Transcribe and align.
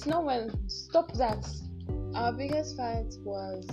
it's 0.00 0.06
not 0.06 0.24
when. 0.24 0.50
Stop 0.66 1.12
that. 1.18 1.46
Our 2.14 2.32
biggest 2.32 2.74
fight 2.74 3.12
was 3.22 3.66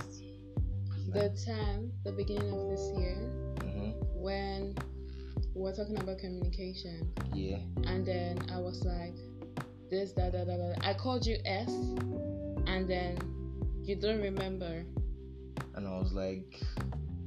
the 1.10 1.30
time, 1.46 1.90
the 2.04 2.12
beginning 2.12 2.52
of 2.52 2.68
this 2.68 2.92
year, 2.98 3.16
hmm 3.62 3.92
when 4.12 4.74
we 5.54 5.62
were 5.62 5.72
talking 5.72 5.96
about 5.98 6.18
communication, 6.18 7.10
Yeah. 7.32 7.56
and 7.86 8.04
then 8.04 8.38
I 8.52 8.58
was 8.58 8.84
like, 8.84 9.14
this, 9.90 10.12
that, 10.12 10.32
that, 10.32 10.46
that, 10.48 10.58
that. 10.58 10.84
I 10.86 10.92
called 10.92 11.24
you 11.24 11.38
S, 11.46 11.70
and 12.66 12.86
then 12.86 13.16
you 13.82 13.96
don't 13.96 14.20
remember. 14.20 14.84
And 15.76 15.88
I 15.88 15.98
was 15.98 16.12
like, 16.12 16.60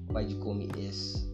why'd 0.09 0.29
you 0.29 0.37
call 0.43 0.53
me 0.53 0.69
S? 0.77 1.25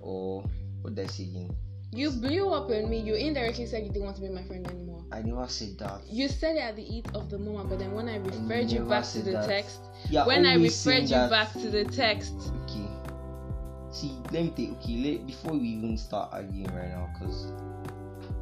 Or 0.00 0.42
what 0.80 0.94
did 0.94 1.04
I 1.04 1.08
say 1.10 1.24
again? 1.24 1.54
You 1.92 2.10
blew 2.10 2.50
up 2.52 2.68
on 2.70 2.90
me. 2.90 2.98
You 3.00 3.14
indirectly 3.14 3.66
said 3.66 3.82
you 3.84 3.88
didn't 3.90 4.04
want 4.04 4.16
to 4.16 4.22
be 4.22 4.28
my 4.28 4.42
friend 4.44 4.66
anymore. 4.66 5.04
I 5.12 5.22
never 5.22 5.48
said 5.48 5.78
that. 5.78 6.00
You 6.10 6.28
said 6.28 6.56
it 6.56 6.60
at 6.60 6.76
the 6.76 6.82
heat 6.82 7.06
of 7.14 7.30
the 7.30 7.38
moment, 7.38 7.70
but 7.70 7.78
then 7.78 7.92
when 7.92 8.08
I 8.08 8.16
referred 8.16 8.70
you 8.70 8.80
back 8.84 9.04
to 9.12 9.22
the 9.22 9.32
that. 9.32 9.46
text, 9.46 9.80
Yeah, 10.10 10.26
when 10.26 10.44
I 10.44 10.54
referred 10.56 11.02
you 11.02 11.08
that. 11.08 11.30
back 11.30 11.52
to 11.52 11.70
the 11.70 11.84
text, 11.84 12.34
Okay. 12.64 12.86
See, 13.92 14.12
let 14.30 14.44
me 14.44 14.52
take. 14.56 14.72
Okay, 14.72 14.96
let, 15.16 15.26
before 15.26 15.52
we 15.52 15.68
even 15.68 15.96
start 15.96 16.30
arguing 16.32 16.66
right 16.74 16.88
now, 16.88 17.08
because 17.14 17.52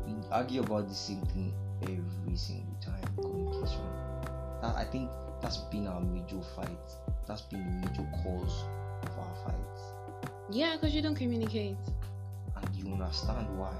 we 0.06 0.14
argue 0.32 0.62
about 0.62 0.88
the 0.88 0.94
same 0.94 1.20
thing 1.26 1.52
every 1.82 2.36
single 2.36 2.74
time. 2.80 3.04
Communication. 3.16 3.82
That 4.62 4.74
I 4.74 4.84
think 4.90 5.10
that's 5.42 5.58
been 5.70 5.86
our 5.86 6.00
major 6.00 6.40
fight. 6.56 6.70
That's 7.28 7.42
been 7.42 7.62
the 7.82 7.86
major 7.88 8.08
cause 8.24 8.64
of 9.04 9.18
our 9.18 9.36
fights. 9.44 9.82
yeah, 10.50 10.74
because 10.74 10.92
you 10.94 11.02
don't 11.02 11.14
communicate. 11.14 11.76
You 12.84 12.92
understand 12.92 13.58
why. 13.58 13.74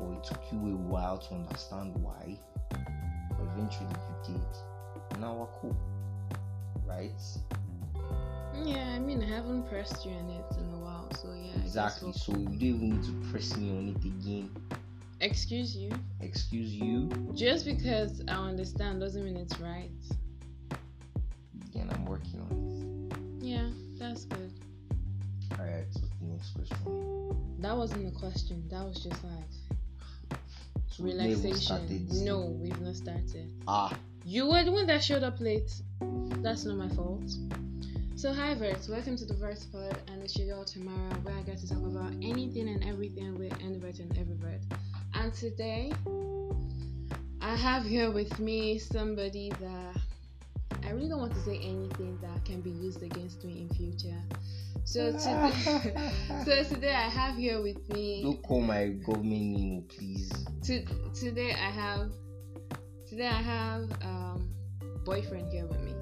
Or 0.00 0.14
it 0.14 0.24
took 0.24 0.42
you 0.52 0.58
a 0.58 0.76
while 0.76 1.18
to 1.18 1.34
understand 1.34 1.94
why. 1.96 2.38
But 2.70 3.46
eventually 3.54 3.86
you 3.88 4.34
did. 4.34 5.18
Now 5.20 5.34
we're 5.34 5.60
cool. 5.60 5.76
Right? 6.84 7.10
Yeah, 8.64 8.84
I 8.94 8.98
mean, 8.98 9.22
I 9.22 9.26
haven't 9.26 9.62
pressed 9.68 10.04
you 10.04 10.12
on 10.12 10.28
it 10.28 10.56
in 10.58 10.74
a 10.74 10.78
while, 10.78 11.08
so 11.14 11.32
yeah. 11.32 11.54
Exactly. 11.62 12.06
we'll- 12.08 12.12
So 12.14 12.32
you 12.32 12.44
don't 12.44 12.62
even 12.62 12.90
need 12.90 13.04
to 13.04 13.30
press 13.30 13.56
me 13.56 13.70
on 13.70 13.88
it 13.88 14.04
again. 14.04 14.50
Excuse 15.20 15.74
you. 15.76 15.90
Excuse 16.20 16.74
you. 16.74 17.08
Just 17.34 17.64
because 17.64 18.20
I 18.28 18.32
understand 18.34 19.00
doesn't 19.00 19.24
mean 19.24 19.36
it's 19.36 19.58
right. 19.60 19.90
Again, 21.68 21.88
I'm 21.92 22.04
working 22.04 22.40
on 22.40 23.10
it. 23.40 23.44
Yeah, 23.46 23.70
that's 23.98 24.24
good. 24.24 24.52
Alright, 25.58 25.86
so 25.92 26.00
the 26.00 26.11
next 26.22 26.54
question. 26.54 27.36
That 27.60 27.76
wasn't 27.76 28.08
a 28.08 28.18
question. 28.18 28.64
That 28.70 28.84
was 28.84 29.02
just 29.02 29.22
like 29.24 30.38
So 30.88 31.04
relaxation. 31.04 32.08
No, 32.24 32.56
we've 32.60 32.80
not 32.80 32.96
started. 32.96 33.50
Ah, 33.66 33.96
You 34.24 34.48
were 34.48 34.64
the 34.64 34.72
one 34.72 34.86
that 34.86 35.02
showed 35.02 35.22
up 35.22 35.40
late. 35.40 35.72
That's 36.42 36.64
not 36.64 36.76
my 36.76 36.88
fault. 36.94 37.30
So 38.14 38.32
hi 38.32 38.54
Vert, 38.54 38.86
welcome 38.88 39.16
to 39.16 39.24
the 39.24 39.34
Vert 39.34 39.58
Pod 39.72 39.98
and 40.06 40.22
it's 40.22 40.36
your 40.36 40.46
Studio 40.46 40.64
tomorrow 40.64 41.12
where 41.24 41.34
I 41.34 41.42
get 41.42 41.58
to 41.58 41.68
talk 41.68 41.78
about 41.78 42.12
anything 42.22 42.68
and 42.68 42.84
everything 42.84 43.36
with 43.36 43.52
Invert 43.60 43.98
and 43.98 44.14
Eververt. 44.14 44.60
And 45.14 45.34
today 45.34 45.92
I 47.40 47.56
have 47.56 47.84
here 47.84 48.12
with 48.12 48.38
me 48.38 48.78
somebody 48.78 49.50
that 49.60 49.96
I 50.86 50.90
really 50.90 51.08
don't 51.08 51.18
want 51.18 51.32
to 51.34 51.40
say 51.40 51.56
anything 51.56 52.16
that 52.22 52.44
can 52.44 52.60
be 52.60 52.70
used 52.70 53.02
against 53.02 53.42
me 53.44 53.62
in 53.62 53.68
future. 53.74 54.20
So 54.84 55.12
today, 55.12 55.52
so 56.44 56.64
today 56.64 56.94
I 56.94 57.08
have 57.08 57.36
here 57.36 57.62
with 57.62 57.88
me 57.88 58.22
don't 58.22 58.42
call 58.42 58.60
my 58.60 58.88
government 58.88 59.42
name, 59.42 59.84
please. 59.88 60.30
to, 60.64 60.84
today 61.14 61.52
I 61.52 61.70
have 61.70 62.10
today 63.08 63.28
I 63.28 63.42
have 63.42 63.90
um 64.02 64.50
boyfriend 65.04 65.50
here 65.50 65.66
with 65.66 65.80
me. 65.82 65.94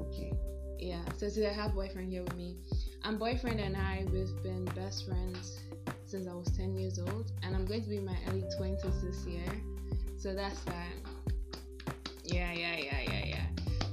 Okay. 0.00 0.32
Yeah, 0.78 1.02
so 1.16 1.28
today 1.28 1.48
I 1.48 1.52
have 1.52 1.74
boyfriend 1.74 2.10
here 2.10 2.22
with 2.22 2.36
me. 2.36 2.56
And 3.04 3.18
boyfriend 3.18 3.60
and 3.60 3.76
I 3.76 4.06
we've 4.12 4.42
been 4.42 4.64
best 4.76 5.06
friends 5.06 5.60
since 6.06 6.26
I 6.26 6.32
was 6.32 6.48
10 6.56 6.76
years 6.78 6.98
old, 6.98 7.30
and 7.42 7.54
I'm 7.54 7.66
going 7.66 7.82
to 7.82 7.88
be 7.88 7.98
in 7.98 8.06
my 8.06 8.16
early 8.28 8.44
20s 8.58 9.02
this 9.02 9.26
year. 9.26 9.44
So 10.16 10.34
that's 10.34 10.58
fine. 10.60 11.02
Yeah, 12.24 12.52
yeah, 12.52 12.76
yeah, 12.76 13.00
yeah, 13.00 13.24
yeah. 13.26 13.46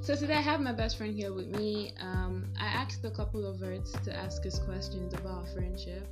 So 0.06 0.16
today 0.16 0.36
I 0.36 0.42
have 0.42 0.62
my 0.62 0.72
best 0.72 1.00
friend 1.00 1.16
here 1.16 1.34
with 1.34 1.48
me. 1.48 1.92
Um, 2.00 2.46
I 2.62 2.68
asked 2.68 3.04
a 3.06 3.10
couple 3.10 3.44
of 3.44 3.60
words 3.60 3.92
to 4.04 4.16
ask 4.16 4.46
us 4.46 4.60
questions 4.60 5.16
about 5.16 5.50
friendship, 5.50 6.08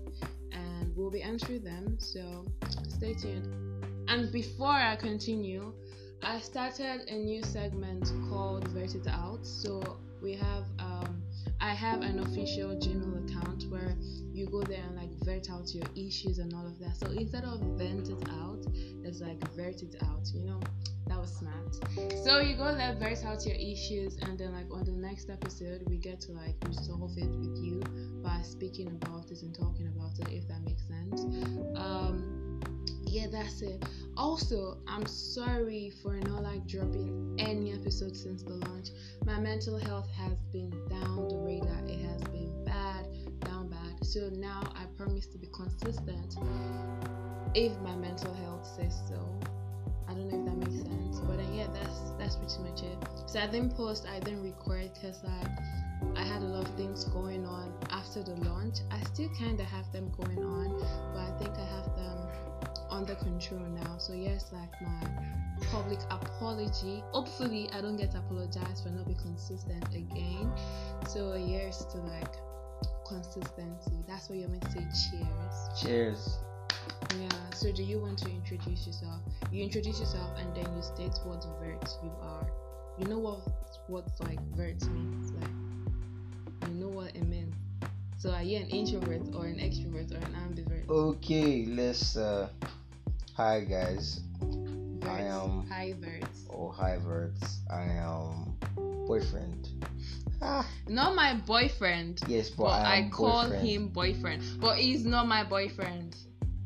and 0.51 0.91
we'll 0.97 1.11
be 1.11 1.21
answering 1.21 1.63
them. 1.63 1.99
So 1.99 2.43
stay 2.89 3.13
tuned. 3.13 3.45
And 4.07 4.31
before 4.31 4.71
I 4.71 4.95
continue, 4.95 5.73
I 6.23 6.39
started 6.39 7.01
a 7.07 7.13
new 7.13 7.43
segment 7.43 8.11
called 8.31 8.67
Vert 8.69 8.95
It 8.95 9.05
Out. 9.05 9.45
So 9.45 9.99
we 10.23 10.33
have 10.33 10.63
um 10.79 11.21
I 11.61 11.75
have 11.75 12.01
an 12.01 12.17
official 12.17 12.69
Gmail 12.69 13.29
account 13.29 13.65
where 13.69 13.95
you 14.33 14.47
go 14.47 14.63
there 14.63 14.81
and 14.87 14.95
like 14.95 15.12
vert 15.23 15.49
out 15.49 15.73
your 15.73 15.85
issues 15.95 16.39
and 16.39 16.53
all 16.53 16.65
of 16.65 16.79
that. 16.79 16.95
So 16.97 17.07
instead 17.07 17.43
of 17.43 17.59
vent 17.77 18.09
it 18.09 18.29
out, 18.29 18.65
it's 19.03 19.21
like 19.21 19.39
vert 19.55 19.81
it 19.81 19.95
out, 20.03 20.27
you 20.33 20.45
know? 20.45 20.59
That 21.07 21.19
was 21.19 21.33
smart. 21.33 21.75
So 22.23 22.39
you 22.39 22.55
go 22.55 22.73
there, 22.73 22.95
vert 22.95 23.23
out 23.25 23.45
your 23.45 23.55
issues, 23.55 24.17
and 24.21 24.37
then 24.37 24.53
like 24.53 24.71
on 24.71 24.85
the 24.85 24.91
next 24.91 25.29
episode, 25.29 25.83
we 25.87 25.97
get 25.97 26.21
to 26.21 26.31
like 26.31 26.55
resolve 26.65 27.17
it 27.17 27.29
with 27.29 27.57
you 27.57 27.81
by 28.23 28.41
speaking 28.41 28.87
about 28.87 29.29
it 29.29 29.41
and 29.41 29.53
talking 29.53 29.87
about 29.87 30.17
it, 30.19 30.33
if 30.33 30.47
that 30.47 30.61
makes 30.63 30.83
sense. 30.87 31.21
Um, 31.75 32.59
yeah, 33.05 33.27
that's 33.31 33.61
it. 33.61 33.83
Also, 34.17 34.77
I'm 34.87 35.05
sorry 35.05 35.91
for 36.01 36.15
not 36.15 36.41
like 36.43 36.65
dropping 36.67 37.35
any 37.37 37.73
episode 37.73 38.15
since 38.15 38.41
the 38.41 38.53
launch. 38.53 38.89
My 39.25 39.39
mental 39.39 39.77
health 39.77 40.09
has 40.17 40.33
been 40.51 40.71
down 40.89 41.27
the 41.27 41.37
radar. 41.37 41.79
It 41.85 41.99
has 42.05 42.21
So 44.03 44.29
now 44.33 44.61
I 44.75 44.83
promise 44.97 45.27
to 45.27 45.37
be 45.37 45.47
consistent 45.53 46.35
if 47.55 47.71
my 47.79 47.95
mental 47.95 48.33
health 48.33 48.67
says 48.75 49.01
so. 49.07 49.17
I 50.09 50.13
don't 50.13 50.29
know 50.29 50.39
if 50.39 50.45
that 50.45 50.57
makes 50.57 50.83
sense, 50.83 51.19
but 51.21 51.39
uh, 51.39 51.53
yeah, 51.53 51.67
that's 51.73 52.11
that's 52.19 52.35
pretty 52.35 52.69
much 52.69 52.83
it. 52.83 52.97
So 53.27 53.39
I 53.39 53.47
didn't 53.47 53.77
post, 53.77 54.05
I 54.05 54.19
didn't 54.19 54.43
record 54.43 54.91
because 54.93 55.23
like 55.23 55.47
I 56.17 56.23
had 56.23 56.41
a 56.41 56.45
lot 56.45 56.67
of 56.67 56.75
things 56.75 57.05
going 57.05 57.45
on 57.45 57.73
after 57.91 58.21
the 58.21 58.35
launch. 58.43 58.79
I 58.91 59.01
still 59.05 59.29
kind 59.39 59.57
of 59.57 59.67
have 59.67 59.89
them 59.93 60.11
going 60.17 60.43
on, 60.43 60.79
but 61.13 61.21
I 61.21 61.31
think 61.39 61.57
I 61.57 61.65
have 61.77 61.95
them 61.95 62.27
under 62.89 63.15
control 63.15 63.61
now. 63.61 63.97
So 63.99 64.11
yes, 64.11 64.51
like 64.51 64.81
my 64.81 65.09
public 65.71 65.99
apology. 66.09 67.01
Hopefully, 67.13 67.69
I 67.71 67.79
don't 67.79 67.95
get 67.95 68.13
apologized 68.15 68.83
for 68.83 68.89
not 68.89 69.05
being 69.05 69.17
consistent 69.17 69.87
again. 69.95 70.51
So 71.07 71.35
yes 71.35 71.85
to 71.85 71.99
like 71.99 72.35
consistency. 73.13 74.03
That's 74.07 74.29
what 74.29 74.39
you're 74.39 74.49
meant 74.49 74.63
to 74.63 74.71
say. 74.71 74.87
Cheers. 75.11 75.81
Cheers. 75.81 76.37
Yeah. 77.19 77.29
So 77.53 77.71
do 77.71 77.83
you 77.83 77.99
want 77.99 78.17
to 78.19 78.29
introduce 78.29 78.87
yourself? 78.87 79.21
You 79.51 79.63
introduce 79.63 79.99
yourself 79.99 80.29
and 80.39 80.55
then 80.55 80.65
you 80.75 80.81
state 80.81 81.13
what 81.23 81.45
vert 81.59 81.87
you 82.03 82.11
are. 82.21 82.47
You 82.97 83.05
know 83.05 83.19
what 83.19 83.39
what 83.87 84.05
like 84.21 84.39
vert 84.55 84.81
means, 84.89 85.31
like 85.31 86.69
you 86.69 86.75
know 86.75 86.87
what 86.89 87.15
it 87.15 87.27
means. 87.27 87.53
So 88.17 88.31
are 88.31 88.41
you 88.43 88.57
an 88.57 88.67
introvert 88.69 89.21
or 89.35 89.45
an 89.45 89.57
extrovert 89.57 90.11
or 90.11 90.17
an 90.17 90.35
ambivert? 90.45 90.89
Okay, 90.89 91.65
let's. 91.65 92.17
uh 92.17 92.49
Hi 93.35 93.61
guys. 93.61 94.21
I 95.03 95.21
am- 95.21 95.65
Hi 95.69 95.93
vert. 95.99 96.29
Oh, 96.51 96.69
hi 96.69 96.97
Verts. 96.97 97.59
I 97.69 97.83
am 97.83 98.55
boyfriend. 99.07 99.69
Ah, 100.45 100.67
Not 100.89 101.15
my 101.15 101.35
boyfriend. 101.35 102.19
yes, 102.27 102.49
but, 102.49 102.65
But 102.65 102.81
I 102.85 102.97
I, 102.97 103.09
call 103.09 103.43
boyfriend. 103.43 103.67
him 103.67 103.87
boyfriend. 103.87 104.43
But 104.59 104.77
he's 104.77 105.05
not 105.05 105.27
my 105.27 105.43
boyfriend. 105.43 106.17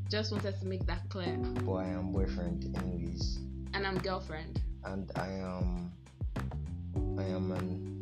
Just 0.10 0.32
wanted 0.32 0.60
to 0.60 0.66
make 0.66 0.86
that 0.88 1.08
clear. 1.10 1.38
But 1.66 1.74
I 1.74 1.88
am 1.90 2.12
boyfriend, 2.12 2.76
anyways. 2.82 3.38
And 3.74 3.86
I'm 3.86 3.98
girlfriend. 4.00 4.62
and 4.86 5.12
I 5.16 5.28
am 5.28 5.92
I 7.20 7.24
am 7.24 7.52
an 7.52 8.02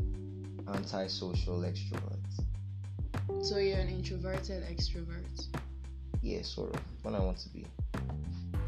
antisocial 0.68 1.60
extrovert. 1.62 2.22
So 3.44 3.58
you're 3.58 3.80
an 3.80 3.90
introverted 3.90 4.64
extrovert. 4.64 5.48
Yeah, 6.22 6.42
sort 6.44 6.74
of. 6.76 6.82
When 7.04 7.16
I 7.16 7.20
want 7.20 7.38
to 7.40 7.50
be. 7.50 7.66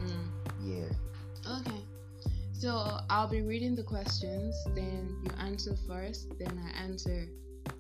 Mm. 0.04 0.28
Yeah. 0.64 1.58
Okay. 1.60 1.82
So 2.60 2.98
I'll 3.10 3.28
be 3.30 3.42
reading 3.42 3.76
the 3.76 3.84
questions, 3.84 4.56
then 4.74 5.16
you 5.24 5.30
answer 5.40 5.76
first, 5.88 6.28
then 6.40 6.60
I 6.66 6.82
answer. 6.84 7.28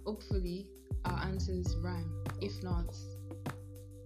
Hopefully, 0.06 0.68
our 1.06 1.19
answers 1.24 1.75
rhyme. 1.77 2.12
If 2.41 2.62
not, 2.62 2.95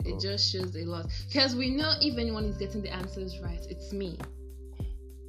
it 0.05 0.13
Oh. 0.13 0.19
just 0.19 0.49
shows 0.49 0.73
a 0.77 0.85
lot. 0.85 1.07
Because 1.27 1.55
we 1.57 1.71
know 1.71 1.91
if 2.01 2.17
anyone 2.17 2.45
is 2.45 2.57
getting 2.57 2.81
the 2.81 2.89
answers 2.93 3.37
right, 3.39 3.65
it's 3.69 3.91
me. 3.91 4.17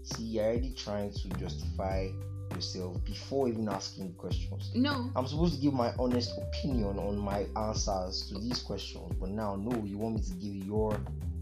See, 0.05 0.23
you're 0.23 0.45
already 0.45 0.75
trying 0.75 1.13
to 1.13 1.29
justify 1.31 2.09
yourself 2.55 3.05
before 3.05 3.49
even 3.49 3.69
asking 3.69 4.13
questions. 4.15 4.71
No, 4.77 5.11
I'm 5.17 5.27
supposed 5.27 5.55
to 5.57 5.61
give 5.61 5.73
my 5.75 5.93
honest 5.99 6.39
opinion 6.39 6.99
on 7.01 7.19
my 7.19 7.47
answers 7.57 8.29
to 8.29 8.39
these 8.39 8.61
questions, 8.63 9.13
but 9.19 9.31
now 9.31 9.57
no, 9.57 9.73
you 9.85 9.99
want 9.99 10.17
me 10.17 10.23
to 10.23 10.33
give 10.35 10.55
your 10.67 11.01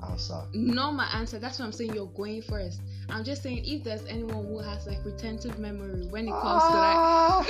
answer. 0.09 0.43
not 0.55 0.93
my 0.95 1.07
answer. 1.15 1.39
That's 1.39 1.59
what 1.59 1.67
I'm 1.67 1.73
saying. 1.73 1.95
You're 1.95 2.07
going 2.07 2.41
first. 2.43 2.81
I'm 3.11 3.25
just 3.25 3.43
saying 3.43 3.65
if 3.65 3.85
there's 3.85 4.05
anyone 4.07 4.47
who 4.47 4.59
has 4.59 4.87
like 4.87 5.05
retentive 5.05 5.59
memory 5.59 6.07
when 6.07 6.29
it 6.29 6.33
comes 6.33 6.63
to 6.65 6.71
like 6.71 6.97
Ah, 6.97 7.47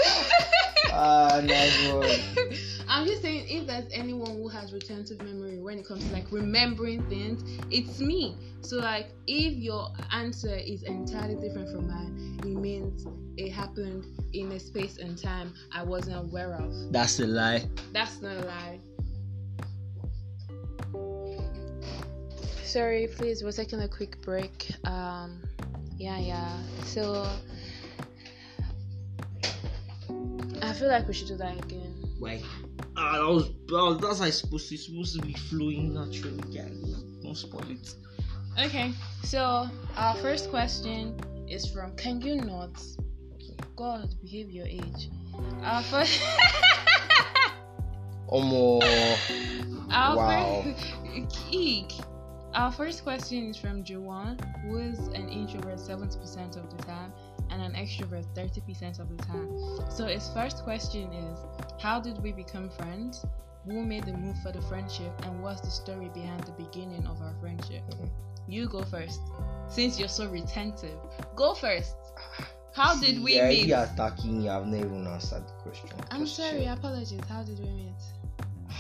ah 0.92 1.40
nice 1.44 1.92
one. 1.92 2.54
I'm 2.88 3.06
just 3.06 3.22
saying 3.22 3.46
if 3.48 3.66
there's 3.66 3.90
anyone 3.92 4.36
who 4.36 4.48
has 4.48 4.72
retentive 4.72 5.22
memory 5.22 5.58
when 5.60 5.78
it 5.78 5.86
comes 5.86 6.04
to 6.04 6.12
like 6.12 6.30
remembering 6.32 7.02
things, 7.08 7.42
it's 7.70 8.00
me. 8.00 8.36
So 8.62 8.76
like 8.76 9.10
if 9.26 9.54
your 9.54 9.88
answer 10.12 10.54
is 10.54 10.82
entirely 10.82 11.36
different 11.36 11.70
from 11.70 11.88
mine, 11.88 12.40
it 12.42 12.58
means 12.58 13.06
it 13.36 13.50
happened 13.50 14.04
in 14.32 14.52
a 14.52 14.58
space 14.58 14.98
and 14.98 15.16
time 15.16 15.54
I 15.72 15.82
wasn't 15.82 16.16
aware 16.16 16.54
of. 16.54 16.92
That's 16.92 17.20
a 17.20 17.26
lie. 17.26 17.64
That's 17.92 18.20
not 18.20 18.36
a 18.36 18.46
lie. 18.46 18.80
Sorry, 22.64 23.08
please, 23.08 23.42
we're 23.42 23.50
taking 23.50 23.80
a 23.80 23.88
quick 23.88 24.22
break. 24.22 24.70
Um, 24.84 25.42
yeah, 26.00 26.18
yeah. 26.18 26.48
So, 26.84 27.26
I 30.62 30.72
feel 30.72 30.88
like 30.88 31.06
we 31.06 31.12
should 31.12 31.28
do 31.28 31.36
that 31.36 31.62
again. 31.62 31.94
Why? 32.18 32.40
Ah, 32.96 33.18
that 33.18 33.26
was, 33.28 33.48
that 33.66 33.72
was 33.72 33.98
that's 33.98 34.18
how 34.18 34.24
it's 34.24 34.38
supposed 34.38 34.68
to. 34.70 34.74
It's 34.74 34.86
supposed 34.86 35.20
to 35.20 35.26
be 35.26 35.34
flowing 35.34 35.92
naturally, 35.94 36.40
guys. 36.54 37.02
Don't 37.22 37.36
spoil 37.36 37.70
it. 37.70 37.94
Okay, 38.58 38.92
so 39.24 39.68
our 39.96 40.14
first 40.16 40.48
question 40.50 41.14
is 41.48 41.66
from 41.66 41.94
Can 41.96 42.20
you 42.22 42.36
not? 42.36 42.70
God, 43.76 44.08
behave 44.22 44.50
your 44.50 44.66
age. 44.66 45.10
Our 45.62 45.82
first. 45.82 46.18
Omo. 48.32 48.80
Our 49.90 50.16
Wow. 50.16 50.62
First, 50.64 51.36
Eek. 51.50 51.92
Our 52.54 52.72
first 52.72 53.04
question 53.04 53.50
is 53.50 53.56
from 53.56 53.84
Juwon, 53.84 54.38
who 54.62 54.78
is 54.78 54.98
an 55.08 55.28
introvert 55.28 55.78
70% 55.78 56.56
of 56.56 56.76
the 56.76 56.82
time 56.84 57.12
and 57.50 57.62
an 57.62 57.72
extrovert 57.74 58.24
30% 58.34 58.98
of 58.98 59.08
the 59.16 59.22
time. 59.24 59.48
So 59.90 60.06
his 60.06 60.28
first 60.34 60.64
question 60.64 61.12
is 61.12 61.38
How 61.80 62.00
did 62.00 62.20
we 62.22 62.32
become 62.32 62.68
friends? 62.70 63.24
Who 63.66 63.84
made 63.84 64.04
the 64.04 64.14
move 64.14 64.36
for 64.42 64.50
the 64.52 64.62
friendship? 64.62 65.12
And 65.24 65.42
what's 65.42 65.60
the 65.60 65.70
story 65.70 66.10
behind 66.12 66.42
the 66.44 66.52
beginning 66.52 67.06
of 67.06 67.20
our 67.22 67.34
friendship? 67.40 67.82
Mhm. 67.90 68.10
You 68.48 68.68
go 68.68 68.82
first. 68.82 69.20
Since 69.68 69.98
you're 69.98 70.08
so 70.08 70.26
retentive, 70.28 70.98
go 71.36 71.54
first. 71.54 71.94
How 72.72 72.98
did 72.98 73.22
we 73.22 73.34
you're 73.36 73.48
meet? 73.48 73.70
attacking 73.72 74.38
me. 74.42 74.48
I've 74.48 74.66
never 74.66 74.86
even 74.86 75.06
answered 75.06 75.46
the 75.46 75.52
question. 75.62 75.90
I'm 76.10 76.26
sorry, 76.26 76.62
chill. 76.64 76.72
apologies. 76.72 77.20
How 77.28 77.42
did 77.42 77.58
we 77.60 77.70
meet? 77.70 78.02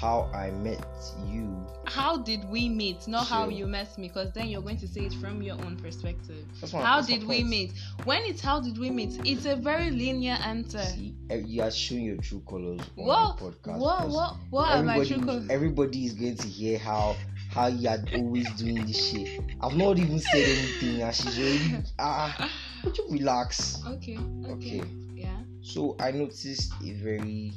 How 0.00 0.30
I 0.32 0.50
met 0.50 0.82
you. 1.26 1.46
how 1.84 2.16
did 2.16 2.48
we 2.48 2.68
meet 2.68 3.06
not 3.08 3.26
how 3.26 3.48
you 3.48 3.66
met 3.66 3.98
me 3.98 4.08
because 4.08 4.32
then 4.32 4.48
you're 4.48 4.62
going 4.62 4.78
to 4.78 4.88
say 4.88 5.02
it 5.02 5.12
from 5.14 5.42
your 5.42 5.56
own 5.64 5.76
perspective 5.76 6.44
how 6.72 7.02
did 7.02 7.22
we 7.26 7.42
meet 7.42 7.72
when 8.04 8.22
it's 8.22 8.40
how 8.40 8.60
did 8.60 8.78
we 8.78 8.88
meet 8.90 9.12
it's 9.26 9.44
a 9.44 9.56
very 9.56 9.90
linear 9.90 10.38
answer 10.44 10.78
See, 10.78 11.14
eh, 11.30 11.42
you 11.46 11.62
are 11.62 11.70
showing 11.70 12.04
your 12.04 12.16
true 12.18 12.42
colors 12.48 12.80
on 12.96 13.04
what 13.06 13.36
the 13.38 13.44
podcast. 13.44 13.78
what 13.78 14.08
what 14.08 14.36
what 14.50 14.68
are 14.76 14.82
my 14.82 14.94
true 15.04 15.16
everybody, 15.16 15.26
colors 15.26 15.46
everybody 15.50 16.04
is 16.06 16.12
going 16.14 16.36
to 16.36 16.46
hear 16.48 16.78
how 16.78 17.16
how 17.50 17.66
you 17.66 17.88
are 17.88 17.98
always 18.14 18.48
doing 18.52 18.86
this 18.86 19.10
shit. 19.10 19.28
I've 19.60 19.76
not 19.76 19.98
even 19.98 20.20
said 20.20 20.44
anything, 20.56 21.02
and 21.02 21.12
she's 21.14 21.36
already 21.36 21.84
ah. 21.98 22.50
Would 22.84 22.96
you 22.96 23.06
relax? 23.10 23.82
okay 23.86 24.16
okay 24.46 24.80
Okay. 24.80 24.82
yeah 25.14 25.36
So 25.62 25.96
I 25.98 26.12
noticed 26.12 26.72
a 26.84 26.92
very, 26.92 27.52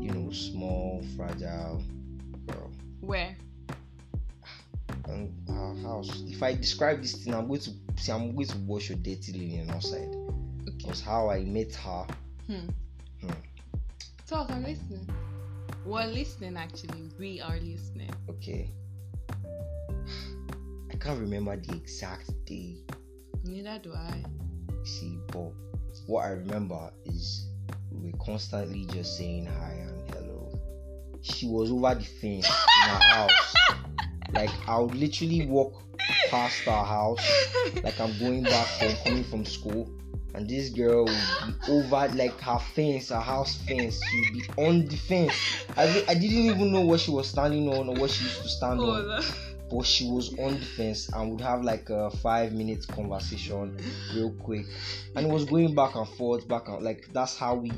you 0.00 0.10
know, 0.12 0.30
small, 0.30 1.02
fragile 1.16 1.82
girl. 2.46 2.70
where 3.00 3.36
And 5.08 5.32
her 5.48 5.74
house. 5.82 6.22
If 6.26 6.42
I 6.42 6.54
describe 6.54 7.00
this 7.02 7.14
thing, 7.24 7.34
I'm 7.34 7.48
going 7.48 7.60
to 7.60 7.70
see. 7.96 8.12
I'm 8.12 8.34
going 8.34 8.46
to 8.48 8.58
wash 8.58 8.88
your 8.90 8.98
dirty 8.98 9.32
linen 9.32 9.70
outside. 9.70 10.08
okay 10.08 10.74
Because 10.76 11.00
how 11.00 11.30
I 11.30 11.40
met 11.44 11.74
her. 11.74 12.06
hmm. 12.46 12.68
Hmm. 13.20 13.30
talk 14.26 14.50
i'm 14.50 14.62
listening 14.64 15.06
we're 15.84 16.06
listening 16.06 16.56
actually 16.56 17.10
we 17.18 17.40
are 17.40 17.58
listening 17.58 18.10
Okay. 18.30 18.70
I 20.90 20.96
can't 20.96 21.20
remember 21.20 21.56
the 21.56 21.74
exact 21.74 22.30
day. 22.46 22.76
neither 23.44 23.78
do 23.82 23.92
i 23.94 24.22
See, 24.84 25.18
but 25.28 25.52
what 26.06 26.24
I 26.24 26.30
remember 26.30 26.90
is 27.04 27.49
were 28.00 28.24
constantly 28.24 28.84
just 28.86 29.16
saying 29.16 29.46
hi 29.46 29.72
and 29.72 30.10
hello. 30.10 30.52
She 31.22 31.46
was 31.46 31.70
over 31.70 31.94
the 31.94 32.04
fence 32.04 32.46
in 32.46 32.90
her 32.90 32.96
house. 33.14 33.54
Like 34.32 34.50
I 34.66 34.78
would 34.78 34.94
literally 34.94 35.46
walk 35.46 35.74
past 36.30 36.66
our 36.68 36.84
house, 36.84 37.26
like 37.82 38.00
I'm 38.00 38.16
going 38.18 38.42
back 38.42 38.66
from 38.78 38.92
coming 39.04 39.24
from 39.24 39.44
school, 39.44 39.90
and 40.34 40.48
this 40.48 40.70
girl 40.70 41.04
would 41.04 41.14
be 41.66 41.72
over 41.72 42.08
like 42.14 42.38
her 42.40 42.58
fence, 42.58 43.08
her 43.08 43.20
house 43.20 43.56
fence. 43.56 44.00
She'd 44.10 44.32
be 44.32 44.42
on 44.56 44.86
the 44.86 44.96
fence. 44.96 45.34
I, 45.76 46.04
I 46.08 46.14
didn't 46.14 46.54
even 46.54 46.72
know 46.72 46.82
what 46.82 47.00
she 47.00 47.10
was 47.10 47.28
standing 47.28 47.68
on 47.68 47.88
or 47.88 47.94
what 47.96 48.10
she 48.10 48.24
used 48.24 48.42
to 48.42 48.48
stand 48.48 48.80
oh, 48.80 48.90
on 48.90 49.06
the- 49.08 49.49
but 49.70 49.86
she 49.86 50.08
was 50.08 50.36
on 50.38 50.54
the 50.54 50.66
fence 50.66 51.08
and 51.10 51.30
would 51.30 51.40
have 51.40 51.62
like 51.62 51.88
a 51.90 52.10
five 52.10 52.52
minute 52.52 52.86
conversation 52.88 53.76
real 54.14 54.32
quick. 54.32 54.66
And 55.14 55.26
it 55.26 55.32
was 55.32 55.44
going 55.44 55.74
back 55.74 55.94
and 55.94 56.08
forth 56.08 56.48
back 56.48 56.68
and 56.68 56.82
like 56.82 57.08
that's 57.12 57.36
how 57.36 57.54
we 57.54 57.70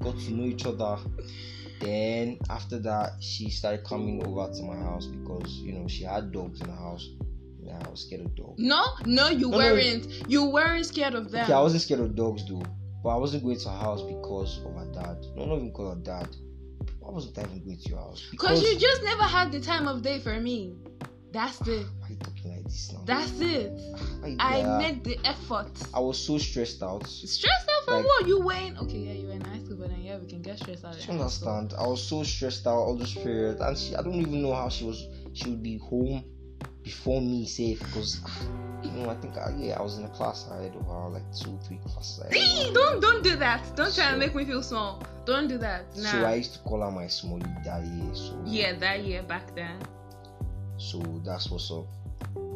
got 0.00 0.18
to 0.18 0.30
know 0.30 0.44
each 0.44 0.64
other. 0.64 0.98
Then 1.80 2.38
after 2.48 2.78
that 2.80 3.14
she 3.20 3.50
started 3.50 3.84
coming 3.84 4.24
over 4.24 4.52
to 4.52 4.62
my 4.62 4.76
house 4.76 5.06
because 5.06 5.52
you 5.56 5.72
know 5.72 5.88
she 5.88 6.04
had 6.04 6.30
dogs 6.32 6.60
in 6.60 6.68
the 6.68 6.76
house. 6.76 7.08
Yeah 7.60 7.80
i 7.84 7.90
was 7.90 8.04
scared 8.06 8.22
of 8.22 8.34
dogs. 8.36 8.54
No 8.58 8.84
no 9.04 9.28
you 9.28 9.50
No, 9.50 9.58
no. 9.58 9.74
weren't. 9.74 10.30
You 10.30 10.44
weren't 10.44 10.86
scared 10.86 11.14
of 11.14 11.30
them. 11.30 11.44
Okay 11.44 11.52
i 11.52 11.60
wasn't 11.60 11.82
scared 11.82 12.00
of 12.00 12.14
dogs 12.14 12.48
though. 12.48 12.62
But 13.02 13.10
i 13.10 13.16
wasn't 13.16 13.42
going 13.42 13.58
to 13.58 13.68
her 13.68 13.78
house 13.78 14.02
because 14.02 14.60
of 14.64 14.74
her 14.74 14.88
dad. 14.92 15.26
No 15.34 15.46
not 15.46 15.56
even 15.56 15.70
because 15.70 15.92
of 15.96 16.04
dad. 16.04 16.28
I 17.04 17.10
wasn't 17.10 17.36
i 17.38 17.42
even 17.42 17.64
going 17.64 17.78
to 17.78 17.88
your 17.88 17.98
house? 17.98 18.28
Because 18.30 18.62
you 18.62 18.78
just 18.78 19.02
never 19.02 19.24
had 19.24 19.50
the 19.50 19.60
time 19.60 19.88
of 19.88 20.02
day 20.02 20.20
for 20.20 20.38
me 20.38 20.76
that's 21.32 21.60
ah, 21.62 21.70
it 21.70 21.86
why 22.00 22.06
are 22.06 22.10
you 22.10 22.16
talking 22.16 22.50
like 22.54 22.64
this 22.64 22.92
now 22.92 23.00
that's 23.04 23.40
it 23.40 23.72
ah, 23.94 23.98
Why 24.20 24.36
I 24.38 24.58
yeah, 24.58 24.78
made 24.78 25.04
the 25.04 25.18
effort. 25.24 25.70
i 25.94 26.00
was 26.00 26.18
so 26.18 26.38
stressed 26.38 26.82
out 26.82 27.06
Stressed 27.06 27.68
out 27.74 27.84
from 27.84 27.94
Like- 27.96 28.04
what? 28.06 28.26
You 28.28 28.40
went 28.40 28.78
okay, 28.82 28.98
yeah, 28.98 29.12
you 29.12 29.26
were 29.26 29.32
in 29.32 29.40
high 29.42 29.58
school, 29.64 29.76
but 29.80 29.88
then 29.90 30.02
yeah, 30.02 30.18
we 30.18 30.26
can 30.28 30.42
get 30.42 30.58
stressed 30.58 30.84
out. 30.84 30.94
I 30.94 30.98
school. 30.98 31.14
understand. 31.20 31.74
I 31.78 31.86
was 31.86 32.02
so 32.02 32.22
stressed 32.22 32.66
out 32.66 32.76
all 32.86 32.96
those 32.96 33.14
periods, 33.14 33.60
and 33.60 33.76
she, 33.76 33.96
I 33.96 34.02
don't 34.02 34.14
even 34.14 34.40
know 34.42 34.54
how 34.54 34.68
she 34.68 34.84
was. 34.84 35.06
She 35.32 35.48
would 35.50 35.62
be 35.62 35.78
home 35.78 36.24
before 36.84 37.20
me, 37.20 37.46
safe, 37.46 37.78
because 37.80 38.20
ah, 38.24 38.42
you 38.84 38.90
know 38.92 39.08
I 39.10 39.14
think 39.16 39.36
I, 39.36 39.52
yeah 39.58 39.78
I 39.78 39.82
was 39.82 39.98
in 39.98 40.04
a 40.04 40.08
class 40.10 40.46
ahead 40.50 40.74
of 40.76 40.86
her, 40.86 41.08
like 41.08 41.26
two, 41.34 41.58
three 41.66 41.78
classes 41.84 42.20
ahead. 42.24 42.74
don't 42.74 43.00
don't 43.00 43.22
do 43.24 43.34
that. 43.36 43.60
Don't 43.76 43.92
try 43.94 44.04
So- 44.04 44.10
and 44.10 44.18
make 44.18 44.34
me 44.34 44.44
feel 44.44 44.62
small. 44.62 45.02
Don't 45.24 45.48
do 45.48 45.58
that. 45.58 45.82
Nah. 45.96 46.10
So 46.12 46.24
I 46.24 46.34
used 46.36 46.52
to 46.54 46.58
call 46.60 46.80
her 46.82 46.90
my 46.90 47.04
smallie 47.06 47.64
daddy. 47.64 48.10
So 48.14 48.32
yeah, 48.46 48.74
that 48.78 49.02
year 49.04 49.22
back 49.22 49.54
then. 49.54 49.76
So 50.82 50.98
that's 51.24 51.48
what's 51.50 51.70
up. 51.70 51.86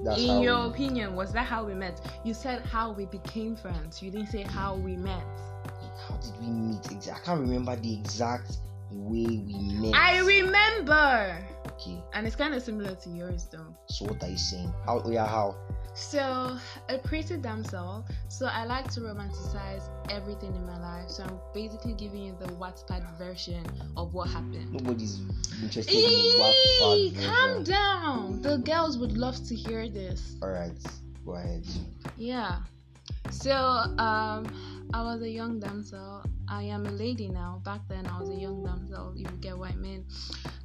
That's 0.05 0.21
In 0.21 0.41
your 0.43 0.63
we- 0.69 0.75
opinion, 0.75 1.15
was 1.15 1.33
that 1.33 1.47
how 1.47 1.65
we 1.65 1.75
met? 1.75 2.01
You 2.25 2.35
said 2.35 2.63
how 2.67 2.93
we 2.93 3.07
became 3.07 3.57
friends. 3.57 4.03
You 4.03 4.11
didn't 4.11 4.29
say 4.29 4.43
how 4.43 4.75
we 4.77 4.97
met. 4.97 5.23
how 6.09 6.17
did 6.17 6.39
we 6.41 6.49
meet? 6.49 6.85
Exactly. 6.93 7.13
I 7.13 7.19
can't 7.25 7.41
remember 7.41 7.75
the 7.77 7.95
exact 7.95 8.59
way 8.93 9.27
we 9.27 9.79
met. 9.81 9.95
I 9.95 10.19
remember. 10.21 11.39
Okay. 11.73 12.03
And 12.15 12.27
it's 12.27 12.37
kind 12.37 12.55
of 12.55 12.63
similar 12.63 12.95
to 12.95 13.11
yours 13.11 13.47
though. 13.51 13.75
So 13.89 14.07
what 14.07 14.23
are 14.23 14.29
you 14.29 14.37
saying? 14.39 14.73
How? 14.85 15.03
Yeah. 15.09 15.27
How? 15.27 15.57
So, 15.97 16.59
a 16.91 16.99
pretty 16.99 17.39
damsel. 17.39 18.05
So, 18.29 18.47
I 18.47 18.67
like 18.67 18.91
to 18.93 19.01
romanticize 19.01 19.89
everything 20.11 20.55
in 20.55 20.67
my 20.67 20.79
life. 20.79 21.09
So, 21.09 21.25
I'm 21.25 21.39
basically 21.55 21.95
giving 21.95 22.23
you 22.23 22.37
the 22.39 22.49
Wattpad 22.49 23.17
version 23.17 23.65
of 23.97 24.13
what 24.13 24.29
happened. 24.29 24.73
Nobody's 24.73 25.19
interested 25.63 25.95
in 25.95 26.03
Eee, 26.05 26.37
Wattpad 26.39 27.27
calm 27.27 27.49
version. 27.49 27.65
down. 27.65 28.43
The 28.43 28.59
girls 28.59 28.99
would 28.99 29.17
love 29.17 29.43
to 29.49 29.55
hear 29.55 29.89
this. 29.89 30.37
All 30.43 30.51
right. 30.51 30.77
Go 31.25 31.35
ahead. 31.37 31.65
Yeah. 32.19 32.59
So, 33.31 33.53
um, 33.53 34.47
I 34.95 35.03
was 35.03 35.23
a 35.23 35.29
young 35.29 35.59
damsel. 35.59 36.23
I 36.49 36.63
am 36.63 36.87
a 36.87 36.91
lady 36.91 37.29
now. 37.29 37.61
Back 37.65 37.81
then, 37.89 38.07
I 38.07 38.21
was 38.21 38.29
a 38.31 38.35
young 38.35 38.65
damsel. 38.65 39.13
You 39.17 39.27
get 39.41 39.59
what 39.59 39.73
I 39.73 39.75
mean. 39.77 40.05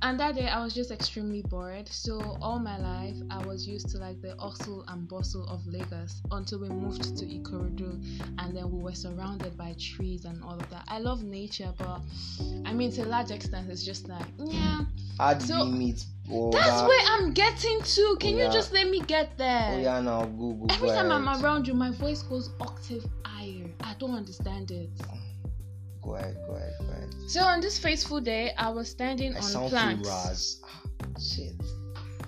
And 0.04 0.20
that 0.20 0.36
day, 0.36 0.48
I 0.48 0.64
was 0.64 0.74
just 0.74 0.92
extremely 0.92 1.42
bored. 1.42 1.88
So, 1.90 2.38
all 2.42 2.60
my 2.60 2.78
life, 2.78 3.16
I 3.30 3.46
was 3.46 3.68
used 3.68 3.90
to 3.90 3.98
like 3.98 4.22
the 4.22 4.36
hustle 4.38 4.86
and 4.88 5.08
bustle 5.08 5.48
of 5.48 5.66
Lagos 5.68 6.22
until 6.32 6.60
we 6.62 6.70
moved 6.70 7.18
to 7.18 7.26
Ikorodu, 7.26 8.22
and 8.38 8.56
then 8.56 8.72
we 8.72 8.84
were 8.84 8.96
surrounded 8.96 9.58
by 9.58 9.76
trees 9.80 10.26
and 10.26 10.44
all 10.44 10.54
of 10.54 10.70
that. 10.70 10.84
I 10.88 11.00
love 11.00 11.24
nature, 11.24 11.74
but 11.78 12.02
I 12.66 12.74
mean, 12.74 12.92
to 12.94 13.04
a 13.04 13.06
large 13.06 13.32
extent, 13.32 13.70
it's 13.70 13.84
just 13.84 14.08
like, 14.08 14.26
yeah. 14.38 14.82
Did 15.34 15.42
So, 15.44 15.66
Oh, 16.30 16.52
That's 16.52 16.68
that- 16.82 16.88
where 16.88 17.02
I'm 17.10 17.34
getting 17.34 17.82
to. 17.82 18.18
Can 18.20 18.34
Oh, 18.34 18.38
you 18.38 18.44
yeah. 18.44 18.50
just 18.52 18.72
let 18.74 18.88
me 18.90 19.00
get 19.02 19.38
there? 19.38 19.72
Oh 19.74 19.80
yeah, 19.80 20.00
now 20.02 20.26
go 20.26 20.54
go. 20.54 20.66
Every 20.70 20.90
go 20.90 20.96
time 20.96 21.12
I'm 21.12 21.44
around 21.44 21.68
you, 21.68 21.74
my 21.74 21.92
voice 21.92 22.22
goes 22.22 22.50
octave 22.60 23.06
higher. 23.26 23.70
I 23.82 23.96
don't 24.00 24.14
understand 24.16 24.72
it. 24.72 24.90
Go 26.02 26.16
ahead, 26.16 26.36
go 26.48 26.54
ahead, 26.56 26.74
go 26.80 26.86
ahead. 26.88 27.10
So 27.28 27.42
on 27.42 27.60
this 27.62 27.78
fateful 27.78 28.22
day, 28.22 28.52
I 28.58 28.70
was 28.70 28.90
standing 28.90 29.34
I 29.36 29.38
on 29.38 29.44
sound 29.44 29.70
planks. 29.70 30.08
ras. 30.08 30.62
Ah, 30.64 31.08
shit. 31.20 31.54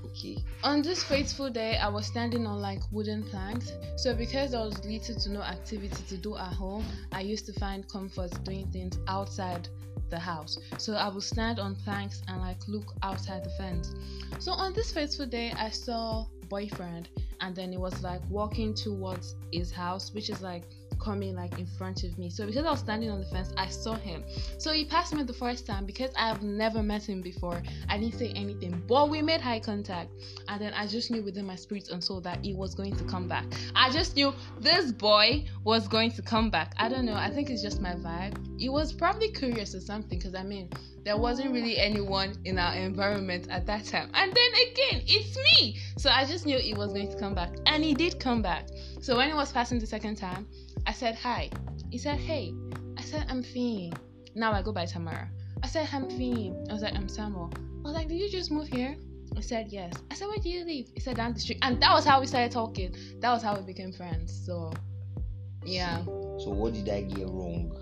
Okay. 0.05 0.37
On 0.63 0.81
this 0.83 1.03
fateful 1.03 1.49
day, 1.49 1.77
I 1.77 1.87
was 1.89 2.05
standing 2.05 2.45
on 2.45 2.61
like 2.61 2.81
wooden 2.91 3.23
planks. 3.23 3.71
So 3.97 4.13
because 4.13 4.51
there 4.51 4.59
was 4.61 4.83
little 4.85 5.15
to 5.15 5.29
no 5.31 5.41
activity 5.41 6.03
to 6.09 6.17
do 6.17 6.37
at 6.37 6.53
home, 6.53 6.85
I 7.11 7.21
used 7.21 7.45
to 7.47 7.53
find 7.53 7.87
comfort 7.89 8.31
doing 8.43 8.67
things 8.71 8.97
outside 9.07 9.67
the 10.09 10.19
house. 10.19 10.57
So 10.77 10.93
I 10.93 11.07
would 11.07 11.23
stand 11.23 11.59
on 11.59 11.75
planks 11.75 12.21
and 12.27 12.39
like 12.39 12.67
look 12.67 12.93
outside 13.03 13.43
the 13.43 13.49
fence. 13.51 13.93
So 14.39 14.51
on 14.51 14.73
this 14.73 14.91
fateful 14.91 15.25
day, 15.25 15.53
I 15.57 15.69
saw 15.69 16.25
boyfriend, 16.49 17.09
and 17.41 17.55
then 17.55 17.71
he 17.71 17.77
was 17.77 18.01
like 18.03 18.21
walking 18.29 18.73
towards 18.73 19.35
his 19.51 19.71
house, 19.71 20.13
which 20.13 20.29
is 20.29 20.41
like 20.41 20.63
coming 21.03 21.35
like 21.35 21.59
in 21.59 21.65
front 21.65 22.03
of 22.03 22.17
me. 22.17 22.29
So 22.29 22.45
because 22.45 22.65
I 22.65 22.71
was 22.71 22.79
standing 22.79 23.09
on 23.09 23.19
the 23.19 23.25
fence, 23.25 23.53
I 23.57 23.67
saw 23.67 23.95
him. 23.95 24.23
So 24.57 24.71
he 24.71 24.85
passed 24.85 25.13
me 25.13 25.23
the 25.23 25.33
first 25.33 25.65
time 25.65 25.85
because 25.85 26.11
I 26.17 26.27
have 26.27 26.41
never 26.41 26.81
met 26.81 27.07
him 27.07 27.21
before. 27.21 27.61
I 27.89 27.97
didn't 27.97 28.17
say 28.17 28.31
anything, 28.35 28.81
but 28.87 29.09
we 29.09 29.21
made 29.21 29.41
eye 29.41 29.59
contact, 29.59 30.11
and 30.47 30.61
then 30.61 30.73
I 30.73 30.87
just 30.87 31.11
knew 31.11 31.23
within 31.23 31.45
my 31.45 31.55
spirit 31.55 31.89
and 31.89 32.03
soul 32.03 32.21
that 32.21 32.43
he 32.43 32.53
was 32.53 32.73
going 32.75 32.95
to 32.95 33.03
come 33.03 33.27
back. 33.27 33.45
I 33.75 33.89
just 33.89 34.15
knew 34.15 34.33
this 34.59 34.91
boy 34.91 35.45
was 35.63 35.87
going 35.87 36.11
to 36.11 36.21
come 36.21 36.49
back. 36.49 36.73
I 36.77 36.89
don't 36.89 37.05
know. 37.05 37.15
I 37.15 37.29
think 37.29 37.49
it's 37.49 37.61
just 37.61 37.81
my 37.81 37.93
vibe. 37.95 38.37
He 38.59 38.69
was 38.69 38.93
probably 38.93 39.31
curious 39.31 39.75
or 39.75 39.81
something 39.81 40.17
because 40.17 40.35
I 40.35 40.43
mean 40.43 40.69
there 41.03 41.17
wasn't 41.17 41.51
really 41.51 41.77
anyone 41.77 42.33
in 42.45 42.57
our 42.57 42.73
environment 42.75 43.47
at 43.49 43.65
that 43.65 43.85
time. 43.85 44.09
And 44.13 44.33
then 44.33 44.51
again, 44.53 45.03
it's 45.05 45.35
me. 45.35 45.77
So 45.97 46.09
I 46.09 46.25
just 46.25 46.45
knew 46.45 46.57
he 46.57 46.73
was 46.73 46.93
going 46.93 47.11
to 47.11 47.17
come 47.17 47.35
back. 47.35 47.51
And 47.65 47.83
he 47.83 47.93
did 47.93 48.19
come 48.19 48.41
back. 48.41 48.69
So 49.01 49.17
when 49.17 49.27
he 49.27 49.33
was 49.33 49.51
passing 49.51 49.79
the 49.79 49.85
second 49.85 50.15
time, 50.15 50.47
I 50.85 50.91
said 50.91 51.15
hi. 51.15 51.49
He 51.89 51.97
said 51.97 52.19
hey. 52.19 52.53
I 52.97 53.01
said 53.01 53.25
I'm 53.29 53.43
Finn. 53.43 53.93
Now 54.35 54.51
I 54.51 54.61
go 54.61 54.71
by 54.71 54.85
Tamarah. 54.85 55.29
I 55.61 55.67
said 55.67 55.87
I'm 55.93 56.09
Finn. 56.09 56.65
I 56.69 56.73
was 56.73 56.81
like 56.81 56.95
I'm 56.95 57.07
Samuel. 57.07 57.51
I 57.55 57.87
was 57.87 57.93
like, 57.93 58.07
did 58.07 58.19
you 58.19 58.29
just 58.29 58.51
move 58.51 58.67
here? 58.67 58.95
I 59.37 59.41
said 59.41 59.67
yes. 59.69 59.93
I 60.11 60.15
said 60.15 60.27
where 60.27 60.37
do 60.37 60.49
you 60.49 60.65
live? 60.65 60.87
He 60.93 60.99
said 60.99 61.17
down 61.17 61.33
the 61.33 61.39
street. 61.39 61.59
And 61.61 61.81
that 61.81 61.91
was 61.93 62.05
how 62.05 62.19
we 62.19 62.27
started 62.27 62.51
talking. 62.51 62.95
That 63.19 63.31
was 63.31 63.41
how 63.41 63.57
we 63.57 63.65
became 63.65 63.91
friends. 63.91 64.45
So 64.45 64.73
yeah. 65.65 66.03
So 66.03 66.49
what 66.49 66.73
did 66.73 66.89
I 66.89 67.01
get 67.01 67.27
wrong? 67.27 67.75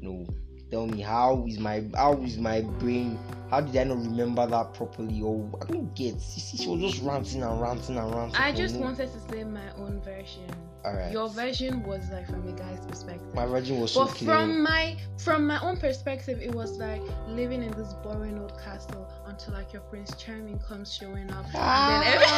No. 0.00 0.26
Tell 0.70 0.86
me 0.86 1.00
how 1.00 1.44
is 1.48 1.58
my 1.58 1.84
how 1.96 2.14
is 2.22 2.38
my 2.38 2.60
brain 2.60 3.18
how 3.50 3.60
did 3.60 3.76
I 3.76 3.84
not 3.84 3.98
remember 3.98 4.46
that 4.46 4.74
properly? 4.74 5.20
Or 5.22 5.50
I 5.60 5.64
don't 5.64 5.92
get. 5.96 6.20
See, 6.20 6.56
she 6.56 6.68
was 6.68 6.80
just 6.80 7.02
ranting 7.02 7.42
and 7.42 7.60
ranting 7.60 7.96
and 7.96 8.14
ranting. 8.14 8.36
I 8.36 8.52
just 8.52 8.76
no- 8.76 8.82
wanted 8.82 9.10
to 9.12 9.20
say 9.28 9.42
my 9.42 9.72
own 9.76 10.00
version. 10.02 10.46
Alright. 10.84 11.12
Your 11.12 11.28
version 11.28 11.82
was 11.82 12.08
like 12.10 12.26
from 12.26 12.48
a 12.48 12.52
guy's 12.52 12.80
perspective. 12.86 13.34
My 13.34 13.44
version 13.44 13.80
was 13.80 13.92
so 13.92 14.06
but 14.06 14.16
from 14.16 14.62
my 14.62 14.96
from 15.18 15.46
my 15.46 15.60
own 15.60 15.76
perspective, 15.76 16.40
it 16.40 16.54
was 16.54 16.78
like 16.78 17.02
living 17.28 17.62
in 17.62 17.70
this 17.72 17.92
boring 18.02 18.38
old 18.38 18.58
castle 18.62 19.06
until 19.26 19.52
like 19.54 19.74
your 19.74 19.82
Prince 19.82 20.14
Charming 20.16 20.58
comes 20.60 20.94
showing 20.94 21.30
up. 21.32 21.44
Ah. 21.54 21.94
And 21.94 22.02
then 22.02 22.14
every- 22.14 22.36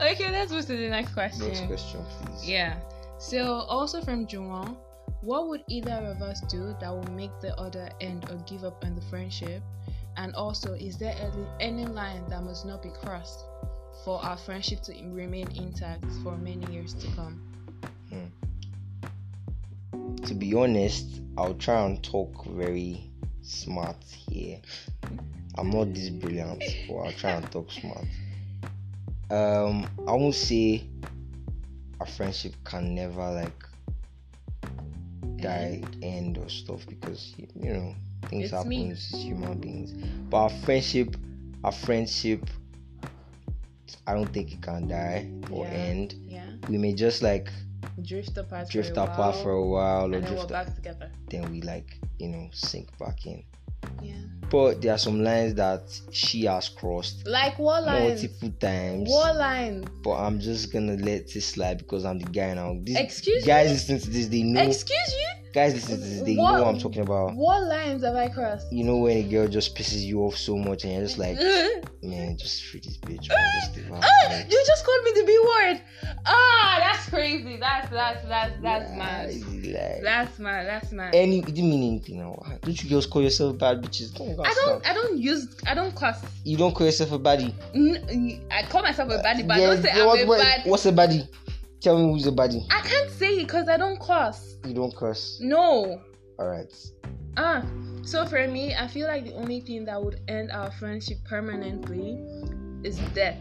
okay, 0.12 0.30
let's 0.30 0.52
move 0.52 0.66
to 0.66 0.76
the 0.76 0.88
next 0.88 1.12
question. 1.12 1.48
Next 1.48 1.66
question, 1.66 2.04
please. 2.22 2.48
Yeah. 2.48 2.76
So 3.18 3.64
also 3.68 4.00
from 4.00 4.26
Juwon, 4.28 4.76
what 5.22 5.48
would 5.48 5.64
either 5.66 5.92
of 5.92 6.22
us 6.22 6.40
do 6.42 6.76
that 6.80 6.90
will 6.90 7.10
make 7.12 7.30
the 7.40 7.58
other 7.58 7.90
end 8.00 8.26
or 8.30 8.36
give 8.46 8.62
up 8.62 8.84
on 8.84 8.94
the 8.94 9.02
friendship? 9.02 9.62
And 10.16 10.32
also, 10.36 10.74
is 10.74 10.96
there 10.98 11.16
any, 11.18 11.46
any 11.58 11.86
line 11.86 12.22
that 12.28 12.44
must 12.44 12.64
not 12.64 12.80
be 12.82 12.90
crossed 12.90 13.44
for 14.04 14.22
our 14.24 14.36
friendship 14.36 14.82
to 14.82 14.92
remain 15.10 15.48
intact 15.56 16.04
for 16.22 16.36
many 16.36 16.70
years 16.72 16.92
to 16.94 17.06
come? 17.12 17.40
To 20.26 20.34
be 20.34 20.54
honest, 20.54 21.20
I'll 21.36 21.54
try 21.54 21.84
and 21.84 22.02
talk 22.02 22.46
very 22.46 23.10
smart 23.42 23.96
here. 24.28 24.58
I'm 25.56 25.70
not 25.70 25.92
this 25.92 26.08
brilliant, 26.08 26.62
but 26.88 26.94
I'll 26.94 27.12
try 27.12 27.32
and 27.32 27.50
talk 27.52 27.70
smart. 27.70 28.06
Um, 29.30 29.86
I 30.06 30.12
won't 30.12 30.34
say 30.34 30.86
a 32.00 32.06
friendship 32.06 32.54
can 32.64 32.94
never 32.94 33.30
like 33.32 33.64
die, 35.36 35.82
end 36.02 36.38
or 36.38 36.48
stuff 36.48 36.86
because 36.86 37.34
you 37.36 37.74
know 37.74 37.94
things 38.28 38.44
It's 38.44 38.52
happen 38.52 38.90
as 38.90 39.10
human 39.10 39.58
beings. 39.58 39.92
But 40.30 40.36
our 40.38 40.50
friendship, 40.50 41.16
our 41.62 41.72
friendship, 41.72 42.48
I 44.06 44.14
don't 44.14 44.32
think 44.32 44.52
it 44.52 44.62
can 44.62 44.88
die 44.88 45.30
or 45.50 45.64
Yeah. 45.66 45.72
end. 45.72 46.14
Yeah. 46.26 46.46
We 46.68 46.78
may 46.78 46.92
just 46.94 47.22
like 47.22 47.48
Drift 48.02 48.36
apart. 48.38 48.68
drift 48.70 48.94
for 48.94 49.00
a 49.00 49.04
apart 49.04 49.34
while, 49.34 49.42
for 49.42 49.50
a 49.52 49.66
while 49.66 50.00
or 50.02 50.04
and 50.04 50.14
then 50.14 50.22
we're 50.22 50.28
drift 50.36 50.48
back 50.50 50.74
together. 50.74 51.10
then 51.30 51.50
we 51.52 51.60
like 51.62 51.98
you 52.18 52.28
know 52.28 52.48
sink 52.52 52.88
back 52.98 53.26
in 53.26 53.44
Yeah. 54.02 54.14
but 54.50 54.80
there 54.80 54.92
are 54.94 54.98
some 54.98 55.22
lines 55.22 55.54
that 55.56 55.82
she 56.10 56.44
has 56.46 56.68
crossed 56.70 57.26
Like 57.26 57.58
what 57.58 57.84
lines? 57.84 58.22
multiple 58.22 58.52
times 58.58 59.10
What 59.10 59.36
line? 59.36 59.84
but 60.02 60.14
i'm 60.16 60.40
just 60.40 60.72
gonna 60.72 60.96
let 60.96 61.32
this 61.32 61.46
slide 61.46 61.78
because 61.78 62.04
i'm 62.06 62.18
the 62.18 62.30
guy 62.30 62.54
now 62.54 62.74
this, 62.82 62.96
Excuse 62.96 63.42
you 63.42 63.46
guys 63.46 63.66
me? 63.68 63.72
listening 63.74 64.00
to 64.00 64.10
this 64.10 64.26
they 64.28 64.42
know 64.42 64.62
Excuse 64.62 65.12
you? 65.12 65.23
Guys 65.54 65.72
this 65.72 65.88
is, 65.88 66.00
this 66.00 66.22
they 66.22 66.34
What- 66.34 66.52
know 66.58 66.64
what 66.64 66.74
i'm 66.74 66.80
talking 66.80 67.02
about 67.02 67.34
What 67.34 67.62
lines 67.68 68.02
have 68.04 68.16
I 68.16 68.28
crossed? 68.28 68.72
you 68.72 68.82
know 68.84 68.96
when 68.96 69.16
a 69.18 69.22
girl 69.22 69.46
just 69.48 69.76
pisses 69.76 70.02
you 70.02 70.20
off 70.22 70.36
so 70.36 70.56
much 70.56 70.82
and 70.84 70.92
you're 70.94 71.02
just 71.02 71.16
like 71.18 71.36
man 72.02 72.36
just 72.36 72.64
free 72.64 72.80
this 72.80 72.96
bitch 72.98 73.28
man 73.28 73.38
just 73.62 73.76
leave 73.76 73.86
her 73.86 74.00
Ah, 74.02 74.38
you 74.50 74.64
just 74.66 74.84
called 74.84 75.04
me 75.04 75.12
the 75.14 75.24
B 75.26 75.38
word. 75.38 75.80
Ah, 76.26 76.76
that's 76.80 77.08
crazy. 77.08 77.56
That's 77.58 77.88
that's 77.90 78.26
that's 78.26 78.52
that's 78.62 78.90
Yeah, 78.90 78.96
mad. 78.98 79.34
like- 79.34 80.02
That's 80.02 80.38
mad. 80.38 80.66
That's 80.66 80.92
mad. 80.92 81.14
any 81.14 81.38
it 81.38 81.46
didn't 81.46 81.70
mean 81.70 81.82
anything 81.92 82.18
now 82.18 82.42
don't 82.62 82.82
you 82.82 82.90
girls 82.90 83.06
call 83.06 83.22
yourself 83.22 83.56
bad 83.58 83.82
bitches 83.82 84.12
don't, 84.14 84.38
I 84.40 84.52
don't. 84.54 84.90
I 84.90 84.92
don't 84.94 85.18
use. 85.18 85.56
I 85.66 85.74
don't 85.74 85.94
cuss. 85.94 86.22
you 86.44 86.56
don't 86.56 86.74
call 86.74 86.86
yourself 86.86 87.12
a 87.12 87.18
baddie 87.18 87.52
N- 87.74 88.42
I 88.50 88.62
call 88.64 88.82
myself 88.82 89.10
a 89.10 89.18
baddie, 89.22 89.46
but 89.46 89.56
I 89.56 89.60
Yeah, 89.60 89.66
don't 89.68 89.82
say 89.82 89.90
I'm 89.92 90.00
a 90.08 90.24
what- 90.26 90.40
bad. 90.40 90.62
what's 90.66 90.86
a 90.86 90.92
baddie 90.92 91.28
tell 91.84 91.98
me 91.98 92.10
who's 92.12 92.26
a 92.26 92.32
baddie 92.32 92.64
I 92.70 92.80
can't 92.80 93.10
say 93.10 93.34
it 93.34 93.44
because 93.46 93.68
I 93.68 93.76
don't 93.76 94.00
cuss. 94.00 94.56
you 94.66 94.74
don't 94.74 94.94
curse 94.96 95.38
No. 95.40 96.00
all 96.38 96.46
right 96.48 96.72
Ah. 97.36 97.64
So 98.02 98.24
for 98.26 98.46
me, 98.46 98.74
I 98.76 98.86
feel 98.86 99.08
like 99.08 99.24
the 99.24 99.34
only 99.34 99.60
thing 99.60 99.84
that 99.86 100.00
would 100.00 100.20
end 100.28 100.52
our 100.52 100.70
friendship 100.70 101.18
permanently 101.24 102.22
is 102.84 102.96
death. 103.12 103.38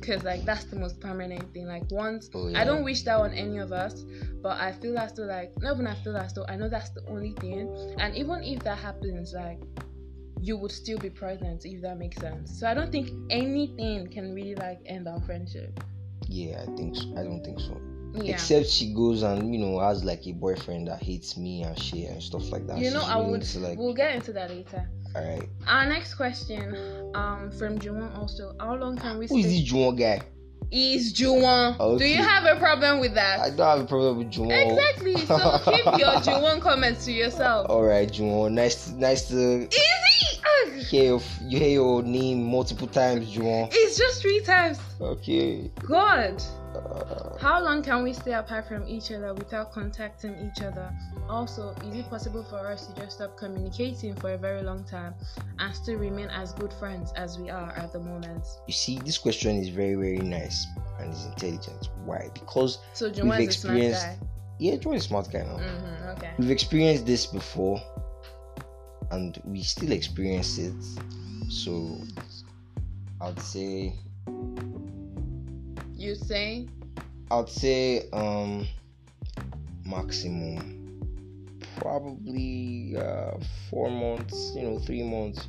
Cause 0.00 0.24
like 0.24 0.46
that's 0.46 0.64
the 0.64 0.76
most 0.76 0.98
permanent 1.00 1.52
thing. 1.52 1.66
Like 1.66 1.82
once 1.90 2.30
Oh, 2.34 2.50
I 2.54 2.64
don't 2.64 2.84
wish 2.84 3.02
that 3.02 3.18
on 3.20 3.32
any 3.34 3.58
of 3.58 3.70
us, 3.72 4.04
but 4.40 4.56
I 4.58 4.72
feel 4.72 4.96
as 4.96 5.12
though 5.12 5.24
like 5.24 5.52
not 5.60 5.74
even 5.74 5.86
I 5.86 5.94
feel 5.96 6.16
as 6.16 6.32
though 6.32 6.46
I 6.48 6.56
know 6.56 6.70
that's 6.70 6.88
the 6.90 7.04
only 7.06 7.32
thing. 7.32 7.68
And 7.98 8.16
even 8.16 8.42
if 8.42 8.60
that 8.62 8.78
happens, 8.78 9.34
like 9.34 9.60
you 10.40 10.56
would 10.56 10.72
still 10.72 10.98
be 10.98 11.10
present 11.10 11.66
if 11.66 11.82
that 11.82 11.98
makes 11.98 12.16
sense. 12.16 12.58
So 12.58 12.66
I 12.66 12.72
don't 12.72 12.90
think 12.90 13.10
anything 13.28 14.06
can 14.08 14.32
really 14.34 14.54
like 14.54 14.78
end 14.86 15.06
our 15.06 15.20
friendship. 15.22 15.78
Yeah, 16.28 16.62
I 16.62 16.76
think 16.76 16.96
so. 16.96 17.10
I 17.16 17.22
don't 17.24 17.42
think 17.44 17.58
so. 17.60 17.80
Yeah. 18.14 18.32
Except 18.34 18.66
she 18.66 18.92
goes 18.94 19.22
and 19.22 19.54
you 19.54 19.60
know 19.60 19.78
has 19.80 20.04
like 20.04 20.26
a 20.26 20.32
boyfriend 20.32 20.88
that 20.88 21.02
hates 21.02 21.36
me 21.36 21.62
and 21.62 21.78
shit 21.80 22.08
and 22.10 22.22
stuff 22.22 22.50
like 22.50 22.66
that. 22.66 22.78
you 22.78 22.90
know, 22.90 23.00
She's 23.00 23.08
I 23.08 23.16
would. 23.18 23.54
like, 23.56 23.78
We'll 23.78 23.94
get 23.94 24.14
into 24.14 24.32
that 24.32 24.50
later. 24.50 24.88
all 25.14 25.22
right. 25.24 25.48
Our 25.66 25.86
next 25.86 26.14
question, 26.14 26.74
um, 27.14 27.50
from 27.52 27.78
Juwon 27.78 28.16
also. 28.18 28.54
How 28.60 28.74
long 28.76 28.96
can 28.96 29.18
we 29.18 29.26
Who 29.26 29.36
is 29.38 29.44
stay? 29.46 29.60
this 29.60 29.72
Juwon 29.72 29.98
guy? 29.98 30.22
is 30.70 31.14
Juwon. 31.14 31.98
Do 31.98 32.04
you 32.04 32.16
have 32.22 32.44
a 32.44 32.58
problem 32.58 33.00
with 33.00 33.14
that? 33.14 33.40
I 33.40 33.48
don't 33.50 33.66
have 33.66 33.80
a 33.80 33.86
problem 33.88 34.18
with 34.18 34.30
Juwon. 34.30 34.70
Exactly. 34.70 35.16
So 35.26 35.36
keep 35.64 35.84
your 35.98 36.14
Juwon 36.26 36.60
comments 36.60 37.04
to 37.06 37.12
yourself. 37.12 37.66
All 37.70 37.84
right, 37.84 38.08
Juwon. 38.10 38.52
Nice, 38.52 38.90
nice 38.90 39.28
to 39.28 39.62
Easy. 39.66 40.40
Ugh. 40.66 40.72
hear 40.82 41.04
your, 41.04 41.20
you 41.42 41.58
hear 41.58 41.68
your 41.70 42.02
name 42.02 42.42
multiple 42.44 42.86
times, 42.86 43.34
Juwon. 43.34 43.68
It's 43.72 43.96
just 43.98 44.20
three 44.22 44.40
times. 44.40 44.78
Okay. 45.00 45.70
God. 45.86 46.42
Uh, 46.74 47.36
How 47.38 47.60
long 47.62 47.82
can 47.82 48.02
we 48.02 48.12
stay 48.12 48.32
apart 48.34 48.68
from 48.68 48.86
each 48.86 49.10
other 49.10 49.32
without 49.34 49.72
contacting 49.72 50.34
each 50.38 50.62
other? 50.62 50.92
Also, 51.28 51.74
is 51.86 51.94
it 51.96 52.08
possible 52.10 52.44
for 52.44 52.58
us 52.66 52.86
to 52.86 52.94
just 53.00 53.16
stop 53.16 53.36
communicating 53.36 54.14
for 54.16 54.32
a 54.34 54.38
very 54.38 54.62
long 54.62 54.84
time 54.84 55.14
and 55.58 55.74
still 55.74 55.96
remain 55.96 56.28
as 56.28 56.52
good 56.52 56.72
friends 56.74 57.12
as 57.16 57.38
we 57.38 57.48
are 57.50 57.72
at 57.72 57.92
the 57.92 57.98
moment? 58.00 58.46
you 58.66 58.72
see, 58.74 58.98
this 58.98 59.16
question 59.18 59.56
is 59.56 59.68
very, 59.70 59.94
very 59.94 60.18
nice 60.18 60.66
and 61.00 61.12
is 61.12 61.24
intelligent. 61.26 61.88
Why? 62.04 62.28
Because 62.34 62.78
So 62.92 63.10
Juwon 63.10 63.38
We've 63.38 63.48
is 63.48 63.56
a 63.56 63.60
smart 63.60 63.76
experienced- 63.76 64.06
guy. 64.06 64.18
yeah, 64.58 64.76
Juwon 64.76 64.96
is 64.96 65.04
a 65.04 65.08
smart 65.08 65.32
guy 65.32 65.38
now. 65.44 65.56
Mm-hmm, 65.56 66.08
okay. 66.18 66.30
We've 66.38 66.50
experienced 66.50 67.06
this 67.06 67.26
before, 67.26 67.80
and 69.10 69.40
we 69.44 69.62
still 69.62 69.92
experience 69.92 70.58
it. 70.58 70.74
So, 71.48 72.00
I'd 73.20 73.40
say, 73.40 73.94
You 75.94 76.14
say? 76.14 76.68
I'd 77.30 77.48
say, 77.48 78.08
um, 78.12 78.66
maximum 79.84 80.78
probably 81.78 82.96
uh, 82.96 83.32
four 83.70 83.90
months. 83.90 84.52
You 84.54 84.62
know, 84.62 84.78
three 84.78 85.02
months. 85.02 85.48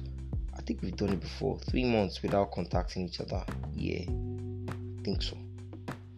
I 0.57 0.61
think 0.61 0.81
we've 0.81 0.95
done 0.95 1.09
it 1.09 1.19
before. 1.19 1.59
Three 1.59 1.85
months 1.85 2.21
without 2.21 2.51
contacting 2.51 3.05
each 3.05 3.19
other. 3.19 3.43
Yeah, 3.73 4.01
I 4.01 5.03
think 5.03 5.21
so. 5.21 5.37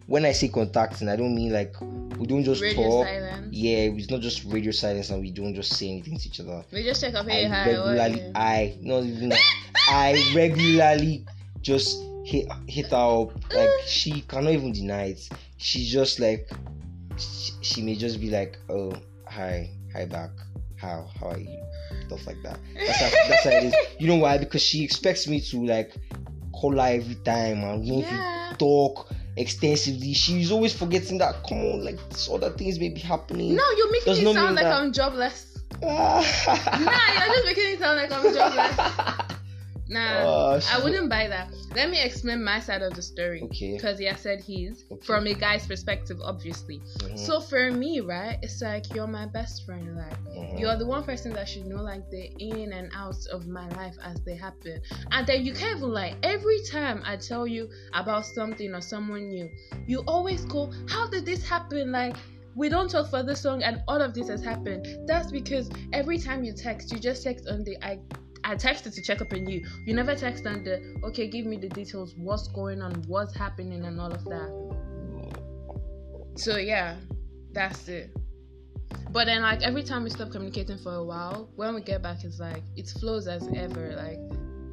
When 0.06 0.24
I 0.24 0.32
say 0.32 0.48
contacting, 0.48 1.08
I 1.08 1.16
don't 1.16 1.34
mean 1.34 1.52
like 1.52 1.74
we 2.18 2.26
don't 2.26 2.44
just 2.44 2.62
Radio 2.62 2.76
talk. 2.76 3.06
silence. 3.06 3.48
Yeah, 3.50 3.76
it's 3.78 4.10
not 4.10 4.20
just 4.20 4.44
radio 4.44 4.72
silence 4.72 5.10
and 5.10 5.20
we 5.20 5.30
don't 5.30 5.54
just 5.54 5.74
say 5.76 5.88
anything 5.90 6.18
to 6.18 6.28
each 6.28 6.40
other. 6.40 6.64
We 6.72 6.82
just 6.84 7.00
check 7.00 7.14
up 7.14 7.26
I 7.26 7.30
hey 7.30 7.48
hi. 7.48 7.66
regularly. 7.68 8.32
I 8.34 8.78
not 8.80 9.04
even, 9.04 9.32
I 9.88 10.32
regularly 10.34 11.26
just 11.60 11.98
hit 12.24 12.46
hit 12.66 12.90
her 12.90 12.96
up. 12.96 13.32
Like 13.54 13.70
she 13.86 14.22
cannot 14.22 14.52
even 14.52 14.72
deny 14.72 15.06
it. 15.06 15.28
She's 15.56 15.90
just 15.92 16.20
like 16.20 16.50
she, 17.16 17.52
she 17.62 17.82
may 17.82 17.94
just 17.94 18.20
be 18.20 18.30
like, 18.30 18.58
oh 18.68 18.92
hi 19.26 19.70
hi 19.94 20.04
back 20.04 20.30
how 20.76 21.08
how 21.18 21.30
are 21.30 21.38
you 21.38 21.58
stuff 22.06 22.26
like 22.26 22.42
that. 22.42 22.58
That's 22.74 23.00
how, 23.00 23.28
that's 23.28 23.44
how 23.44 23.50
it 23.50 23.64
is. 23.64 23.74
You 23.98 24.08
know 24.08 24.16
why? 24.16 24.38
Because 24.38 24.62
she 24.62 24.82
expects 24.84 25.26
me 25.28 25.40
to 25.40 25.64
like 25.64 25.92
call 26.52 26.72
her 26.72 26.88
every 26.88 27.14
time 27.16 27.62
and 27.64 27.84
Yeah. 27.86 28.52
talk 28.58 29.08
extensively. 29.36 30.12
She's 30.14 30.50
always 30.52 30.74
forgetting 30.74 31.18
that. 31.18 31.42
Come 31.48 31.58
on, 31.58 31.84
like 31.84 31.98
other 32.32 32.50
things 32.50 32.78
may 32.78 32.88
be 32.90 33.00
happening. 33.00 33.54
No, 33.54 33.62
you're 33.76 33.90
making 33.90 34.12
Does 34.12 34.22
me 34.22 34.32
sound 34.34 34.54
like 34.56 34.64
that- 34.64 34.74
I'm 34.80 34.92
jobless. 34.92 35.48
nah, 35.82 36.20
you're 36.20 37.34
just 37.34 37.44
making 37.46 37.72
it 37.72 37.78
sound 37.80 37.96
like 37.96 38.12
I'm 38.12 38.34
jobless. 38.34 39.18
Nah, 39.92 40.24
Oh, 40.24 40.60
I 40.70 40.82
wouldn't 40.82 41.10
buy 41.10 41.28
that. 41.28 41.52
Let 41.74 41.90
me 41.90 42.02
explain 42.02 42.42
my 42.42 42.60
side 42.60 42.80
of 42.80 42.94
the 42.94 43.02
story. 43.02 43.42
Okay. 43.42 43.74
Because 43.76 43.98
he 43.98 44.06
has 44.06 44.20
said 44.20 44.40
his 44.42 44.84
Okay. 44.90 45.04
from 45.04 45.26
a 45.26 45.34
guy's 45.34 45.66
perspective, 45.66 46.18
obviously. 46.24 46.80
Mhm, 46.80 47.18
So 47.18 47.40
for 47.40 47.70
me, 47.70 48.00
right, 48.00 48.38
it's 48.42 48.62
like 48.62 48.92
you're 48.94 49.06
my 49.06 49.26
best 49.26 49.66
friend. 49.66 49.94
Like 49.96 50.16
mhm. 50.24 50.58
you're 50.58 50.76
the 50.76 50.86
one 50.86 51.04
person 51.04 51.34
that 51.34 51.46
should 51.48 51.66
know 51.66 51.82
like 51.82 52.08
the 52.10 52.30
in 52.38 52.72
and 52.72 52.90
outs 52.94 53.26
of 53.26 53.46
my 53.46 53.68
life 53.70 53.96
as 54.02 54.18
they 54.24 54.34
happen. 54.34 54.80
And 55.10 55.26
then 55.26 55.44
you 55.44 55.52
can't 55.52 55.76
even 55.76 55.90
like 55.90 56.16
every 56.22 56.60
time 56.70 57.02
I 57.04 57.16
tell 57.16 57.46
you 57.46 57.68
about 57.92 58.24
something 58.24 58.74
or 58.74 58.80
someone 58.80 59.28
new, 59.28 59.50
you 59.86 60.00
always 60.06 60.44
go, 60.46 60.72
How 60.88 61.08
did 61.10 61.26
this 61.26 61.46
happen? 61.46 61.92
Like 61.92 62.16
we 62.54 62.68
don't 62.68 62.90
talk 62.90 63.10
for 63.10 63.22
this 63.22 63.44
long 63.44 63.62
and 63.62 63.82
all 63.88 64.00
of 64.00 64.14
this 64.14 64.28
has 64.28 64.42
happened. 64.42 64.86
That's 65.06 65.30
because 65.30 65.70
every 65.92 66.18
time 66.18 66.44
you 66.44 66.52
text, 66.54 66.92
you 66.92 66.98
just 66.98 67.22
text 67.22 67.46
on 67.48 67.64
the 67.64 67.76
I 67.82 67.98
I 68.44 68.54
texted 68.56 68.94
to 68.94 69.02
check 69.02 69.20
up 69.20 69.32
on 69.32 69.48
you. 69.48 69.64
You 69.86 69.94
never 69.94 70.14
text 70.14 70.46
on 70.46 70.64
the 70.64 70.76
uh, 70.76 71.06
okay, 71.08 71.28
give 71.28 71.46
me 71.46 71.56
the 71.56 71.68
details, 71.68 72.14
what's 72.16 72.48
going 72.48 72.82
on, 72.82 73.02
what's 73.06 73.36
happening 73.36 73.84
and 73.84 74.00
all 74.00 74.12
of 74.12 74.24
that. 74.24 74.50
So 76.36 76.56
yeah, 76.56 76.96
that's 77.52 77.88
it. 77.88 78.10
But 79.10 79.26
then 79.26 79.42
like 79.42 79.62
every 79.62 79.82
time 79.82 80.04
we 80.04 80.10
stop 80.10 80.30
communicating 80.30 80.78
for 80.78 80.94
a 80.94 81.04
while, 81.04 81.50
when 81.56 81.74
we 81.74 81.82
get 81.82 82.02
back 82.02 82.24
it's 82.24 82.40
like 82.40 82.62
it 82.76 82.88
flows 82.88 83.28
as 83.28 83.46
ever. 83.54 83.94
Like 83.96 84.18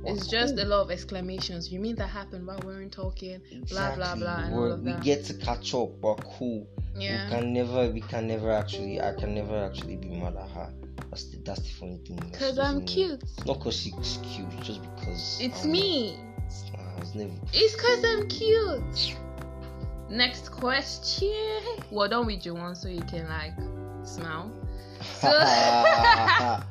it's 0.05 0.27
just 0.27 0.57
a 0.57 0.65
lot 0.65 0.81
of 0.81 0.91
exclamations. 0.91 1.71
You 1.71 1.79
mean 1.79 1.95
that 1.95 2.07
happened 2.07 2.45
while 2.47 2.59
we 2.59 2.67
weren't 2.73 2.91
talking? 2.91 3.41
Blah 3.69 3.95
blah 3.95 4.13
Exactly. 4.13 4.21
blah 4.21 4.35
and 4.37 4.53
We're- 4.55 4.67
all 4.71 4.73
of 4.73 4.81
we 4.83 4.93
get 5.03 5.25
to 5.25 5.33
catch 5.35 5.73
up, 5.73 5.89
but 6.01 6.15
cool. 6.37 6.67
Yeah. 6.95 7.25
We 7.25 7.31
can 7.35 7.53
never, 7.53 7.89
we 7.91 8.01
can 8.01 8.27
never 8.27 8.51
actually, 8.51 8.99
I 9.01 9.13
can 9.13 9.33
never 9.35 9.57
actually 9.65 9.95
be 9.97 10.09
mad 10.09 10.35
at 10.35 10.49
her. 10.49 10.73
That's 11.09 11.25
the, 11.25 11.37
that's 11.37 11.61
the 11.61 11.69
funny 11.69 11.99
thing. 12.05 12.17
Cause 12.37 12.57
I'm 12.59 12.85
cute. 12.85 13.23
Not 13.45 13.59
cause 13.61 13.75
she's 13.77 14.19
cute, 14.23 14.49
just 14.61 14.81
because. 14.81 15.37
It's 15.41 15.61
I'm- 15.63 15.71
me. 15.71 16.17
Nah, 16.73 17.01
it's 17.01 17.13
never. 17.15 17.31
It's 17.53 17.75
cause 17.75 18.03
I'm 18.03 18.27
cute. 18.27 19.15
Next 20.09 20.49
question. 20.49 21.61
Well, 21.91 22.09
don't 22.09 22.25
read 22.25 22.43
your 22.43 22.55
one 22.55 22.75
so 22.75 22.89
you 22.89 23.01
can 23.01 23.27
like 23.29 23.53
smile. 24.03 24.51
So 25.19 25.29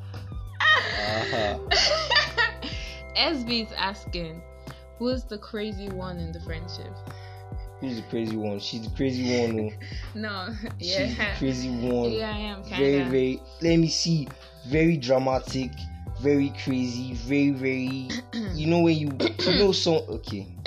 Uh-huh. 1.11 1.59
SB 3.17 3.67
is 3.67 3.73
asking, 3.73 4.43
who's 4.99 5.25
the 5.25 5.39
crazy 5.39 5.89
one 5.89 6.19
in 6.19 6.33
the 6.33 6.41
friendship? 6.41 6.93
Who's 7.81 7.97
the 7.97 8.03
crazy 8.09 8.37
one? 8.37 8.59
She's 8.59 8.83
the 8.89 8.97
crazy 8.97 9.39
one. 9.41 9.71
oh. 9.71 9.87
No, 10.15 10.49
She's 10.81 11.17
the 11.17 11.27
crazy 11.39 11.71
one. 11.71 12.11
yeah, 12.11 12.33
I 12.35 12.39
am 12.39 12.63
very, 12.65 12.71
kind 12.93 13.03
of. 13.03 13.09
very. 13.09 13.43
Let 13.63 13.77
me 13.77 13.89
see. 13.89 14.27
Very 14.67 14.97
dramatic. 14.97 15.71
Very 16.21 16.53
crazy. 16.65 17.15
Very, 17.15 17.51
very. 17.51 18.09
You 18.55 18.67
know 18.67 18.81
when 18.81 18.97
you 18.97 19.17
you 19.39 19.55
know 19.59 19.73
some. 19.73 20.03
Okay. 20.09 20.47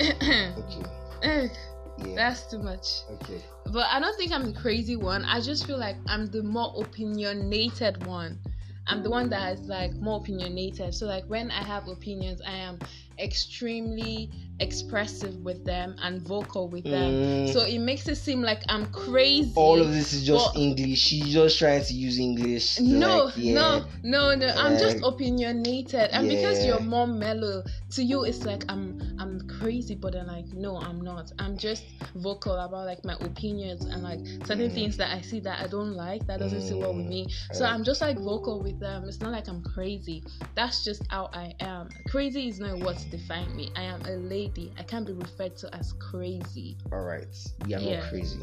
Okay. 1.20 1.50
Yeah. 1.98 2.14
That's 2.16 2.50
too 2.50 2.58
much. 2.58 3.02
Okay. 3.12 3.40
But 3.66 3.86
I 3.88 4.00
don't 4.00 4.16
think 4.16 4.32
I'm 4.32 4.46
the 4.52 4.58
crazy 4.58 4.96
one. 4.96 5.24
I 5.24 5.40
just 5.40 5.66
feel 5.66 5.78
like 5.78 5.94
I'm 6.08 6.26
the 6.26 6.42
more 6.42 6.72
opinionated 6.76 8.04
one. 8.06 8.40
I'm 8.86 9.02
the 9.02 9.10
one 9.10 9.30
that 9.30 9.58
is 9.58 9.68
like 9.68 9.94
more 10.00 10.18
opinionated. 10.18 10.94
So 10.94 11.06
like 11.06 11.24
when 11.26 11.50
I 11.50 11.62
have 11.62 11.88
opinions, 11.88 12.40
I 12.46 12.52
am 12.52 12.78
extremely 13.18 14.30
expressive 14.60 15.34
with 15.44 15.64
them 15.64 15.96
and 16.02 16.22
vocal 16.22 16.68
with 16.68 16.84
them. 16.84 17.12
Mm, 17.16 17.52
So 17.52 17.62
it 17.62 17.80
makes 17.80 18.06
it 18.08 18.14
seem 18.16 18.42
like 18.42 18.62
I'm 18.68 18.86
crazy. 18.92 19.52
all 19.56 19.80
of 19.80 19.90
this 19.92 20.12
is 20.12 20.24
just 20.24 20.56
English. 20.56 20.98
She's 21.00 21.32
just 21.32 21.58
trying 21.58 21.84
to 21.84 21.92
use 21.94 22.18
English. 22.18 22.76
to, 22.76 22.82
no, 22.84 23.24
like, 23.24 23.34
yeah. 23.36 23.54
no, 23.54 23.84
no, 24.04 24.34
no. 24.34 24.46
I'm 24.56 24.78
just 24.78 24.98
opinionated, 25.02 26.10
and 26.12 26.28
because 26.28 26.64
you're 26.64 26.80
more 26.80 27.06
mellow, 27.08 27.64
to 27.90 28.02
you 28.04 28.24
it's 28.24 28.44
like 28.44 28.64
I'm 28.68 29.00
I'm 29.18 29.40
crazy, 29.48 29.94
but 29.96 30.12
then 30.12 30.26
like 30.28 30.46
no, 30.54 30.76
I'm 30.78 31.00
not. 31.00 31.32
I'm 31.38 31.56
just 31.56 31.84
vocal 32.14 32.54
about 32.54 32.86
like 32.86 33.04
my 33.04 33.14
opinions 33.20 33.84
and 33.84 34.02
like 34.02 34.20
certain 34.46 34.70
Mm. 34.70 34.74
things 34.74 34.96
that 34.98 35.10
I 35.16 35.20
see 35.22 35.40
that 35.40 35.60
I 35.60 35.66
don't 35.66 35.94
like 35.94 36.24
that 36.28 36.38
doesn't 36.38 36.60
sit 36.60 36.76
well 36.78 36.94
with 36.94 37.06
me. 37.06 37.26
So 37.52 37.64
I'm 37.64 37.82
just 37.82 38.00
like 38.00 38.16
vocal 38.18 38.60
with 38.62 38.78
them. 38.78 39.04
It's 39.08 39.20
not 39.20 39.32
like 39.32 39.48
I'm 39.48 39.62
crazy. 39.62 40.22
That's 40.54 40.84
just 40.84 41.02
how 41.10 41.30
I 41.32 41.54
am. 41.60 41.88
Crazy 42.08 42.48
is 42.48 42.60
not 42.60 42.78
what 42.78 43.01
defines 43.10 43.54
me. 43.54 43.70
I 43.76 43.82
am 43.82 44.02
a 44.02 44.16
lady. 44.16 44.72
I 44.78 44.82
can't 44.82 45.06
be 45.06 45.12
referred 45.12 45.56
to 45.58 45.74
as 45.74 45.92
crazy. 45.94 46.76
All 46.92 47.02
right. 47.02 47.26
We 47.66 47.74
are 47.74 47.80
Yeah. 47.80 48.00
not 48.00 48.08
crazy. 48.10 48.40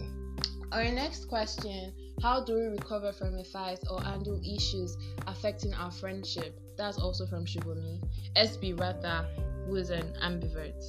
Our 0.72 0.84
next 0.91 1.26
question 1.26 1.93
How 2.22 2.43
do 2.43 2.54
we 2.56 2.65
recover 2.65 3.13
from 3.13 3.36
a 3.36 3.45
fight 3.45 3.80
or 3.89 4.02
handle 4.02 4.41
issues 4.43 4.98
affecting 5.26 5.74
our 5.74 5.89
friendship? 5.89 6.60
That's 6.76 6.98
also 7.00 7.26
from 7.26 7.45
Shubami. 7.45 8.02
SB 8.36 8.74
Rata, 8.78 9.26
who 9.65 9.78
is 9.78 9.89
an 9.89 10.13
ambivert. 10.22 10.84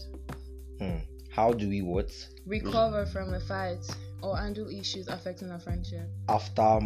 Hmm. 0.80 0.98
How 1.30 1.52
do 1.52 1.68
we 1.68 1.82
what? 1.82 2.10
Recover 2.46 3.06
from 3.06 3.32
a 3.34 3.40
fight 3.40 3.86
or 4.22 4.36
handle 4.36 4.68
issues 4.68 5.06
affecting 5.06 5.50
our 5.52 5.60
friendship. 5.60 6.08
After 6.28 6.80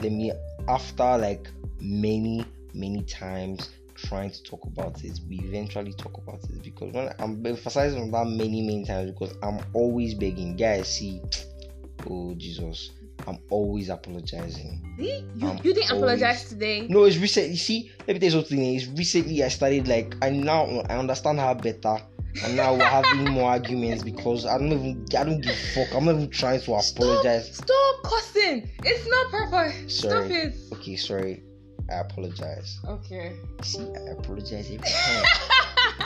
let 0.00 0.12
me 0.12 0.32
after 0.68 1.16
like 1.18 1.48
many 1.80 2.44
many 2.74 3.02
times 3.02 3.70
trying 4.04 4.30
to 4.30 4.42
talk 4.42 4.66
about 4.66 5.02
it, 5.04 5.18
we 5.28 5.40
eventually 5.40 5.92
talk 5.92 6.16
about 6.18 6.42
it 6.44 6.62
because 6.62 6.92
when 6.92 7.12
I'm 7.18 7.44
emphasizing 7.44 8.02
on 8.02 8.10
that 8.10 8.26
many 8.26 8.62
many 8.62 8.84
times 8.84 9.10
because 9.10 9.34
I'm 9.42 9.60
always 9.72 10.14
begging 10.14 10.56
guys. 10.56 10.88
See, 10.88 11.20
oh 12.10 12.34
Jesus, 12.36 12.90
I'm 13.26 13.38
always 13.50 13.88
apologizing. 13.88 14.80
See? 14.98 15.24
You, 15.36 15.48
I'm 15.48 15.60
you 15.62 15.74
didn't 15.74 15.90
apologize 15.90 16.48
today. 16.48 16.86
No, 16.88 17.04
it's 17.04 17.16
recent. 17.16 17.50
You 17.50 17.56
see, 17.56 17.92
let 18.06 18.14
me 18.14 18.20
tell 18.20 18.26
you 18.26 18.30
something. 18.30 18.74
It's 18.74 18.86
recently 18.86 19.42
I 19.42 19.48
started 19.48 19.88
like 19.88 20.14
I 20.22 20.30
now 20.30 20.64
I 20.88 20.96
understand 20.96 21.40
her 21.40 21.54
better, 21.54 21.96
and 22.44 22.56
now 22.56 22.74
we're 22.74 22.84
having 22.84 23.30
more 23.30 23.50
arguments 23.50 24.02
because 24.02 24.46
I 24.46 24.58
don't 24.58 24.72
even 24.72 25.06
I 25.16 25.24
don't 25.24 25.40
give 25.40 25.52
a 25.52 25.56
fuck. 25.56 25.94
I'm 25.94 26.04
not 26.04 26.16
even 26.16 26.30
trying 26.30 26.60
to 26.60 26.74
apologize. 26.74 27.54
Stop, 27.54 27.66
stop 27.66 28.02
cussing. 28.04 28.70
It's 28.84 29.08
not 29.08 29.30
proper. 29.30 29.74
Stop 29.88 30.10
Sorry. 30.10 30.34
it. 30.34 30.54
Okay, 30.72 30.96
sorry. 30.96 31.42
I 31.90 32.00
apologize. 32.00 32.78
Okay. 32.86 33.36
See, 33.62 33.80
I 33.80 34.12
apologize 34.12 34.66
every 34.70 34.78
time. 34.78 35.24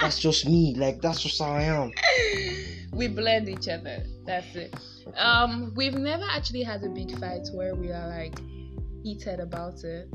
that's 0.01 0.18
just 0.18 0.47
me. 0.47 0.75
Like 0.77 1.01
that's 1.01 1.20
just 1.23 1.40
how 1.40 1.53
I 1.53 1.62
am. 1.62 1.92
we 2.92 3.09
blend 3.09 3.49
each 3.49 3.68
other. 3.68 4.03
That's 4.25 4.55
it. 4.55 4.75
Okay. 5.07 5.18
Um, 5.18 5.73
we've 5.77 5.94
never 5.94 6.25
actually 6.31 6.62
had 6.62 6.83
a 6.85 6.88
big 6.88 7.18
fight 7.18 7.49
where 7.53 7.75
we 7.75 7.90
are 7.92 8.09
like 8.09 8.35
heated 9.03 9.40
about 9.40 9.85
it. 9.85 10.09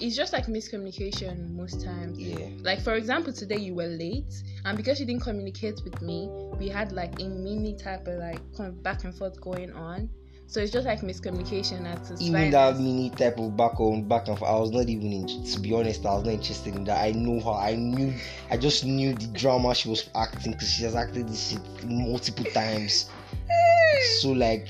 It's 0.00 0.16
just 0.16 0.32
like 0.32 0.46
miscommunication 0.46 1.50
most 1.50 1.84
times. 1.84 2.18
yeah. 2.18 2.48
Like 2.62 2.80
for 2.80 2.94
example, 2.94 3.32
today 3.34 3.58
you 3.58 3.74
were 3.74 3.86
late, 3.86 4.32
and 4.64 4.76
because 4.76 4.98
you 4.98 5.04
didn't 5.06 5.22
communicate 5.22 5.80
with 5.84 6.00
me, 6.00 6.28
we 6.58 6.68
had 6.68 6.90
like 6.92 7.20
a 7.20 7.24
mini 7.28 7.76
type 7.76 8.06
of 8.08 8.18
like 8.18 8.40
back 8.82 9.04
and 9.04 9.14
forth 9.14 9.38
going 9.42 9.72
on. 9.72 10.08
So 10.46 10.60
it's 10.60 10.70
just 10.72 10.86
like 10.86 11.00
miscommunication 11.00 11.84
as 11.86 12.08
to 12.08 12.22
Even 12.24 12.50
that 12.50 12.74
silence. 12.74 12.78
mini 12.80 13.10
type 13.10 13.38
of 13.38 13.56
back 13.56 13.80
on 13.80 14.06
back 14.06 14.28
and 14.28 14.38
forth, 14.38 14.50
I 14.50 14.58
was 14.58 14.70
not 14.70 14.88
even 14.88 15.12
in, 15.12 15.26
to 15.46 15.58
be 15.60 15.72
honest, 15.74 16.04
I 16.06 16.14
was 16.14 16.24
not 16.24 16.34
interested 16.34 16.74
in 16.74 16.84
that. 16.84 17.02
I 17.02 17.10
knew 17.12 17.40
her. 17.40 17.50
I 17.50 17.74
knew 17.74 18.14
I 18.50 18.56
just 18.56 18.84
knew 18.84 19.14
the 19.14 19.26
drama 19.28 19.74
she 19.74 19.88
was 19.88 20.08
acting 20.14 20.52
because 20.52 20.70
she 20.70 20.84
has 20.84 20.94
acted 20.94 21.28
this 21.28 21.50
shit 21.50 21.84
multiple 21.84 22.44
times. 22.52 23.10
So 24.20 24.30
like 24.32 24.68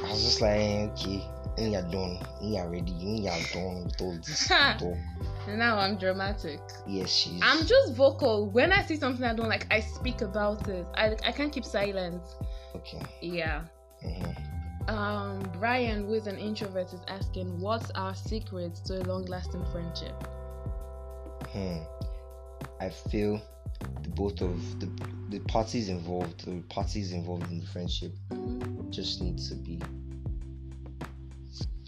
I 0.00 0.10
was 0.10 0.22
just 0.24 0.40
like 0.40 0.50
okay, 0.92 1.18
when 1.56 1.72
you're 1.72 1.82
done, 1.82 2.18
when 2.40 2.52
you're 2.54 2.68
ready, 2.70 2.92
when 2.92 3.16
you're 3.22 3.32
done 3.52 3.84
with 3.84 4.00
all 4.00 4.16
this 4.16 4.48
talk. 4.48 4.82
And 5.46 5.58
now 5.58 5.76
I'm 5.78 5.98
dramatic. 5.98 6.60
Yes, 6.86 7.10
she's 7.10 7.40
I'm 7.42 7.66
just 7.66 7.94
vocal. 7.94 8.48
When 8.50 8.72
I 8.72 8.82
see 8.82 8.96
something 8.96 9.24
I 9.24 9.34
don't 9.34 9.48
like, 9.48 9.66
I 9.70 9.80
speak 9.80 10.20
about 10.22 10.68
it. 10.68 10.86
I, 10.94 11.16
I 11.24 11.32
can't 11.32 11.52
keep 11.52 11.64
silent. 11.64 12.22
okay. 12.74 13.02
Yeah. 13.20 13.62
Mhm. 14.04 14.36
Um, 14.88 15.40
Brian, 15.58 16.06
who 16.06 16.14
is 16.14 16.26
an 16.26 16.38
introvert, 16.38 16.92
is 16.92 17.00
asking, 17.08 17.60
"What's 17.60 17.90
our 17.92 18.14
secret 18.14 18.74
to 18.86 19.00
a 19.00 19.04
long-lasting 19.04 19.64
friendship?" 19.72 20.14
Hmm. 21.48 21.78
I 22.80 22.88
feel 22.88 23.40
the 24.02 24.08
both 24.08 24.40
of 24.40 24.80
the 24.80 24.90
the 25.30 25.38
parties 25.40 25.88
involved, 25.88 26.44
the 26.44 26.60
parties 26.68 27.12
involved 27.12 27.50
in 27.50 27.60
the 27.60 27.66
friendship, 27.66 28.12
just 28.90 29.22
need 29.22 29.38
to 29.38 29.54
be. 29.54 29.80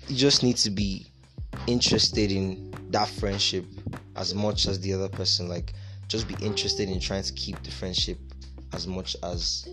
You 0.09 0.16
just 0.16 0.42
need 0.42 0.57
to 0.59 0.70
be 0.70 1.07
interested 1.66 2.30
in 2.30 2.74
that 2.90 3.09
friendship 3.09 3.64
as 4.16 4.35
much 4.35 4.66
as 4.66 4.78
the 4.80 4.92
other 4.94 5.09
person. 5.09 5.48
Like 5.48 5.72
just 6.09 6.28
be 6.28 6.37
interested 6.44 6.88
in 6.88 7.00
trying 7.00 7.22
to 7.24 7.33
keep 7.33 7.62
the 7.62 7.70
friendship 7.70 8.18
as 8.72 8.87
much 8.87 9.16
as 9.22 9.68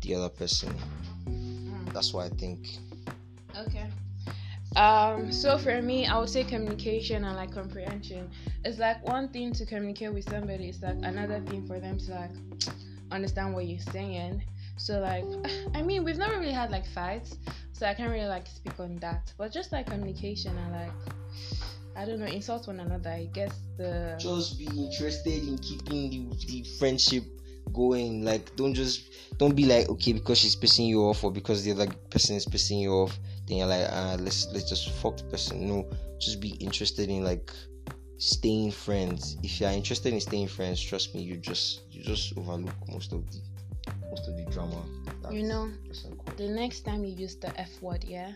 the 0.00 0.14
other 0.14 0.28
person. 0.28 0.74
That's 1.98 2.14
why 2.14 2.26
I 2.26 2.28
think. 2.28 2.78
Okay. 3.58 3.88
Um, 4.76 5.32
so 5.32 5.58
for 5.58 5.82
me, 5.82 6.06
I 6.06 6.16
would 6.16 6.28
say 6.28 6.44
communication 6.44 7.24
and 7.24 7.34
like 7.34 7.52
comprehension. 7.52 8.30
It's 8.64 8.78
like 8.78 9.04
one 9.04 9.30
thing 9.30 9.52
to 9.54 9.66
communicate 9.66 10.14
with 10.14 10.30
somebody, 10.30 10.68
it's 10.68 10.80
like 10.80 10.94
another 11.02 11.40
thing 11.40 11.66
for 11.66 11.80
them 11.80 11.98
to 11.98 12.12
like 12.12 12.30
understand 13.10 13.52
what 13.52 13.66
you're 13.66 13.80
saying. 13.80 14.44
So 14.76 15.00
like 15.00 15.24
I 15.74 15.82
mean 15.82 16.04
we've 16.04 16.18
never 16.18 16.38
really 16.38 16.52
had 16.52 16.70
like 16.70 16.86
fights, 16.86 17.36
so 17.72 17.84
I 17.84 17.94
can't 17.94 18.12
really 18.12 18.28
like 18.28 18.46
speak 18.46 18.78
on 18.78 18.94
that. 18.98 19.32
But 19.36 19.50
just 19.50 19.72
like 19.72 19.86
communication 19.86 20.56
and 20.56 20.70
like 20.70 20.92
I 21.96 22.04
don't 22.04 22.20
know, 22.20 22.26
insult 22.26 22.68
one 22.68 22.78
another. 22.78 23.10
I 23.10 23.28
guess 23.32 23.56
the 23.76 24.14
Just 24.20 24.56
be 24.56 24.66
interested 24.66 25.42
in 25.48 25.58
keeping 25.58 26.10
the, 26.30 26.46
the 26.46 26.62
friendship 26.78 27.24
going. 27.72 28.24
Like, 28.24 28.54
don't 28.56 28.74
just 28.74 29.12
don't 29.38 29.54
be 29.54 29.66
like, 29.66 29.88
okay, 29.88 30.12
because 30.12 30.38
she's 30.38 30.56
pissing 30.56 30.86
you 30.88 31.02
off 31.02 31.24
or 31.24 31.30
because 31.30 31.64
the 31.64 31.72
other 31.72 31.86
person 32.10 32.36
is 32.36 32.46
pissing 32.46 32.80
you 32.80 32.92
off, 32.92 33.18
then 33.46 33.58
you're 33.58 33.66
like, 33.66 33.86
ah, 33.90 34.16
let's 34.18 34.48
let's 34.52 34.68
just 34.68 34.90
fuck 34.90 35.16
the 35.16 35.24
person. 35.24 35.66
No, 35.66 35.88
just 36.18 36.40
be 36.40 36.50
interested 36.60 37.08
in 37.08 37.24
like 37.24 37.50
staying 38.18 38.70
friends. 38.70 39.36
If 39.42 39.60
you 39.60 39.66
are 39.66 39.72
interested 39.72 40.12
in 40.12 40.20
staying 40.20 40.48
friends, 40.48 40.80
trust 40.82 41.14
me, 41.14 41.22
you 41.22 41.36
just 41.36 41.82
you 41.90 42.02
just 42.02 42.36
overlook 42.36 42.74
most 42.88 43.12
of 43.12 43.28
the 43.30 43.40
most 44.10 44.28
of 44.28 44.36
the 44.36 44.44
drama. 44.50 44.82
You 45.30 45.42
know, 45.42 45.70
the 46.36 46.48
next 46.48 46.80
time 46.80 47.04
you 47.04 47.14
use 47.14 47.36
the 47.36 47.58
F 47.60 47.82
word, 47.82 48.04
yeah, 48.04 48.32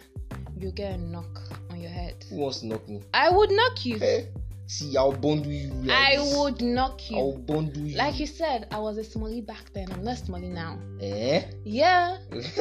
you 0.58 0.70
get 0.72 0.94
a 0.94 0.98
knock 0.98 1.40
on 1.70 1.80
your 1.80 1.90
head. 1.90 2.24
Who 2.28 2.36
wants 2.36 2.60
to 2.60 2.66
knock 2.66 2.86
me? 2.88 3.00
I 3.14 3.30
would 3.30 3.50
knock 3.50 3.84
you. 3.84 3.98
Hey, 3.98 4.28
see, 4.66 4.96
I'll 4.96 5.12
with 5.12 5.46
you. 5.46 5.68
like 5.84 5.90
I 5.90 6.16
this. 6.16 6.36
would 6.36 6.62
knock 6.62 7.10
you. 7.10 7.18
I'll 7.18 7.36
with 7.36 7.76
you. 7.76 7.96
Like 7.96 8.18
you 8.18 8.26
said, 8.26 8.66
I 8.70 8.78
was 8.78 8.98
a 8.98 9.02
smallie 9.02 9.44
back 9.44 9.72
then. 9.72 9.90
I'm 9.92 10.04
not 10.04 10.16
smallie 10.18 10.52
now. 10.52 10.78
Eh? 11.00 11.42
Yeah. 11.64 12.18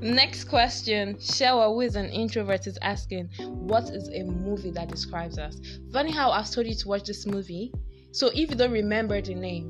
Next 0.00 0.44
question. 0.44 1.14
Shewa, 1.16 1.72
who 1.72 1.80
is 1.82 1.96
an 1.96 2.08
introvert, 2.10 2.66
is 2.66 2.78
asking, 2.82 3.28
What 3.38 3.84
is 3.90 4.08
a 4.08 4.22
movie 4.24 4.70
that 4.72 4.88
describes 4.88 5.38
us? 5.38 5.58
Funny 5.92 6.10
how 6.12 6.30
I've 6.30 6.50
told 6.50 6.66
you 6.66 6.74
to 6.74 6.88
watch 6.88 7.04
this 7.04 7.26
movie. 7.26 7.72
So 8.12 8.28
if 8.28 8.50
you 8.50 8.56
don't 8.56 8.72
remember 8.72 9.20
the 9.20 9.34
name, 9.34 9.68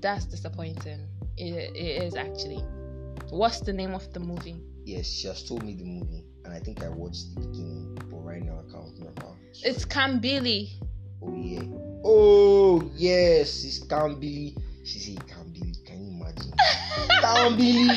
that's 0.00 0.26
disappointing. 0.26 1.06
It, 1.36 1.74
it 1.76 2.02
is 2.02 2.14
actually. 2.14 2.64
What's 3.30 3.60
the 3.60 3.72
name 3.72 3.94
of 3.94 4.12
the 4.12 4.20
movie? 4.20 4.56
Yes, 4.84 5.06
she 5.06 5.26
has 5.28 5.42
told 5.42 5.62
me 5.64 5.74
the 5.74 5.84
movie, 5.84 6.24
and 6.48 6.56
I 6.56 6.60
think 6.60 6.82
I 6.82 6.88
watched 6.88 7.34
the 7.34 7.40
beginning, 7.42 7.94
but 8.10 8.16
right 8.24 8.42
now 8.42 8.54
I 8.66 8.72
can't 8.72 8.88
remember. 8.98 9.22
So- 9.52 9.68
It's 9.68 9.84
Kambili. 9.84 10.70
oh 11.22 11.34
yeah. 11.36 11.62
Oh 12.04 12.90
yes, 12.96 13.64
it's 13.64 13.80
Kambili. 13.84 14.56
She 14.84 14.98
said 14.98 15.16
Kambili. 15.28 15.84
Can 15.84 16.00
you 16.06 16.10
imagine? 16.20 16.52
Kambili. 17.22 17.88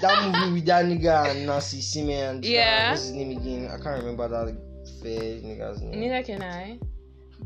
That 0.00 0.24
movie 0.32 0.54
with 0.54 0.66
that 0.66 0.84
nigga 0.86 1.30
and 1.30 1.46
Nancy 1.46 2.12
and, 2.12 2.42
uh, 2.44 2.48
Yeah. 2.48 2.90
what's 2.90 3.02
his 3.02 3.12
name 3.12 3.36
again? 3.36 3.66
I 3.66 3.76
can't 3.82 4.00
remember 4.02 4.28
that 4.28 4.56
fair 5.02 5.20
nigga's 5.42 5.82
name. 5.82 6.00
Neither 6.00 6.22
can 6.22 6.42
I. 6.42 6.78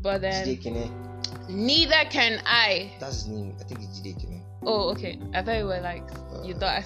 But 0.01 0.21
then, 0.21 0.45
Jide 0.47 0.61
Kene. 0.63 1.49
neither 1.49 2.05
can 2.09 2.41
I. 2.45 2.91
That's 2.99 3.23
his 3.23 3.27
name. 3.27 3.55
I 3.59 3.63
think 3.63 3.81
it's 3.81 3.99
Jide 3.99 4.15
Kene. 4.21 4.41
Oh, 4.65 4.91
okay. 4.91 5.19
I 5.33 5.41
thought 5.41 5.57
you 5.57 5.65
were 5.65 5.81
like 5.81 6.03
you 6.45 6.55
Uh, 6.55 6.59
thought. 6.59 6.83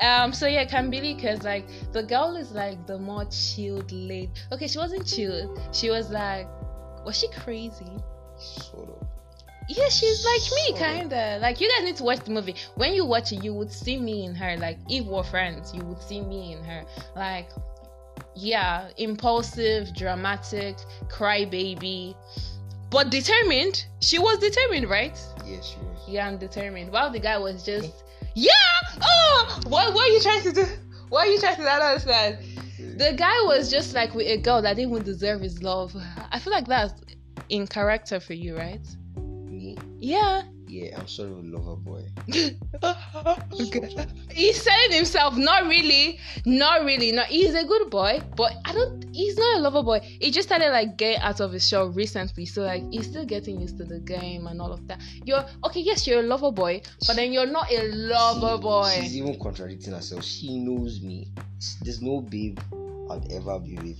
Um. 0.00 0.32
So 0.32 0.46
yeah, 0.46 0.64
Kambili, 0.64 1.16
because 1.16 1.42
like 1.42 1.66
the 1.92 2.02
girl 2.02 2.36
is 2.36 2.52
like 2.52 2.86
the 2.86 2.98
more 2.98 3.26
chilled, 3.26 3.90
laid. 3.92 4.30
Okay, 4.52 4.68
she 4.68 4.78
wasn't 4.78 5.06
chilled. 5.06 5.60
She 5.72 5.90
was 5.90 6.10
like, 6.10 6.46
was 7.04 7.18
she 7.18 7.28
crazy? 7.28 7.92
Sort 8.36 8.88
of. 8.88 9.06
Yeah, 9.68 9.88
she's 9.90 10.24
like 10.24 10.40
me, 10.50 10.78
kinda. 10.78 11.38
Like 11.42 11.60
you 11.60 11.70
guys 11.76 11.84
need 11.84 11.96
to 11.96 12.04
watch 12.04 12.20
the 12.20 12.30
movie. 12.30 12.54
When 12.76 12.94
you 12.94 13.04
watch 13.04 13.32
it, 13.32 13.44
you 13.44 13.52
would 13.52 13.70
see 13.70 13.98
me 13.98 14.24
in 14.24 14.34
her. 14.34 14.56
Like 14.56 14.78
if 14.88 15.04
we're 15.04 15.22
friends, 15.22 15.74
you 15.74 15.82
would 15.84 16.02
see 16.02 16.22
me 16.22 16.54
in 16.54 16.64
her. 16.64 16.84
Like, 17.14 17.50
yeah, 18.34 18.88
impulsive, 18.96 19.94
dramatic, 19.94 20.76
crybaby, 21.08 22.14
but 22.90 23.10
determined. 23.10 23.84
She 24.00 24.18
was 24.18 24.38
determined, 24.38 24.88
right? 24.88 25.18
Yes, 25.44 25.66
she 25.66 25.78
was. 25.80 25.98
Yeah, 26.08 26.26
I'm 26.26 26.38
determined. 26.38 26.90
While 26.90 27.10
the 27.10 27.18
guy 27.18 27.36
was 27.36 27.62
just, 27.62 28.04
yeah. 28.38 28.50
Oh, 29.02 29.60
what? 29.66 29.94
What 29.94 30.08
are 30.08 30.12
you 30.12 30.20
trying 30.20 30.42
to 30.42 30.52
do? 30.52 30.66
What 31.08 31.26
are 31.26 31.30
you 31.30 31.38
trying 31.40 31.56
to 31.56 31.62
do? 31.62 31.68
I 31.68 31.78
don't 31.78 31.88
understand. 31.88 32.38
The 32.98 33.14
guy 33.16 33.34
was 33.46 33.70
just 33.70 33.94
like 33.94 34.14
with 34.14 34.26
a 34.26 34.36
girl 34.36 34.62
that 34.62 34.76
didn't 34.76 34.92
even 34.92 35.04
deserve 35.04 35.40
his 35.40 35.62
love. 35.62 35.96
I 36.30 36.38
feel 36.38 36.52
like 36.52 36.66
that's 36.66 37.00
in 37.48 37.66
character 37.66 38.20
for 38.20 38.34
you, 38.34 38.56
right? 38.56 38.86
Me? 39.16 39.76
Yeah. 39.98 40.42
Yeah, 40.68 41.00
I'm 41.00 41.08
sort 41.08 41.30
of 41.30 41.38
a 41.38 41.42
lover 41.42 41.76
boy. 41.76 42.04
okay. 43.60 44.06
He 44.30 44.52
said 44.52 44.90
himself, 44.90 45.36
not 45.36 45.64
really, 45.66 46.20
not 46.44 46.84
really. 46.84 47.10
No, 47.10 47.22
he's 47.24 47.54
a 47.54 47.64
good 47.64 47.90
boy, 47.90 48.20
but 48.36 48.52
I 48.64 48.72
don't. 48.72 49.04
He's 49.12 49.36
not 49.36 49.56
a 49.56 49.60
lover 49.60 49.82
boy. 49.82 50.00
He 50.00 50.30
just 50.30 50.46
started 50.48 50.70
like 50.70 50.96
getting 50.96 51.20
out 51.22 51.40
of 51.40 51.52
his 51.52 51.66
shell 51.66 51.88
recently, 51.88 52.44
so 52.46 52.62
like 52.62 52.84
he's 52.92 53.06
still 53.06 53.24
getting 53.24 53.60
used 53.60 53.78
to 53.78 53.84
the 53.84 53.98
game 53.98 54.46
and 54.46 54.60
all 54.60 54.70
of 54.72 54.86
that. 54.86 55.00
You're 55.24 55.44
okay. 55.64 55.80
Yes, 55.80 56.06
you're 56.06 56.20
a 56.20 56.22
lover 56.22 56.52
boy, 56.52 56.82
but 57.06 57.16
then 57.16 57.32
you're 57.32 57.46
not 57.46 57.72
a 57.72 57.82
lover 57.88 58.56
She- 58.56 58.62
boy. 58.62 58.98
She's 59.00 59.16
even 59.16 59.40
contradicting 59.40 59.94
herself. 59.94 60.22
She 60.24 60.58
knows 60.60 61.00
me. 61.00 61.28
There's 61.82 62.00
no 62.02 62.20
babe 62.20 62.60
I'd 63.10 63.32
ever 63.32 63.58
be 63.58 63.74
with 63.76 63.98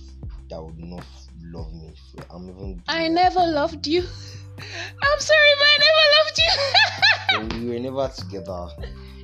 that 0.49 0.61
would 0.63 0.79
not 0.79 1.03
love 1.43 1.73
me. 1.73 1.93
I'm 2.29 2.49
even. 2.49 2.83
I 2.87 3.07
never 3.07 3.39
loved 3.39 3.87
you. 3.87 4.01
I'm 5.01 5.19
sorry, 5.19 5.53
but 5.59 5.67
I 5.67 5.77
never 5.87 6.05
loved 6.17 6.39
you. 6.41 7.59
we 7.65 7.73
were 7.73 7.79
never 7.79 8.07
together. 8.09 8.67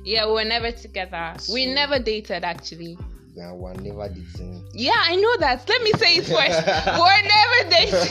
yeah, 0.04 0.26
we 0.26 0.32
were 0.32 0.44
never 0.44 0.72
together. 0.72 1.34
We 1.52 1.66
never 1.66 1.98
dated 1.98 2.44
actually. 2.44 2.98
Yeah, 3.34 3.52
We 3.52 3.58
were 3.60 3.74
never 3.74 4.08
dating. 4.08 4.64
Yeah, 4.72 4.94
I 4.96 5.16
know 5.16 5.36
that. 5.38 5.68
Let 5.68 5.82
me 5.82 5.92
say 5.92 6.16
it 6.16 6.24
first. 6.24 6.66
we're 6.98 7.22
never 7.22 7.70
dating. 7.70 8.10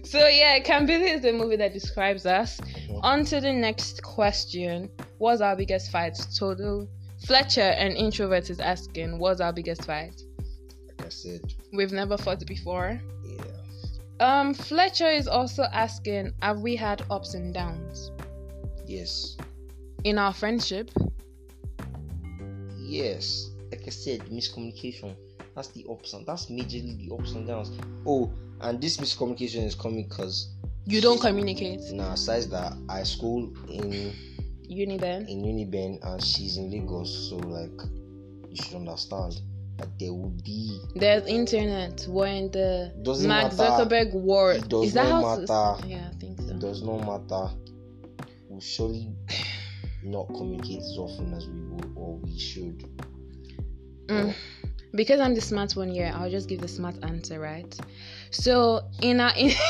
so 0.04 0.28
yeah, 0.28 0.58
Kambili 0.60 1.14
is 1.14 1.22
the 1.22 1.32
movie 1.32 1.56
that 1.56 1.72
describes 1.72 2.26
us. 2.26 2.60
On 3.02 3.24
to 3.24 3.40
the 3.40 3.52
next 3.52 4.02
question. 4.02 4.90
What's 5.18 5.40
our 5.40 5.56
biggest 5.56 5.90
fight? 5.90 6.18
Total. 6.36 6.86
Fletcher, 7.26 7.60
an 7.60 7.92
introvert, 7.92 8.50
is 8.50 8.60
asking, 8.60 9.18
what's 9.18 9.40
our 9.40 9.52
biggest 9.52 9.84
fight? 9.84 10.22
Like 11.00 11.06
I 11.06 11.10
said, 11.10 11.40
We've 11.72 11.92
never 11.92 12.18
fought 12.18 12.44
before. 12.46 13.00
yeah. 13.24 13.36
Um, 14.20 14.52
Fletcher 14.52 15.08
is 15.08 15.26
also 15.26 15.62
asking, 15.72 16.32
have 16.42 16.60
we 16.60 16.76
had 16.76 17.02
ups 17.10 17.32
and 17.32 17.54
downs 17.54 18.10
Yes. 18.86 19.36
in 20.04 20.18
our 20.18 20.34
friendship? 20.34 20.90
Yes. 22.78 23.50
Like 23.70 23.82
I 23.86 23.90
said, 23.90 24.20
miscommunication. 24.26 25.14
That's 25.54 25.68
the 25.68 25.86
ups 25.90 26.12
and 26.12 26.26
that's 26.26 26.46
majorly 26.46 26.98
the 27.08 27.14
ups 27.14 27.32
and 27.32 27.46
downs. 27.46 27.70
Oh, 28.06 28.30
and 28.60 28.80
this 28.80 28.98
miscommunication 28.98 29.64
is 29.64 29.74
coming 29.74 30.06
because 30.06 30.50
You 30.86 31.00
don't 31.00 31.20
communicate. 31.20 31.80
now 31.92 32.12
aside 32.12 32.44
that 32.50 32.74
I 32.88 33.02
school 33.04 33.50
in 33.70 34.12
Uni 34.68 34.98
then. 34.98 35.26
in 35.28 35.42
Uniben 35.42 35.98
and 36.02 36.22
she's 36.22 36.56
in 36.58 36.70
Lagos, 36.70 37.30
so 37.30 37.36
like 37.36 37.70
you 38.50 38.56
should 38.56 38.76
understand 38.76 39.40
there 39.98 40.12
will 40.12 40.34
be 40.44 40.80
There's 40.94 41.26
internet 41.26 42.06
when 42.08 42.50
the 42.50 42.92
Doesn't 43.02 43.28
Mark 43.28 43.52
matter. 43.56 43.84
Zuckerberg 43.84 44.12
war. 44.14 44.52
It 44.52 44.68
does 44.68 44.88
Is 44.88 44.94
that 44.94 45.08
not 45.08 45.40
matter. 45.40 45.86
Yeah, 45.88 46.08
I 46.10 46.14
think 46.18 46.40
so. 46.40 46.48
it 46.48 46.58
does 46.58 46.82
not 46.82 46.98
matter. 47.00 47.50
We'll 48.48 48.60
surely 48.60 49.08
not 50.02 50.26
communicate 50.28 50.78
as 50.78 50.96
often 50.98 51.34
as 51.34 51.46
we 51.46 51.60
would 51.60 51.92
or 51.96 52.16
we 52.18 52.38
should. 52.38 52.84
Mm. 54.06 54.34
Because 54.94 55.20
I'm 55.20 55.34
the 55.34 55.40
smart 55.40 55.76
one 55.76 55.88
here, 55.88 56.10
I'll 56.14 56.30
just 56.30 56.48
give 56.48 56.60
the 56.60 56.68
smart 56.68 56.96
answer, 57.04 57.38
right? 57.38 57.78
So 58.30 58.80
in 59.02 59.20
our 59.20 59.32
in, 59.36 59.52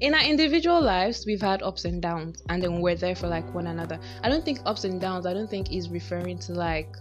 in 0.00 0.14
our 0.14 0.22
individual 0.22 0.82
lives, 0.82 1.24
we've 1.24 1.40
had 1.40 1.62
ups 1.62 1.84
and 1.86 2.02
downs, 2.02 2.42
and 2.50 2.62
then 2.62 2.80
we're 2.80 2.96
there 2.96 3.14
for 3.14 3.26
like 3.28 3.54
one 3.54 3.68
another. 3.68 3.98
I 4.22 4.28
don't 4.28 4.44
think 4.44 4.60
ups 4.66 4.84
and 4.84 5.00
downs. 5.00 5.24
I 5.24 5.32
don't 5.32 5.48
think 5.48 5.72
is 5.72 5.88
referring 5.88 6.38
to 6.40 6.52
like 6.52 6.94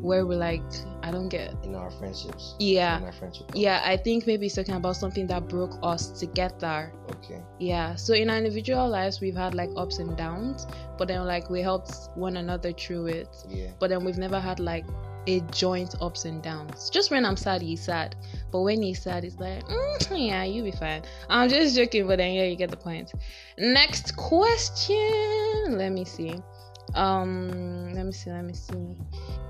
where 0.00 0.26
we're 0.26 0.38
like 0.38 0.62
I 1.02 1.10
don't 1.10 1.28
get. 1.28 1.54
In 1.62 1.74
our 1.74 1.90
friendships. 1.90 2.54
Yeah. 2.58 2.98
In 2.98 3.04
our 3.04 3.12
friendship. 3.12 3.50
Yeah, 3.54 3.80
I 3.84 3.96
think 3.96 4.26
maybe 4.26 4.46
it's 4.46 4.54
talking 4.54 4.74
about 4.74 4.96
something 4.96 5.26
that 5.28 5.48
broke 5.48 5.78
us 5.82 6.10
together. 6.18 6.92
Okay. 7.10 7.42
Yeah, 7.58 7.94
so 7.94 8.14
in 8.14 8.28
our 8.30 8.36
individual 8.36 8.88
lives, 8.88 9.20
we've 9.20 9.36
had 9.36 9.54
like 9.54 9.70
ups 9.76 9.98
and 9.98 10.16
downs, 10.16 10.66
but 10.98 11.08
then 11.08 11.24
like 11.24 11.48
we 11.50 11.62
helped 11.62 12.10
one 12.14 12.36
another 12.36 12.72
through 12.72 13.06
it. 13.06 13.28
Yeah. 13.48 13.70
But 13.78 13.90
then 13.90 14.04
we've 14.04 14.18
never 14.18 14.38
had 14.38 14.60
like 14.60 14.84
a 15.26 15.40
joint 15.52 15.94
ups 16.00 16.24
and 16.24 16.42
downs. 16.42 16.90
Just 16.90 17.10
when 17.10 17.24
I'm 17.24 17.36
sad, 17.36 17.62
he's 17.62 17.82
sad. 17.82 18.16
But 18.50 18.62
when 18.62 18.82
he's 18.82 19.02
sad, 19.02 19.24
it's 19.24 19.38
like, 19.38 19.66
"Mm, 19.68 20.28
yeah, 20.28 20.44
you'll 20.44 20.64
be 20.64 20.70
fine. 20.70 21.02
I'm 21.28 21.48
just 21.48 21.76
joking, 21.76 22.06
but 22.06 22.18
then 22.18 22.34
yeah, 22.34 22.44
you 22.44 22.56
get 22.56 22.70
the 22.70 22.76
point. 22.76 23.12
Next 23.58 24.16
question. 24.16 25.78
Let 25.78 25.92
me 25.92 26.04
see. 26.04 26.34
Um, 26.94 27.92
let 27.94 28.04
me 28.06 28.12
see. 28.12 28.30
Let 28.30 28.44
me 28.44 28.52
see. 28.54 28.96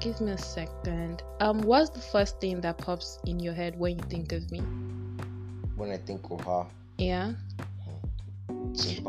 Give 0.00 0.20
me 0.20 0.32
a 0.32 0.38
second. 0.38 1.22
Um, 1.40 1.60
what's 1.62 1.90
the 1.90 2.00
first 2.00 2.40
thing 2.40 2.60
that 2.62 2.78
pops 2.78 3.18
in 3.26 3.40
your 3.40 3.54
head 3.54 3.78
when 3.78 3.98
you 3.98 4.04
think 4.04 4.32
of 4.32 4.50
me? 4.50 4.60
When 5.76 5.90
I 5.90 5.96
think 5.96 6.30
of 6.30 6.40
her, 6.44 6.66
Yeah. 6.98 7.32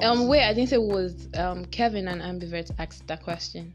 Um, 0.02 0.28
wait. 0.28 0.44
I 0.44 0.54
didn't 0.54 0.70
say 0.70 0.76
it 0.78 0.82
was 0.82 1.28
um 1.38 1.65
Kevin 1.65 2.08
and 2.08 2.22
Ambivert 2.22 2.72
asked 2.80 3.06
that 3.08 3.24
question. 3.24 3.74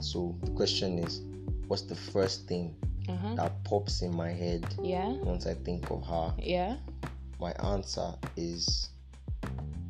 So 0.00 0.34
the 0.42 0.50
question 0.52 0.98
is, 0.98 1.20
what's 1.68 1.82
the 1.82 1.94
first 1.94 2.46
thing 2.46 2.74
Uh 3.08 3.16
huh. 3.16 3.34
that 3.36 3.64
pops 3.64 4.02
in 4.02 4.14
my 4.14 4.30
head 4.30 4.64
Yeah. 4.82 5.08
once 5.24 5.46
I 5.46 5.54
think 5.54 5.90
of 5.90 6.04
her? 6.06 6.34
Yeah. 6.38 6.76
My 7.40 7.52
answer 7.52 8.14
is 8.36 8.90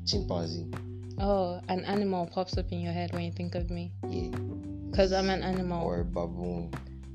chimpanzee. 0.06 0.66
Oh, 1.18 1.60
an 1.68 1.84
animal 1.84 2.26
pops 2.26 2.58
up 2.58 2.70
in 2.72 2.80
your 2.80 2.92
head 2.92 3.12
when 3.12 3.22
you 3.22 3.32
think 3.32 3.54
of 3.54 3.70
me. 3.70 3.92
Yeah. 4.08 4.30
Cause 4.94 5.12
I'm 5.12 5.30
an 5.30 5.42
animal. 5.42 5.84
Or 5.84 6.00
a 6.00 6.04
baboon. 6.04 6.72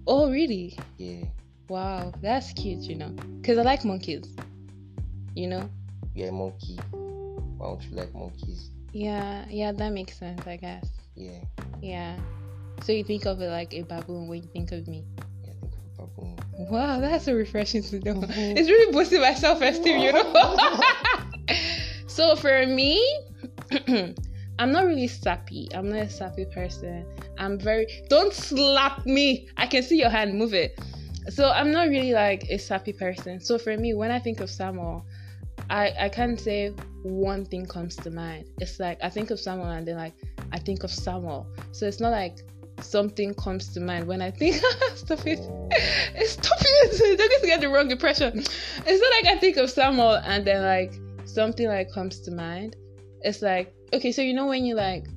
Oh, 0.08 0.32
really? 0.32 0.78
Yeah. 0.98 1.26
Wow, 1.68 2.12
that's 2.22 2.52
cute. 2.54 2.84
You 2.84 2.96
know. 2.96 3.16
Cause 3.44 3.58
I 3.58 3.64
like 3.64 3.86
monkeys. 3.86 4.36
You 5.36 5.48
know. 5.48 5.70
Yeah, 6.16 6.32
monkey. 6.32 6.80
Why 6.92 7.68
don't 7.68 7.82
you 7.84 7.96
like 7.96 8.14
monkeys? 8.14 8.70
Yeah. 8.92 9.46
Yeah. 9.50 9.72
That 9.72 9.92
makes 9.92 10.18
sense. 10.18 10.46
I 10.48 10.58
guess. 10.58 10.88
Yeah. 11.16 11.40
Yeah. 11.82 12.18
So 12.84 12.92
you 12.92 13.04
think 13.04 13.26
of 13.26 13.42
it 13.42 13.50
like 13.50 13.74
a 13.74 13.84
baboon 13.84 14.28
when 14.28 14.42
you 14.42 14.50
think 14.50 14.72
of 14.72 14.88
me. 14.88 15.04
Yeah, 15.44 15.54
think 15.60 15.74
of 15.74 16.04
a 16.04 16.08
baboon. 16.08 16.38
Wow, 16.70 17.00
that's 17.00 17.26
so 17.26 17.34
refreshing 17.34 17.84
to 17.84 18.00
know. 18.00 18.24
It's 18.30 18.70
really 18.70 18.92
boosting 18.92 19.22
my 19.22 19.34
self 19.34 19.62
esteem, 19.62 20.00
you 20.00 20.14
know. 20.14 20.58
so 22.08 22.36
for 22.36 22.66
me, 22.66 23.04
I'm 24.60 24.72
not 24.74 24.86
really 24.86 25.08
sappy. 25.08 25.70
I'm 25.74 25.90
not 25.90 26.00
a 26.00 26.10
sappy 26.10 26.46
person. 26.46 27.06
I'm 27.38 27.58
very 27.58 27.88
don't 28.10 28.34
slap 28.34 29.06
me. 29.06 29.48
I 29.58 29.68
can 29.68 29.84
see 29.84 29.98
your 29.98 30.10
hand, 30.10 30.38
move 30.38 30.54
it. 30.54 30.80
So 31.30 31.50
I'm 31.50 31.72
not 31.72 31.88
really 31.88 32.14
like 32.14 32.44
a 32.50 32.58
sappy 32.58 32.94
person. 32.94 33.40
So 33.40 33.58
for 33.58 33.78
me, 33.78 33.94
when 33.94 34.12
I 34.12 34.20
think 34.20 34.42
of 34.42 34.50
Samuel, 34.50 35.06
I 35.70 35.94
I 36.00 36.10
can't 36.10 36.40
say 36.40 36.74
one 37.04 37.46
thing 37.46 37.66
comes 37.66 37.96
to 37.98 38.12
mind. 38.12 38.46
It's 38.60 38.80
like 38.80 38.98
I 39.02 39.10
think 39.10 39.32
of 39.32 39.40
Samuel 39.40 39.70
and 39.70 39.88
then 39.88 39.96
like 39.96 40.14
I 40.52 40.60
think 40.60 40.84
of 40.84 40.92
Samuel. 40.92 41.48
So 41.72 41.88
it's 41.88 42.00
not 42.00 42.12
like 42.12 42.40
something 42.82 43.34
comes 43.36 43.74
to 43.74 43.80
mind 43.80 44.08
when 44.08 44.22
I 44.22 44.32
think 44.32 44.56
stop 44.96 45.26
it. 45.26 45.40
Stop 46.28 46.60
it! 46.62 47.18
They're 47.18 47.28
going 47.30 47.42
to 47.42 47.48
get 47.48 47.62
the 47.62 47.70
wrong 47.70 47.92
impression. 47.92 48.40
It's 48.40 49.02
not 49.02 49.12
like 49.24 49.38
I 49.38 49.40
think 49.40 49.58
of 49.58 49.70
Samuel 49.70 50.16
and 50.26 50.46
then 50.46 50.64
like 50.64 51.00
something 51.26 51.68
like 51.68 51.92
comes 51.92 52.20
to 52.22 52.32
mind. 52.32 52.76
It's 53.22 53.42
like 53.42 53.74
okay, 53.94 54.12
so 54.12 54.22
you 54.22 54.34
know 54.34 54.48
when 54.48 54.66
you 54.66 54.76
like 54.76 55.08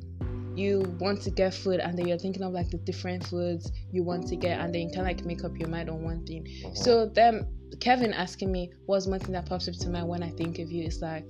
you 0.54 0.80
want 0.98 1.22
to 1.22 1.30
get 1.30 1.54
food 1.54 1.80
and 1.80 1.98
then 1.98 2.06
you're 2.06 2.18
thinking 2.18 2.42
of 2.42 2.52
like 2.52 2.70
the 2.70 2.76
different 2.78 3.26
foods 3.26 3.72
you 3.90 4.02
want 4.02 4.26
to 4.28 4.36
get 4.36 4.60
and 4.60 4.74
then 4.74 4.82
you 4.82 4.90
can 4.92 5.02
like 5.02 5.24
make 5.24 5.44
up 5.44 5.56
your 5.58 5.68
mind 5.68 5.88
on 5.88 6.02
one 6.02 6.24
thing. 6.26 6.46
Uh-huh. 6.64 6.74
So 6.74 7.06
then 7.06 7.46
Kevin 7.80 8.12
asking 8.12 8.52
me 8.52 8.70
what's 8.86 9.06
one 9.06 9.20
thing 9.20 9.32
that 9.32 9.46
pops 9.46 9.68
up 9.68 9.74
to 9.74 9.88
mind 9.88 10.08
when 10.08 10.22
I 10.22 10.30
think 10.30 10.58
of 10.58 10.70
you. 10.70 10.84
It's 10.84 11.00
like 11.00 11.24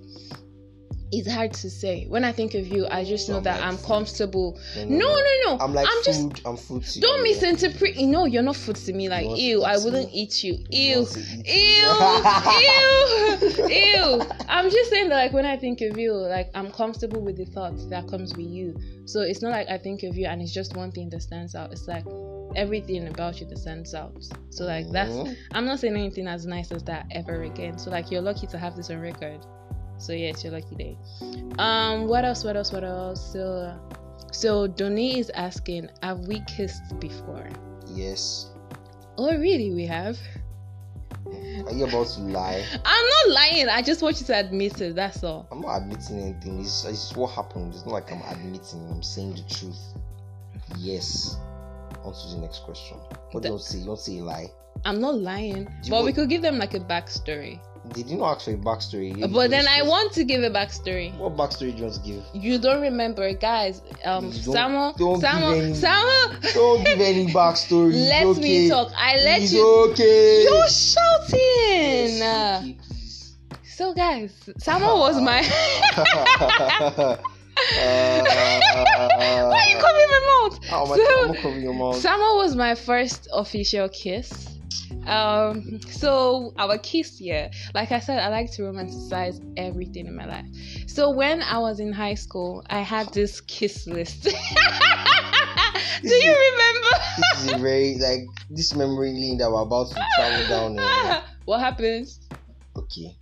it's 1.15 1.31
hard 1.31 1.53
to 1.53 1.69
say. 1.71 2.07
When 2.09 2.25
I 2.25 2.33
think 2.33 2.55
of 2.55 2.67
you, 2.67 2.87
I 2.91 3.05
just 3.05 3.29
know 3.29 3.37
I'm 3.37 3.43
that 3.45 3.61
like 3.61 3.69
I'm 3.69 3.79
comfortable. 3.79 4.59
No, 4.77 4.85
No, 4.85 5.09
no, 5.09 5.33
no. 5.45 5.59
I'm 5.61 5.75
like 5.75 5.87
I'm 5.89 6.03
just 6.03 6.23
food. 6.23 6.41
I'm 6.47 6.57
food 6.57 6.83
to 6.85 7.01
don't 7.01 7.19
you. 7.19 7.23
misinterpret. 7.25 7.99
No, 7.99 8.25
you're 8.25 8.43
not 8.43 8.57
food 8.57 8.77
to 8.77 8.93
me. 8.95 9.09
Like, 9.11 9.27
ew, 9.39 9.63
I 9.63 9.77
wouldn't 9.77 10.07
me? 10.07 10.21
eat 10.23 10.43
you. 10.43 10.55
Ew, 10.71 11.07
eat 11.47 11.47
ew, 11.47 11.93
ew, 13.69 13.69
ew. 13.69 14.23
I'm 14.49 14.71
just 14.71 14.91
saying 14.91 15.09
that, 15.11 15.17
like, 15.17 15.33
when 15.33 15.45
I 15.47 15.57
think 15.57 15.81
of 15.83 15.99
you, 15.99 16.13
like, 16.15 16.51
I'm 16.55 16.71
comfortable 16.73 17.21
with 17.21 17.37
the 17.37 17.45
thoughts 17.45 17.85
that 17.87 18.09
comes 18.09 18.35
with 18.35 18.47
you. 18.47 18.75
So 19.05 19.21
it's 19.21 19.43
not 19.43 19.51
like 19.53 19.69
I 19.69 19.79
think 19.79 20.05
of 20.05 20.17
you 20.17 20.27
and 20.27 20.41
it's 20.41 20.53
just 20.53 20.77
one 20.77 20.93
thing 20.93 21.11
that 21.11 21.23
stands 21.23 21.55
out. 21.55 21.73
It's 21.73 21.89
like 21.89 22.05
everything 22.55 23.09
about 23.09 23.41
you 23.41 23.47
that 23.49 23.59
stands 23.59 23.95
out. 23.95 24.13
So 24.51 24.65
like 24.65 24.91
that's. 24.91 25.11
Mhm. 25.13 25.37
I'm 25.53 25.67
not 25.67 25.81
saying 25.81 25.97
anything 25.97 26.27
as 26.29 26.47
nice 26.47 26.71
as 26.73 26.83
that 26.85 27.07
ever 27.11 27.43
again. 27.43 27.79
So 27.79 27.91
like 27.91 28.11
you're 28.11 28.23
lucky 28.23 28.47
to 28.47 28.59
have 28.59 28.77
this 28.77 28.91
on 28.91 29.01
record. 29.01 29.41
So 30.03 30.13
yeah, 30.13 30.31
it's 30.31 30.43
your 30.43 30.53
lucky 30.53 30.75
day. 30.75 30.99
Um, 31.61 32.09
what 32.09 32.25
else? 32.25 32.43
What 32.43 32.57
else? 32.57 32.73
What 32.73 32.83
else? 32.83 33.33
So, 33.33 33.73
so 34.33 34.67
Doni 34.67 35.21
is 35.21 35.31
asking, 35.31 35.91
have 36.03 36.27
we 36.27 36.41
kissed 36.41 36.99
before? 36.99 37.49
Yes. 37.87 38.51
Oh, 39.17 39.33
really? 39.39 39.71
We 39.71 39.87
have. 39.87 40.19
Are 41.25 41.73
you 41.73 41.85
about 41.85 42.09
to 42.09 42.21
lie? 42.21 42.65
I'm 42.85 43.07
not 43.09 43.29
lying. 43.37 43.69
I 43.69 43.81
just 43.81 44.03
want 44.03 44.19
you 44.19 44.27
to 44.27 44.41
admit 44.41 44.81
it. 44.81 44.97
That's 44.97 45.23
all. 45.23 45.47
I'm 45.53 45.61
not 45.61 45.83
admitting 45.83 46.19
anything. 46.19 46.61
It's, 46.61 46.85
it's 46.85 47.15
what 47.15 47.29
happened. 47.29 47.73
It's 47.73 47.85
not 47.87 47.93
like 47.93 48.11
I'm 48.11 48.23
admitting. 48.23 48.85
I'm 48.91 49.05
saying 49.05 49.35
the 49.37 49.55
truth. 49.55 49.79
Yes. 50.79 51.37
On 52.03 52.13
to 52.13 52.35
the 52.35 52.41
next 52.41 52.65
question. 52.65 52.99
What 53.31 53.45
The- 53.45 53.51
don't 53.51 53.63
say? 53.63 53.79
You 53.79 53.87
don't 53.87 54.01
say 54.01 54.19
a 54.19 54.25
lie. 54.25 54.49
I'm 54.85 55.01
not 55.01 55.15
lying. 55.15 55.73
you 55.85 55.91
But 55.91 56.05
we 56.05 56.13
could 56.13 56.29
give 56.29 56.43
them 56.43 56.59
like 56.59 56.75
a 56.75 56.81
backstory. 56.81 57.61
Did 57.93 58.09
you 58.09 58.17
not 58.17 58.37
ask 58.37 58.45
for 58.47 58.53
a 58.53 58.57
backstory? 58.57 59.17
You- 59.19 59.29
But 59.29 59.51
then 59.51 59.67
I 59.69 59.83
want 59.83 60.13
to 60.15 60.25
give 60.25 60.43
a 60.43 60.51
backstory. 60.51 61.15
What 61.19 61.37
backstory 61.37 61.73
do 61.73 61.77
you 61.79 61.83
want 61.85 61.95
to 61.97 62.01
give? 62.01 62.23
You 62.33 62.59
don't 62.59 62.81
remember, 62.81 63.33
guys? 63.35 63.83
Um, 64.05 64.31
don't- 64.31 64.33
Samuel, 64.33 64.95
don't 64.97 65.21
give 65.21 65.31
Samuel, 65.31 65.53
any- 65.61 65.75
Samuel. 65.75 66.41
Don't 66.55 66.85
give 66.85 67.01
any 67.01 67.27
backstory. 67.41 67.93
Let 67.95 68.27
okay. 68.27 68.41
me 68.41 68.69
talk. 68.69 68.93
I 68.97 69.17
let 69.17 69.43
It's 69.43 69.53
you. 69.53 69.67
okay. 69.91 70.43
You're 70.45 70.69
shouting. 70.69 72.19
Yes, 72.19 72.63
okay. 72.63 72.77
So 73.77 73.93
guys, 73.95 74.33
Samuel 74.59 74.99
was 75.01 75.21
my. 75.21 75.43
Why 77.73 79.59
are 79.61 79.69
you 79.69 79.77
covering 79.77 80.11
my 80.11 80.23
mouth? 80.33 80.59
Am 80.73 80.93
I 80.93 80.97
So- 80.97 81.29
I'm 81.29 81.35
covering 81.35 81.63
your 81.63 81.75
mouth? 81.75 81.97
Samuel 81.97 82.37
was 82.39 82.57
my 82.57 82.75
first 82.75 83.29
official 83.33 83.89
kiss. 83.89 84.52
Um, 85.07 85.81
so 85.83 86.53
our 86.59 86.79
kiss, 86.79 87.21
yeah, 87.21 87.51
like 87.75 87.93
I 87.93 87.99
said, 88.01 88.19
I 88.19 88.29
like 88.29 88.51
to 88.53 88.63
romanticize 88.63 89.41
everything 89.57 90.07
in 90.07 90.15
my 90.17 90.27
life. 90.27 90.47
So 90.87 91.11
when 91.11 91.43
I 91.43 91.59
was 91.59 91.81
in 91.81 91.93
high 91.93 92.15
school, 92.15 92.65
I 92.71 92.81
had 92.81 93.13
this 93.13 93.41
kiss 93.41 93.87
list. 93.87 94.23
Do 96.03 96.09
you 96.15 96.35
remember? 96.53 96.89
this 97.17 97.45
is 97.45 97.53
a 97.53 97.59
very 97.59 97.97
like 97.99 98.21
this 98.51 98.75
memory 98.75 99.13
lane 99.13 99.39
that 99.39 99.51
we're 99.51 99.63
about 99.63 99.89
to 99.91 100.05
travel 100.17 100.49
down. 100.49 100.79
eh? 100.79 101.21
what 101.45 101.61
happens? 101.61 102.21
Okay. 102.77 103.17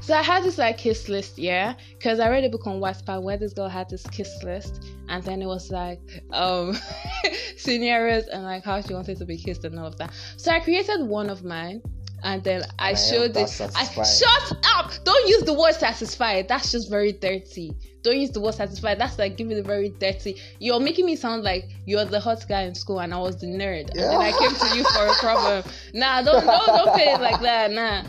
So 0.00 0.14
I 0.14 0.22
had 0.22 0.44
this 0.44 0.56
like 0.56 0.78
kiss 0.78 1.08
list, 1.08 1.36
yeah, 1.38 1.74
because 1.98 2.20
I 2.20 2.28
read 2.30 2.44
a 2.44 2.48
book 2.48 2.66
on 2.66 2.80
Wattpad 2.80 3.22
where 3.22 3.36
this 3.36 3.52
girl 3.52 3.68
had 3.68 3.88
this 3.90 4.04
kiss 4.04 4.30
list, 4.44 4.84
and 5.16 5.24
then 5.24 5.40
it 5.40 5.46
was 5.46 5.70
like 5.70 6.00
um 6.32 6.76
scenarios 7.56 8.26
and 8.26 8.42
like 8.44 8.62
how 8.62 8.82
she 8.82 8.92
wanted 8.92 9.16
to 9.16 9.24
be 9.24 9.38
kissed 9.38 9.64
and 9.64 9.78
all 9.78 9.86
of 9.86 9.96
that. 9.96 10.12
So 10.36 10.52
I 10.52 10.60
created 10.60 11.00
one 11.06 11.30
of 11.30 11.42
mine, 11.42 11.80
and 12.22 12.44
then 12.44 12.64
I 12.78 12.90
I 12.90 12.94
showed 12.94 13.34
it. 13.34 13.60
I 13.74 13.84
shut 14.04 14.52
up! 14.76 14.92
Don't 15.04 15.28
use 15.28 15.44
the 15.44 15.54
word 15.54 15.72
satisfied. 15.74 16.48
That's 16.48 16.70
just 16.70 16.90
very 16.90 17.12
dirty. 17.12 17.72
Don't 18.06 18.20
use 18.20 18.30
the 18.30 18.40
word 18.40 18.54
satisfied. 18.54 18.98
That's 19.00 19.18
like 19.18 19.36
giving 19.36 19.56
it 19.58 19.66
very 19.66 19.90
dirty. 19.90 20.40
You're 20.60 20.80
making 20.80 21.06
me 21.06 21.16
sound 21.16 21.42
like 21.42 21.64
you're 21.86 22.04
the 22.04 22.20
hot 22.20 22.44
guy 22.48 22.62
in 22.62 22.74
school 22.74 23.00
and 23.00 23.12
I 23.12 23.18
was 23.18 23.36
the 23.40 23.48
nerd, 23.48 23.90
and 23.90 24.06
then 24.12 24.20
I 24.28 24.32
came 24.40 24.54
to 24.54 24.76
you 24.76 24.84
for 24.84 25.06
a 25.06 25.14
problem. 25.26 25.64
Nah, 25.92 26.22
don't 26.22 26.44
don't 26.46 26.66
don't 26.78 26.94
pay 26.96 27.12
it 27.14 27.20
like 27.20 27.40
that. 27.40 27.70
Nah 27.72 28.02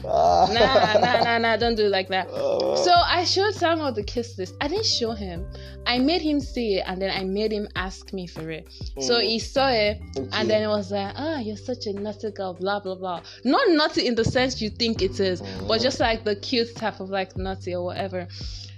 nah, 0.54 0.94
nah, 1.00 1.22
nah, 1.24 1.38
nah, 1.38 1.58
don't 1.58 1.76
do 1.76 1.86
it 1.86 1.90
like 1.92 2.10
that. 2.10 2.28
Uh, 2.30 2.76
So 2.78 2.92
I 2.94 3.24
showed 3.24 3.54
Samuel 3.54 3.92
the 3.92 4.04
kiss 4.04 4.38
list. 4.38 4.56
I 4.62 4.68
didn't 4.68 4.86
show 4.86 5.12
him. 5.12 5.46
I 5.86 6.00
made 6.00 6.22
him 6.22 6.40
see 6.40 6.76
it 6.78 6.84
and 6.86 7.02
then 7.02 7.12
I 7.12 7.24
made 7.24 7.52
him 7.52 7.68
ask 7.76 8.14
me 8.14 8.28
for 8.28 8.50
it. 8.52 8.70
So 9.00 9.16
mm, 9.20 9.24
he 9.24 9.40
saw 9.40 9.70
it 9.70 10.00
okay. 10.18 10.30
and 10.34 10.50
then 10.50 10.64
it 10.64 10.68
was 10.68 10.92
like, 10.92 11.14
ah, 11.18 11.40
you're 11.40 11.58
such 11.58 11.86
a 11.88 11.94
naughty 11.94 12.32
girl, 12.32 12.54
blah, 12.54 12.80
blah, 12.80 12.96
blah. 12.96 13.22
Not 13.46 13.70
naughty 13.70 14.06
in 14.06 14.16
the 14.16 14.26
sense 14.26 14.62
you 14.62 14.70
think 14.70 15.02
it 15.02 15.20
is, 15.20 15.42
but 15.68 15.80
Mhm. 15.80 15.82
just 15.82 16.00
like 16.00 16.24
the 16.26 16.36
cute 16.36 16.76
type 16.76 17.00
of 17.00 17.10
like 17.10 17.38
naughty 17.38 17.74
or 17.74 17.84
whatever. 17.86 18.28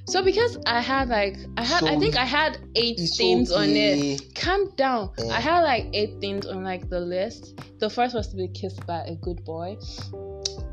So 0.09 0.23
because 0.23 0.57
I 0.65 0.81
had 0.81 1.09
like, 1.09 1.37
I 1.55 1.63
had, 1.63 1.83
I 1.83 1.99
think 1.99 2.17
I 2.17 2.25
had 2.25 2.57
eight 2.75 2.99
things 3.15 3.51
on 3.51 3.69
it 3.69 4.33
calm 4.33 4.71
down. 4.75 5.11
Eh. 5.19 5.29
I 5.29 5.39
had 5.39 5.61
like 5.61 5.85
eight 5.93 6.19
things 6.19 6.47
on 6.47 6.63
like 6.63 6.89
the 6.89 6.99
list. 6.99 7.59
The 7.77 7.91
first 7.91 8.15
was 8.15 8.27
to 8.29 8.35
be 8.35 8.47
kissed 8.47 8.85
by 8.87 9.03
a 9.03 9.15
good 9.15 9.45
boy. 9.45 9.77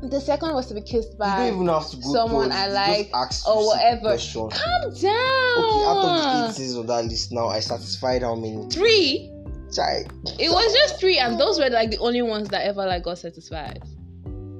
The 0.01 0.19
second 0.19 0.55
was 0.55 0.65
to 0.67 0.73
be 0.73 0.81
kissed 0.81 1.19
by 1.19 1.49
don't 1.49 1.55
even 1.55 1.67
have 1.67 1.87
to 1.89 2.01
someone 2.01 2.51
I 2.51 2.67
like 2.67 3.11
or 3.47 3.67
whatever. 3.67 4.17
calm 4.17 4.49
down. 4.49 5.53
Okay, 5.57 5.85
out 5.85 5.97
of 5.97 6.17
the 6.17 6.47
eight 6.49 6.55
things 6.55 6.75
on 6.75 6.87
that 6.87 7.05
list 7.05 7.31
now, 7.31 7.47
I 7.47 7.59
satisfied 7.59 8.23
how 8.23 8.33
many? 8.33 8.67
three. 8.69 9.31
Child. 9.71 10.33
It 10.39 10.49
was 10.49 10.73
just 10.73 10.99
three, 10.99 11.19
and 11.19 11.39
those 11.39 11.59
were 11.59 11.69
like 11.69 11.91
the 11.91 11.97
only 11.99 12.21
ones 12.21 12.47
that 12.49 12.65
ever 12.65 12.85
like 12.87 13.03
got 13.03 13.19
satisfied. 13.19 13.83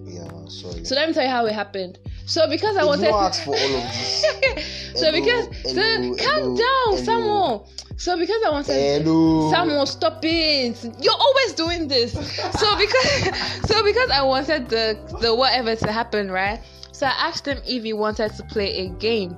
Yeah, 0.03 0.27
sorry. 0.49 0.83
So 0.85 0.95
let 0.95 1.07
me 1.07 1.13
tell 1.13 1.23
you 1.23 1.29
how 1.29 1.45
it 1.45 1.53
happened. 1.53 1.97
So 2.27 2.45
because 2.49 2.75
I 2.75 2.83
wanted 2.83 3.05
to 3.05 3.41
for 3.43 3.55
all 3.55 3.75
of 3.77 3.83
this? 3.83 4.21
so 4.95 5.05
Hello, 5.05 5.11
because 5.13 5.45
so 5.63 5.81
hello, 5.81 6.15
calm 6.15 6.43
hello, 6.43 6.57
down, 6.57 6.85
hello. 6.85 7.03
Samuel. 7.03 7.69
So 7.95 8.17
because 8.19 8.43
I 8.45 8.49
wanted 8.49 8.73
Hello. 8.73 9.49
Samuel, 9.49 9.85
stop 9.85 10.19
it! 10.23 10.83
You're 11.01 11.13
always 11.13 11.53
doing 11.53 11.87
this. 11.87 12.11
So 12.11 12.77
because 12.77 13.67
so 13.69 13.81
because 13.81 14.11
I 14.11 14.21
wanted 14.23 14.67
the 14.67 14.99
the 15.21 15.33
whatever 15.33 15.77
to 15.77 15.91
happen, 15.91 16.29
right? 16.29 16.59
So 16.91 17.05
I 17.05 17.11
asked 17.11 17.47
him 17.47 17.59
if 17.65 17.83
he 17.83 17.93
wanted 17.93 18.33
to 18.35 18.43
play 18.43 18.87
a 18.87 18.89
game. 18.89 19.37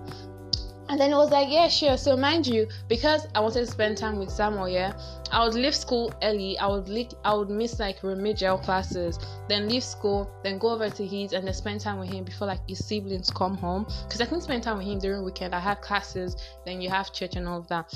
And 0.89 0.99
then 0.99 1.11
it 1.11 1.15
was 1.15 1.29
like, 1.29 1.49
yeah, 1.49 1.67
sure. 1.67 1.97
So 1.97 2.17
mind 2.17 2.47
you, 2.47 2.67
because 2.87 3.27
I 3.35 3.41
wanted 3.41 3.59
to 3.59 3.67
spend 3.67 3.95
time 3.95 4.17
with 4.17 4.31
Samuel, 4.31 4.67
yeah, 4.67 4.99
I 5.31 5.45
would 5.45 5.53
leave 5.53 5.75
school 5.75 6.11
early. 6.23 6.57
I 6.57 6.65
would 6.65 6.89
leave, 6.89 7.11
I 7.23 7.35
would 7.35 7.49
miss 7.49 7.79
like 7.79 8.01
remedial 8.01 8.57
classes, 8.57 9.19
then 9.47 9.69
leave 9.69 9.83
school, 9.83 10.31
then 10.43 10.57
go 10.57 10.69
over 10.69 10.89
to 10.89 11.05
his 11.05 11.33
and 11.33 11.45
then 11.45 11.53
spend 11.53 11.81
time 11.81 11.99
with 11.99 12.09
him 12.09 12.23
before 12.23 12.47
like 12.47 12.67
his 12.67 12.83
siblings 12.83 13.29
come 13.29 13.55
home. 13.55 13.85
Because 14.03 14.19
I 14.19 14.25
couldn't 14.25 14.41
spend 14.41 14.63
time 14.63 14.79
with 14.79 14.87
him 14.87 14.97
during 14.97 15.23
weekend. 15.23 15.53
I 15.53 15.59
had 15.59 15.79
classes, 15.81 16.35
then 16.65 16.81
you 16.81 16.89
have 16.89 17.13
church 17.13 17.35
and 17.35 17.47
all 17.47 17.59
of 17.59 17.67
that 17.67 17.93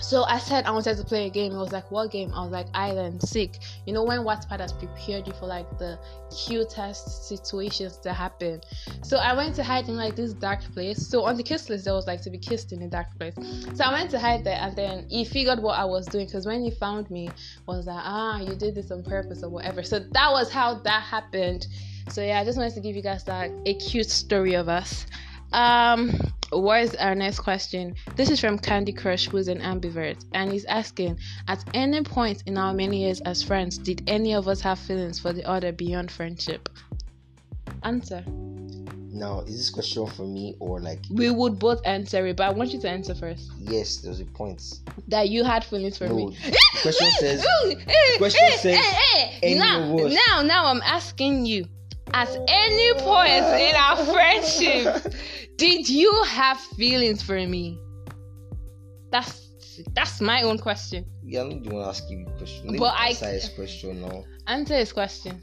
so 0.00 0.24
I 0.24 0.38
said 0.38 0.66
I 0.66 0.70
wanted 0.70 0.96
to 0.96 1.04
play 1.04 1.26
a 1.26 1.30
game. 1.30 1.52
It 1.52 1.58
was 1.58 1.72
like, 1.72 1.90
what 1.90 2.10
game? 2.10 2.32
I 2.34 2.42
was 2.42 2.50
like, 2.50 2.66
Island 2.74 3.22
Sick. 3.22 3.58
You 3.86 3.92
know, 3.92 4.04
when 4.04 4.20
Wattpad 4.20 4.60
has 4.60 4.72
prepared 4.72 5.26
you 5.26 5.32
for 5.34 5.46
like 5.46 5.68
the 5.78 5.98
cutest 6.30 7.28
situations 7.28 7.96
to 7.98 8.12
happen. 8.12 8.60
So 9.02 9.16
I 9.18 9.34
went 9.34 9.54
to 9.56 9.64
hide 9.64 9.88
in 9.88 9.96
like 9.96 10.16
this 10.16 10.32
dark 10.32 10.60
place. 10.72 11.06
So 11.06 11.24
on 11.24 11.36
the 11.36 11.42
kiss 11.42 11.68
list, 11.68 11.84
there 11.84 11.94
was 11.94 12.06
like 12.06 12.22
to 12.22 12.30
be 12.30 12.38
kissed 12.38 12.72
in 12.72 12.82
a 12.82 12.88
dark 12.88 13.06
place. 13.18 13.34
So 13.74 13.84
I 13.84 13.92
went 13.92 14.10
to 14.12 14.18
hide 14.18 14.44
there, 14.44 14.58
and 14.60 14.76
then 14.76 15.06
he 15.08 15.24
figured 15.24 15.60
what 15.60 15.78
I 15.78 15.84
was 15.84 16.06
doing 16.06 16.26
because 16.26 16.46
when 16.46 16.62
he 16.62 16.70
found 16.70 17.10
me, 17.10 17.30
was 17.66 17.86
like, 17.86 18.02
ah, 18.02 18.38
you 18.40 18.54
did 18.54 18.74
this 18.74 18.90
on 18.90 19.02
purpose 19.02 19.42
or 19.42 19.50
whatever. 19.50 19.82
So 19.82 19.98
that 19.98 20.30
was 20.32 20.50
how 20.50 20.74
that 20.80 21.02
happened. 21.02 21.66
So 22.08 22.22
yeah, 22.22 22.40
I 22.40 22.44
just 22.44 22.56
wanted 22.56 22.74
to 22.74 22.80
give 22.80 22.96
you 22.96 23.02
guys 23.02 23.26
like 23.28 23.52
a 23.66 23.74
cute 23.74 24.08
story 24.10 24.54
of 24.54 24.68
us. 24.68 25.06
Um, 25.52 26.18
what 26.50 26.82
is 26.82 26.94
our 26.96 27.14
next 27.14 27.40
question? 27.40 27.94
This 28.16 28.30
is 28.30 28.40
from 28.40 28.58
Candy 28.58 28.92
Crush, 28.92 29.28
who's 29.28 29.48
an 29.48 29.60
ambivert, 29.60 30.24
and 30.34 30.50
he's 30.50 30.64
asking: 30.64 31.18
At 31.46 31.64
any 31.74 32.02
point 32.02 32.42
in 32.46 32.56
our 32.56 32.72
many 32.72 33.02
years 33.04 33.20
as 33.22 33.42
friends, 33.42 33.78
did 33.78 34.02
any 34.06 34.34
of 34.34 34.48
us 34.48 34.60
have 34.62 34.78
feelings 34.78 35.18
for 35.18 35.32
the 35.32 35.44
other 35.44 35.72
beyond 35.72 36.10
friendship? 36.10 36.68
Answer. 37.82 38.24
Now, 39.10 39.40
is 39.40 39.56
this 39.56 39.70
question 39.70 40.06
for 40.06 40.26
me 40.26 40.54
or 40.60 40.80
like? 40.80 41.00
We 41.10 41.30
would 41.30 41.58
both 41.58 41.80
answer 41.84 42.26
it, 42.26 42.36
but 42.36 42.44
I 42.44 42.50
want 42.50 42.70
you 42.70 42.80
to 42.80 42.88
answer 42.88 43.14
first. 43.14 43.50
Yes, 43.58 43.96
there's 43.96 44.20
a 44.20 44.24
point. 44.24 44.62
That 45.08 45.28
you 45.28 45.44
had 45.44 45.64
feelings 45.64 45.98
for 45.98 46.08
No, 46.08 46.14
me. 46.14 46.36
question 46.82 47.10
says. 47.18 47.46
Question 48.18 48.48
says 48.58 48.76
hey, 48.76 49.28
hey. 49.30 49.38
any 49.42 49.58
now, 49.58 49.94
now, 49.96 50.42
now, 50.42 50.66
I'm 50.66 50.82
asking 50.82 51.46
you. 51.46 51.66
At 52.14 52.28
any 52.48 52.92
point 53.00 53.44
in 53.44 53.74
our 53.76 53.96
friendship, 54.12 55.12
did 55.56 55.88
you 55.88 56.22
have 56.24 56.58
feelings 56.58 57.22
for 57.22 57.34
me? 57.46 57.78
That's 59.10 59.46
that's 59.94 60.20
my 60.20 60.42
own 60.42 60.58
question. 60.58 61.04
Yeah, 61.24 61.42
I'm 61.42 61.50
not 61.50 61.62
the 61.64 61.74
one 61.74 61.88
asking 61.88 62.20
you 62.20 62.26
question. 62.36 62.68
Let 62.70 62.80
But 62.80 62.94
I- 62.98 63.08
answer 63.08 63.30
his 63.30 63.48
question 63.50 64.00
now. 64.02 64.24
Answer 64.46 64.76
his 64.76 64.92
question. 64.92 65.40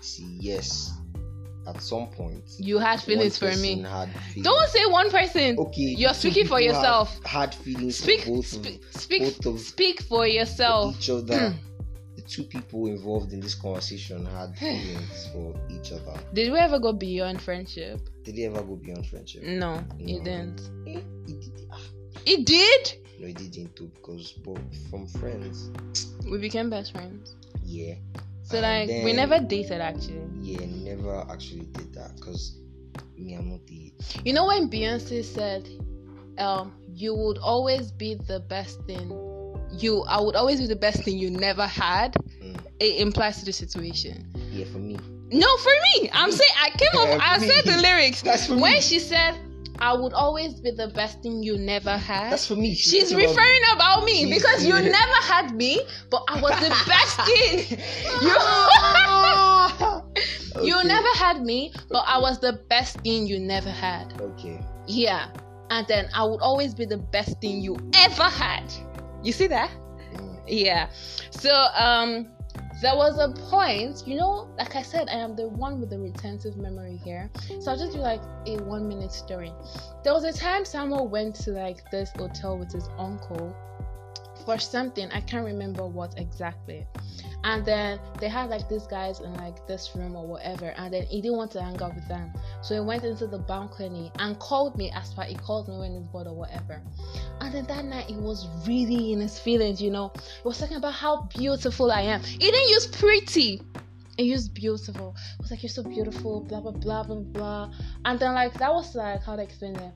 See, 0.00 0.36
yes, 0.40 0.92
at 1.66 1.80
some 1.82 2.08
point, 2.08 2.42
You 2.58 2.78
had 2.78 3.00
feelings 3.00 3.38
for 3.38 3.46
me. 3.56 3.82
Feelings. 3.82 4.42
Don't 4.42 4.68
say 4.70 4.86
one 4.86 5.10
person. 5.10 5.58
Okay, 5.58 5.94
You're 5.98 6.14
speaking 6.14 6.46
for 6.46 6.60
yourself. 6.60 7.18
Had 7.24 7.54
feelings 7.54 7.98
Speak, 7.98 8.22
for 8.22 8.36
both 8.36 8.46
speak, 8.46 8.82
of, 8.94 9.00
speak, 9.02 9.40
both 9.42 9.60
speak 9.60 10.02
for 10.02 10.26
yourself. 10.26 10.96
each 10.98 11.10
other. 11.10 11.54
two 12.28 12.42
people 12.44 12.86
involved 12.86 13.32
in 13.32 13.40
this 13.40 13.54
conversation 13.54 14.24
had 14.26 14.56
feelings 14.58 15.28
for 15.32 15.54
each 15.70 15.92
other. 15.92 16.18
Did 16.34 16.52
we 16.52 16.58
ever 16.58 16.78
go 16.78 16.92
beyond 16.92 17.40
friendship? 17.42 18.00
Did 18.24 18.36
they 18.36 18.44
ever 18.44 18.62
go 18.62 18.76
beyond 18.76 19.06
friendship? 19.06 19.42
No, 19.42 19.82
it 19.98 20.24
didn't. 20.24 20.60
Eh, 20.86 21.00
it 21.28 21.40
did- 21.40 21.68
ah, 21.70 21.80
It 22.24 22.44
did. 22.46 22.92
no, 23.20 23.26
it 23.28 23.36
didn't 23.36 23.74
too 23.76 23.90
because 23.94 24.32
both 24.32 24.60
from 24.90 25.06
friends. 25.06 25.70
We 26.30 26.38
became 26.38 26.70
best 26.70 26.92
friends. 26.92 27.34
Yeah. 27.64 27.94
So 28.42 28.58
And 28.58 28.88
like 28.88 29.04
we 29.04 29.12
never 29.12 29.40
dated 29.40 29.80
actually. 29.80 30.22
Yeah, 30.40 30.64
never 30.66 31.26
actually 31.30 31.66
did 31.72 31.92
that 31.94 32.14
because 32.16 32.58
me, 33.16 33.34
I'm 33.34 33.50
not 33.50 33.66
the. 33.66 33.92
You 34.24 34.32
know 34.32 34.46
when 34.46 34.68
Beyonce 34.70 35.24
said, 35.24 35.68
um, 36.38 36.74
you 36.92 37.14
would 37.14 37.38
always 37.38 37.90
be 37.90 38.14
the 38.14 38.40
best 38.40 38.82
thing 38.84 39.08
you 39.72 40.02
I 40.08 40.20
would 40.20 40.36
always 40.36 40.60
be 40.60 40.66
the 40.66 40.76
best 40.76 41.02
thing 41.04 41.18
you 41.18 41.30
never 41.30 41.66
had, 41.66 42.14
Mm, 42.42 42.56
it 42.80 43.00
implies 43.00 43.38
to 43.40 43.44
the 43.44 43.52
situation. 43.52 44.26
yeah, 44.52 44.64
for 44.66 44.78
me. 44.78 44.96
No, 45.32 45.56
for 45.58 45.72
me. 45.94 46.08
I'm 46.12 46.30
saying 46.30 46.50
I 46.62 46.70
came 46.70 46.94
up 47.00 47.20
I 47.20 47.38
said 47.38 47.64
the 47.64 47.78
lyrics. 47.82 48.22
That's 48.22 48.46
for 48.46 48.54
When 48.56 48.74
me. 48.74 48.80
she 48.80 48.98
said 49.00 49.34
I 49.78 49.92
would 49.92 50.14
always 50.14 50.54
be 50.60 50.70
the 50.70 50.88
best 50.88 51.20
thing 51.22 51.42
you 51.42 51.58
never 51.58 51.96
had. 51.98 52.32
That's 52.32 52.46
for 52.46 52.56
me. 52.56 52.74
She's 52.74 53.10
talking 53.10 53.24
about- 53.26 53.36
referring 53.36 53.60
about 53.74 54.04
me 54.04 54.24
because 54.32 54.64
you 54.64 54.72
never 54.72 55.20
had 55.22 55.54
me, 55.54 55.80
but 56.10 56.22
I 56.28 56.40
was 56.40 56.54
the 56.60 56.70
best 56.86 57.20
thing. 57.28 57.78
You, 58.22 58.36
you 60.62 60.84
never 60.84 61.08
had 61.16 61.42
me, 61.42 61.72
but 61.90 62.04
I 62.06 62.18
was 62.18 62.38
the 62.40 62.54
best 62.70 62.98
thing 63.00 63.26
you 63.26 63.38
never 63.38 63.70
had. 63.70 64.18
Okay. 64.20 64.60
Yeah. 64.86 65.28
And 65.70 65.86
then 65.88 66.08
I 66.14 66.22
would 66.24 66.40
always 66.40 66.72
be 66.74 66.84
the 66.86 66.96
best 66.98 67.40
thing 67.40 67.60
you 67.60 67.76
ever 67.94 68.24
had. 68.24 68.62
You 69.26 69.32
see 69.32 69.48
that? 69.48 69.72
Yeah. 70.46 70.88
So 71.30 71.52
um 71.74 72.28
there 72.80 72.94
was 72.94 73.18
a 73.18 73.32
point, 73.50 74.06
you 74.06 74.16
know, 74.16 74.48
like 74.56 74.76
I 74.76 74.82
said, 74.82 75.08
I 75.08 75.14
am 75.14 75.34
the 75.34 75.48
one 75.48 75.80
with 75.80 75.90
the 75.90 75.98
retentive 75.98 76.56
memory 76.56 77.00
here. 77.04 77.28
So 77.60 77.72
I'll 77.72 77.76
just 77.76 77.92
do 77.92 77.98
like 77.98 78.20
a 78.46 78.58
one 78.58 78.86
minute 78.86 79.10
story. 79.10 79.52
There 80.04 80.12
was 80.12 80.22
a 80.22 80.32
time 80.32 80.64
Samuel 80.64 81.08
went 81.08 81.34
to 81.46 81.50
like 81.50 81.90
this 81.90 82.10
hotel 82.16 82.56
with 82.56 82.70
his 82.72 82.88
uncle 82.98 83.56
for 84.46 84.58
something. 84.58 85.10
I 85.12 85.20
can't 85.20 85.44
remember 85.44 85.86
what 85.86 86.14
exactly. 86.18 86.86
And 87.44 87.64
then 87.64 88.00
they 88.18 88.28
had 88.28 88.48
like 88.48 88.68
these 88.68 88.86
guys 88.86 89.20
in 89.20 89.34
like 89.34 89.66
this 89.66 89.90
room 89.94 90.16
or 90.16 90.26
whatever. 90.26 90.72
And 90.76 90.94
then 90.94 91.04
he 91.06 91.20
didn't 91.20 91.36
want 91.36 91.50
to 91.52 91.62
hang 91.62 91.80
out 91.82 91.94
with 91.94 92.08
them. 92.08 92.32
So 92.62 92.74
he 92.74 92.80
went 92.80 93.04
into 93.04 93.26
the 93.26 93.38
balcony 93.38 94.10
and 94.18 94.38
called 94.38 94.78
me 94.78 94.90
as 94.92 95.12
far 95.12 95.24
he 95.26 95.34
called 95.34 95.68
me 95.68 95.76
when 95.76 95.92
he's 95.92 96.02
bored 96.04 96.26
or 96.26 96.34
whatever. 96.34 96.80
And 97.40 97.54
then 97.54 97.66
that 97.66 97.84
night 97.84 98.06
he 98.06 98.16
was 98.16 98.48
really 98.66 99.12
in 99.12 99.20
his 99.20 99.38
feelings, 99.38 99.82
you 99.82 99.90
know. 99.90 100.12
He 100.16 100.42
was 100.44 100.58
talking 100.58 100.76
about 100.76 100.94
how 100.94 101.28
beautiful 101.36 101.92
I 101.92 102.02
am. 102.02 102.22
He 102.22 102.38
didn't 102.38 102.68
use 102.70 102.86
pretty. 102.86 103.60
He 104.16 104.24
used 104.24 104.54
beautiful. 104.54 105.14
He 105.36 105.42
was 105.42 105.50
like, 105.50 105.62
You're 105.62 105.70
so 105.70 105.82
beautiful, 105.82 106.40
blah 106.40 106.60
blah 106.60 106.70
blah 106.70 107.02
blah 107.02 107.16
blah. 107.16 107.72
And 108.06 108.18
then 108.18 108.34
like 108.34 108.54
that 108.54 108.72
was 108.72 108.94
like 108.94 109.22
how 109.22 109.36
to 109.36 109.42
explain 109.42 109.76
it. 109.76 109.92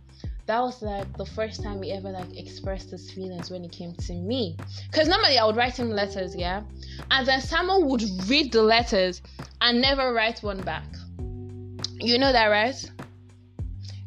That 0.46 0.60
was 0.60 0.82
like 0.82 1.16
the 1.16 1.26
first 1.26 1.62
time 1.62 1.82
he 1.82 1.92
ever 1.92 2.10
like 2.10 2.36
expressed 2.36 2.90
his 2.90 3.10
feelings 3.10 3.50
when 3.50 3.64
it 3.64 3.72
came 3.72 3.94
to 3.94 4.14
me. 4.14 4.56
Cause 4.92 5.08
normally 5.08 5.38
I 5.38 5.44
would 5.44 5.56
write 5.56 5.78
him 5.78 5.90
letters, 5.90 6.34
yeah? 6.34 6.62
And 7.10 7.26
then 7.26 7.40
someone 7.40 7.88
would 7.88 8.02
read 8.28 8.52
the 8.52 8.62
letters 8.62 9.22
and 9.60 9.80
never 9.80 10.12
write 10.12 10.42
one 10.42 10.60
back. 10.62 10.86
You 12.00 12.18
know 12.18 12.32
that, 12.32 12.46
right? 12.46 12.90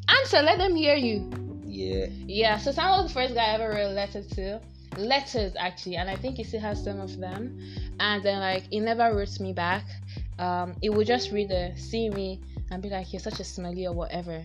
Answer, 0.09 0.41
let 0.41 0.57
them 0.57 0.75
hear 0.75 0.95
you. 0.95 1.29
Yeah. 1.65 2.07
Yeah, 2.27 2.57
so 2.57 2.71
Sam 2.71 2.89
was 2.91 3.07
the 3.07 3.13
first 3.13 3.33
guy 3.33 3.45
I 3.45 3.53
ever 3.53 3.69
wrote 3.69 3.91
a 3.91 3.93
letter 3.93 4.21
to. 4.21 4.61
Letters 4.97 5.53
actually, 5.57 5.95
and 5.95 6.09
I 6.09 6.15
think 6.15 6.37
he 6.37 6.43
still 6.43 6.59
has 6.59 6.83
some 6.83 6.99
of 6.99 7.17
them. 7.17 7.59
And 7.99 8.21
then 8.23 8.39
like 8.39 8.63
he 8.69 8.79
never 8.79 9.15
wrote 9.15 9.39
me 9.39 9.53
back. 9.53 9.85
Um, 10.39 10.75
he 10.81 10.89
would 10.89 11.07
just 11.07 11.31
read 11.31 11.49
the 11.49 11.73
see 11.75 12.09
me 12.09 12.41
and 12.69 12.81
be 12.81 12.89
like, 12.89 13.11
You're 13.13 13.19
such 13.19 13.39
a 13.39 13.43
smelly 13.43 13.87
or 13.87 13.93
whatever. 13.93 14.43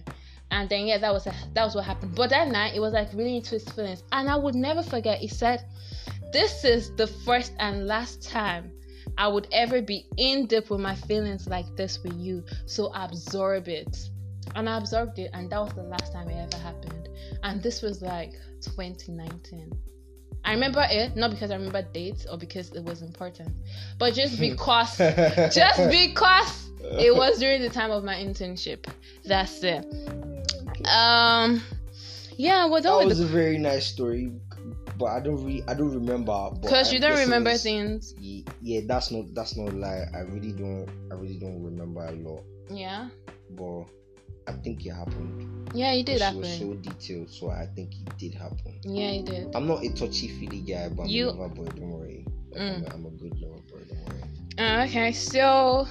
And 0.50 0.68
then 0.68 0.86
yeah, 0.86 0.98
that 0.98 1.12
was 1.12 1.24
that 1.24 1.64
was 1.64 1.74
what 1.74 1.84
happened. 1.84 2.14
But 2.14 2.30
that 2.30 2.48
night 2.48 2.74
it 2.74 2.80
was 2.80 2.92
like 2.92 3.12
really 3.12 3.36
into 3.36 3.50
his 3.50 3.64
feelings. 3.64 4.02
And 4.12 4.28
I 4.28 4.36
would 4.36 4.54
never 4.54 4.82
forget, 4.82 5.18
he 5.18 5.28
said, 5.28 5.64
This 6.32 6.64
is 6.64 6.94
the 6.96 7.06
first 7.06 7.52
and 7.58 7.86
last 7.86 8.22
time 8.22 8.72
I 9.18 9.28
would 9.28 9.48
ever 9.52 9.82
be 9.82 10.06
in 10.16 10.46
deep 10.46 10.70
with 10.70 10.80
my 10.80 10.94
feelings 10.94 11.48
like 11.48 11.66
this 11.76 12.02
with 12.02 12.14
you. 12.14 12.44
So 12.66 12.92
absorb 12.94 13.68
it. 13.68 14.08
And 14.54 14.68
I 14.68 14.78
absorbed 14.78 15.18
it, 15.18 15.30
and 15.34 15.50
that 15.50 15.60
was 15.60 15.74
the 15.74 15.82
last 15.82 16.12
time 16.12 16.28
it 16.30 16.36
ever 16.36 16.62
happened. 16.62 17.08
And 17.42 17.62
this 17.62 17.82
was 17.82 18.00
like 18.00 18.32
2019. 18.62 19.72
I 20.44 20.52
remember 20.52 20.86
it 20.88 21.16
not 21.16 21.30
because 21.30 21.50
I 21.50 21.56
remember 21.56 21.82
dates 21.82 22.26
or 22.30 22.38
because 22.38 22.70
it 22.70 22.82
was 22.82 23.02
important, 23.02 23.54
but 23.98 24.14
just 24.14 24.40
because, 24.40 24.96
just 25.54 25.90
because 25.90 26.70
it 26.80 27.14
was 27.14 27.38
during 27.38 27.60
the 27.60 27.68
time 27.68 27.90
of 27.90 28.04
my 28.04 28.14
internship. 28.14 28.86
That's 29.24 29.62
it. 29.62 29.84
Um, 30.88 31.62
yeah, 32.36 32.66
we're 32.68 32.80
That 32.80 33.04
was 33.04 33.20
a 33.20 33.26
very 33.26 33.58
nice 33.58 33.86
story, 33.86 34.32
but 34.98 35.06
I 35.06 35.20
don't 35.20 35.36
really, 35.44 35.62
I 35.68 35.74
don't 35.74 35.92
remember. 35.94 36.50
because 36.60 36.92
you 36.92 37.00
don't 37.00 37.18
remember 37.18 37.54
things. 37.54 38.14
Yeah, 38.20 38.80
that's 38.86 39.10
not, 39.10 39.34
that's 39.34 39.56
not 39.56 39.74
lie. 39.74 40.04
I 40.14 40.20
really 40.20 40.52
don't, 40.52 40.88
I 41.10 41.14
really 41.14 41.38
don't 41.38 41.62
remember 41.62 42.04
a 42.06 42.12
lot, 42.12 42.42
Yeah, 42.70 43.08
but 43.50 43.84
I 44.46 44.52
think 44.52 44.86
it 44.86 44.90
happened. 44.90 45.70
yeah, 45.74 45.92
it 45.92 46.06
did 46.06 46.20
happen. 46.20 46.40
was 46.40 46.58
so 46.58 46.74
detailed, 46.74 47.30
so 47.30 47.50
I 47.50 47.66
think 47.74 47.92
it 47.94 48.16
did 48.18 48.34
happen. 48.34 48.78
Yeah, 48.84 49.10
it 49.10 49.26
did. 49.26 49.54
I'm 49.54 49.66
not 49.66 49.84
a 49.84 49.92
touchy 49.92 50.28
feely 50.28 50.60
guy, 50.60 50.88
but 50.88 51.02
I'm 51.04 51.08
You- 51.08 51.28
a 51.28 51.32
lover 51.32 51.54
boy. 51.54 51.64
Don't 51.66 51.90
worry. 51.90 52.24
Like, 52.52 52.60
I'm, 52.60 52.82
Mm. 52.82 52.90
a, 52.90 52.94
I'm 52.94 53.06
a 53.06 53.10
good 53.10 53.38
lover 53.40 53.60
boy. 53.70 53.80
Don't 53.88 54.08
worry. 54.08 54.22
Uh, 54.58 54.84
okay, 54.86 55.12
so 55.12 55.86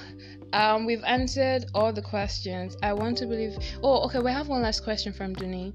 um, 0.52 0.86
we've 0.86 1.04
answered 1.04 1.66
all 1.74 1.92
the 1.92 2.02
questions. 2.02 2.76
I 2.82 2.92
want 2.92 3.18
to 3.18 3.26
believe. 3.26 3.56
Oh, 3.82 4.04
okay. 4.06 4.18
We 4.20 4.30
have 4.30 4.48
one 4.48 4.62
last 4.62 4.82
question 4.84 5.12
from 5.12 5.34
Duni. 5.34 5.72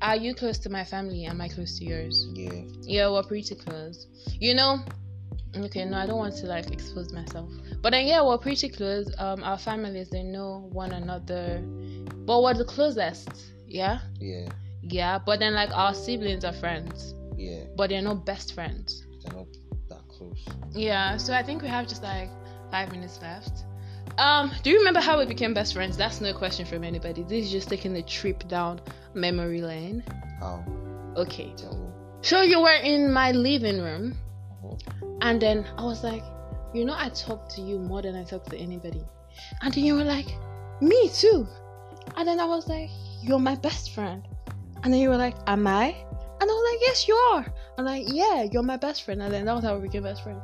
Are 0.00 0.16
you 0.16 0.34
close 0.34 0.58
to 0.58 0.70
my 0.70 0.84
family? 0.84 1.24
Am 1.24 1.40
I 1.40 1.48
close 1.48 1.78
to 1.78 1.84
yours? 1.84 2.28
Yeah. 2.32 2.52
Yeah, 2.82 3.10
we're 3.10 3.22
pretty 3.24 3.54
close. 3.56 4.06
You 4.38 4.54
know. 4.54 4.78
Okay, 5.56 5.84
no, 5.86 5.96
I 5.96 6.06
don't 6.06 6.18
want 6.18 6.36
to 6.36 6.46
like 6.46 6.70
expose 6.70 7.12
myself. 7.12 7.50
But 7.80 7.90
then 7.90 8.06
yeah, 8.06 8.22
we're 8.22 8.38
pretty 8.38 8.68
close. 8.68 9.10
Um, 9.18 9.42
our 9.42 9.58
families 9.58 10.08
they 10.10 10.22
know 10.22 10.68
one 10.72 10.92
another, 10.92 11.60
but 12.26 12.42
we're 12.42 12.54
the 12.54 12.66
closest. 12.66 13.30
Yeah. 13.66 14.00
Yeah. 14.20 14.48
Yeah, 14.82 15.18
but 15.18 15.40
then 15.40 15.54
like 15.54 15.70
our 15.72 15.94
siblings 15.94 16.44
are 16.44 16.52
friends, 16.52 17.14
Yeah, 17.36 17.64
but 17.76 17.90
they're 17.90 18.02
not 18.02 18.24
best 18.24 18.54
friends. 18.54 19.04
they're 19.24 19.34
not 19.34 19.46
that 19.88 20.06
close. 20.08 20.46
Yeah, 20.72 21.16
so 21.16 21.32
I 21.34 21.42
think 21.42 21.62
we 21.62 21.68
have 21.68 21.88
just 21.88 22.02
like 22.02 22.30
five 22.70 22.92
minutes 22.92 23.18
left. 23.20 23.64
Um, 24.18 24.50
do 24.64 24.70
you 24.70 24.78
remember 24.78 25.00
how 25.00 25.16
we 25.18 25.26
became 25.26 25.54
best 25.54 25.74
friends? 25.74 25.96
That's 25.96 26.20
no 26.20 26.32
question 26.34 26.66
from 26.66 26.82
anybody. 26.82 27.22
This 27.22 27.46
is 27.46 27.52
just 27.52 27.68
taking 27.68 27.96
a 27.96 28.02
trip 28.02 28.46
down 28.48 28.80
memory 29.14 29.62
lane. 29.62 30.02
How? 30.40 30.64
Okay. 31.16 31.54
So 32.22 32.42
you 32.42 32.60
were 32.60 32.80
in 32.82 33.12
my 33.12 33.30
living 33.30 33.80
room, 33.80 34.16
Mhm. 34.64 35.18
and 35.22 35.40
then 35.40 35.64
I 35.76 35.84
was 35.84 36.02
like, 36.02 36.24
you 36.74 36.84
know, 36.84 36.94
I 36.96 37.10
talk 37.10 37.48
to 37.50 37.60
you 37.62 37.78
more 37.78 38.02
than 38.02 38.16
I 38.16 38.24
talk 38.24 38.44
to 38.46 38.56
anybody. 38.56 39.04
And 39.62 39.72
then 39.72 39.84
you 39.84 39.94
were 39.94 40.04
like, 40.04 40.26
me 40.80 41.08
too. 41.08 41.46
And 42.16 42.26
then 42.26 42.40
I 42.40 42.44
was 42.44 42.66
like, 42.68 42.90
you're 43.22 43.38
my 43.38 43.54
best 43.54 43.92
friend. 43.92 44.26
And 44.82 44.92
then 44.92 45.00
you 45.00 45.10
were 45.10 45.16
like, 45.16 45.36
am 45.46 45.66
I? 45.66 45.94
And 46.40 46.50
I 46.50 46.54
was 46.54 46.72
like, 46.72 46.80
yes, 46.82 47.06
you 47.08 47.14
are. 47.14 47.46
I'm 47.78 47.84
like, 47.84 48.04
yeah, 48.12 48.42
you're 48.42 48.62
my 48.62 48.76
best 48.76 49.04
friend. 49.04 49.22
And 49.22 49.32
then 49.32 49.44
that 49.46 49.54
was 49.54 49.64
how 49.64 49.76
we 49.76 49.82
became 49.82 50.02
best 50.02 50.22
friends. 50.22 50.42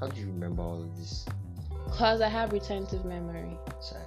How 0.00 0.06
do 0.08 0.20
you 0.20 0.26
remember 0.26 0.62
all 0.62 0.80
of 0.82 0.96
this? 0.96 1.26
Cause 1.92 2.20
I 2.20 2.28
have 2.28 2.52
retentive 2.52 3.04
memory. 3.04 3.56
Sorry. 3.80 4.02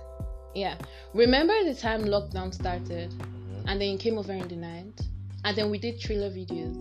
Yeah. 0.56 0.76
Remember 1.14 1.54
the 1.64 1.74
time 1.74 2.04
lockdown 2.06 2.54
started 2.54 3.10
Mhm. 3.12 3.64
and 3.68 3.82
then 3.82 3.92
you 3.92 3.98
came 3.98 4.18
over 4.18 4.34
in 4.34 4.48
the 4.48 4.56
night? 4.56 5.02
And 5.44 5.58
then 5.58 5.70
we 5.72 5.78
did 5.80 6.00
trailer 6.00 6.30
videos. 6.30 6.78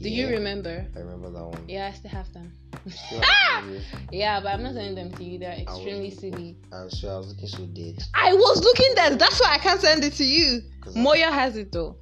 Do 0.00 0.08
you 0.08 0.28
remember? 0.28 0.86
I 0.94 0.98
remember 0.98 1.30
that 1.30 1.44
one. 1.44 1.64
Yeah, 1.68 1.86
I 1.92 1.96
still 1.96 2.10
have 2.10 2.32
them. 2.32 2.52
Still 2.88 3.20
have. 3.22 3.64
Yeah, 4.12 4.40
but 4.40 4.48
I'm 4.52 4.62
not 4.62 4.74
sending 4.74 4.94
them 4.94 5.10
to 5.12 5.24
you. 5.24 5.38
They're 5.38 5.50
was- 5.50 5.60
extremely 5.78 6.10
silly. 6.10 6.56
I 6.72 6.84
was 6.84 6.98
sure 6.98 7.10
I 7.12 7.16
was 7.18 7.28
looking 7.28 7.48
so 7.48 7.64
dead. 7.66 8.02
I 8.14 8.34
was 8.34 8.62
looking 8.62 8.94
dead. 8.94 9.18
That's 9.18 9.40
why 9.40 9.54
I 9.54 9.58
can't 9.58 9.80
send 9.80 10.04
it 10.04 10.12
to 10.14 10.24
you. 10.24 10.60
Moya 10.94 11.30
has 11.32 11.56
it 11.56 11.72
though. 11.72 11.96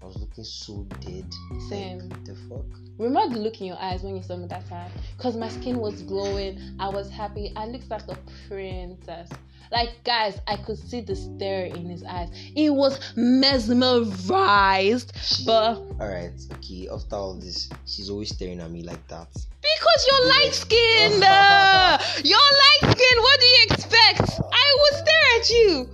I 0.00 0.06
was 0.06 0.16
looking 0.18 0.44
so 0.44 0.86
dead. 1.00 1.26
Same. 1.68 2.08
Like, 2.08 2.24
the 2.24 2.36
fuck? 2.48 2.64
Remember 2.98 3.34
the 3.34 3.40
look 3.40 3.60
in 3.60 3.66
your 3.68 3.78
eyes 3.80 4.02
when 4.02 4.16
you 4.16 4.22
saw 4.22 4.36
me 4.36 4.46
that 4.48 4.68
time? 4.68 4.90
Because 5.16 5.36
my 5.36 5.48
skin 5.48 5.78
was 5.78 6.02
glowing. 6.02 6.60
I 6.78 6.88
was 6.88 7.10
happy. 7.10 7.52
I 7.56 7.66
looked 7.66 7.90
like 7.90 8.06
a 8.08 8.16
princess. 8.48 9.28
Like, 9.70 10.04
guys, 10.04 10.38
I 10.46 10.56
could 10.58 10.76
see 10.78 11.00
the 11.00 11.16
stare 11.16 11.64
in 11.66 11.86
his 11.86 12.04
eyes. 12.04 12.28
He 12.34 12.68
was 12.68 13.00
mesmerized. 13.16 15.12
She- 15.16 15.44
But 15.46 15.76
Alright, 15.98 16.32
okay, 16.54 16.88
after 16.92 17.16
all 17.16 17.34
this, 17.34 17.70
she's 17.86 18.10
always 18.10 18.28
staring 18.34 18.60
at 18.60 18.70
me 18.70 18.82
like 18.82 19.06
that. 19.08 19.28
because 19.32 20.06
you're 20.10 20.28
light 20.28 20.52
skinned, 20.52 21.24
uh, 21.24 21.98
you're 22.24 22.38
light 22.38 22.82
skinned. 22.82 23.20
What 23.22 23.40
do 23.40 23.46
you 23.46 23.66
expect? 23.70 24.40
I 24.52 24.76
would 24.80 24.94
stare 24.98 25.38
at 25.38 25.50
you. 25.50 25.88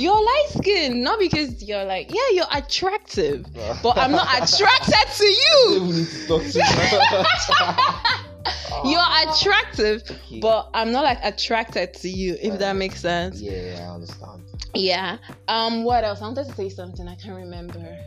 You're 0.00 0.14
light 0.14 0.46
skinned, 0.58 1.02
not 1.02 1.18
because 1.18 1.62
you're 1.62 1.84
like, 1.84 2.10
yeah, 2.12 2.28
you're 2.32 2.46
attractive, 2.52 3.44
but 3.82 3.98
I'm 3.98 4.12
not 4.12 4.28
attracted 4.42 5.06
to 5.18 5.24
you. 5.24 5.80
We 5.82 5.92
need 5.92 6.08
to 6.08 6.26
talk 6.26 6.42
to 6.42 8.20
You're 8.88 9.10
attractive, 9.28 10.02
Okay. 10.10 10.40
but 10.40 10.70
I'm 10.72 10.90
not 10.90 11.04
like 11.04 11.18
attracted 11.22 11.92
to 11.94 12.08
you, 12.08 12.38
if 12.40 12.58
that 12.60 12.76
makes 12.76 13.00
sense. 13.00 13.42
Yeah, 13.42 13.52
yeah, 13.52 13.90
I 13.90 13.94
understand. 13.94 14.42
Yeah. 14.74 15.18
Um. 15.48 15.84
What 15.84 16.02
else? 16.04 16.22
I 16.22 16.24
wanted 16.24 16.46
to 16.46 16.54
say 16.54 16.70
something. 16.70 17.06
I 17.06 17.16
can't 17.16 17.36
remember, 17.36 17.98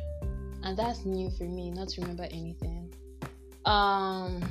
and 0.64 0.76
that's 0.76 1.06
new 1.06 1.30
for 1.30 1.44
me, 1.44 1.70
not 1.70 1.90
to 1.90 2.02
remember 2.02 2.24
anything. 2.32 2.92
Um. 3.66 4.42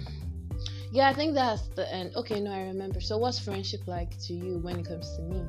Yeah, 0.93 1.09
I 1.09 1.15
think 1.15 1.35
that's 1.35 1.69
the 1.69 1.93
end. 1.93 2.15
Okay, 2.15 2.39
no, 2.39 2.53
I 2.53 2.65
remember. 2.65 3.01
So, 3.01 3.17
what's 3.19 3.39
friendship 3.39 3.81
like 3.89 4.17
to 4.27 4.35
you 4.35 4.59
when 4.59 4.79
it 4.79 4.87
comes 4.87 5.17
to 5.17 5.23
me? 5.23 5.43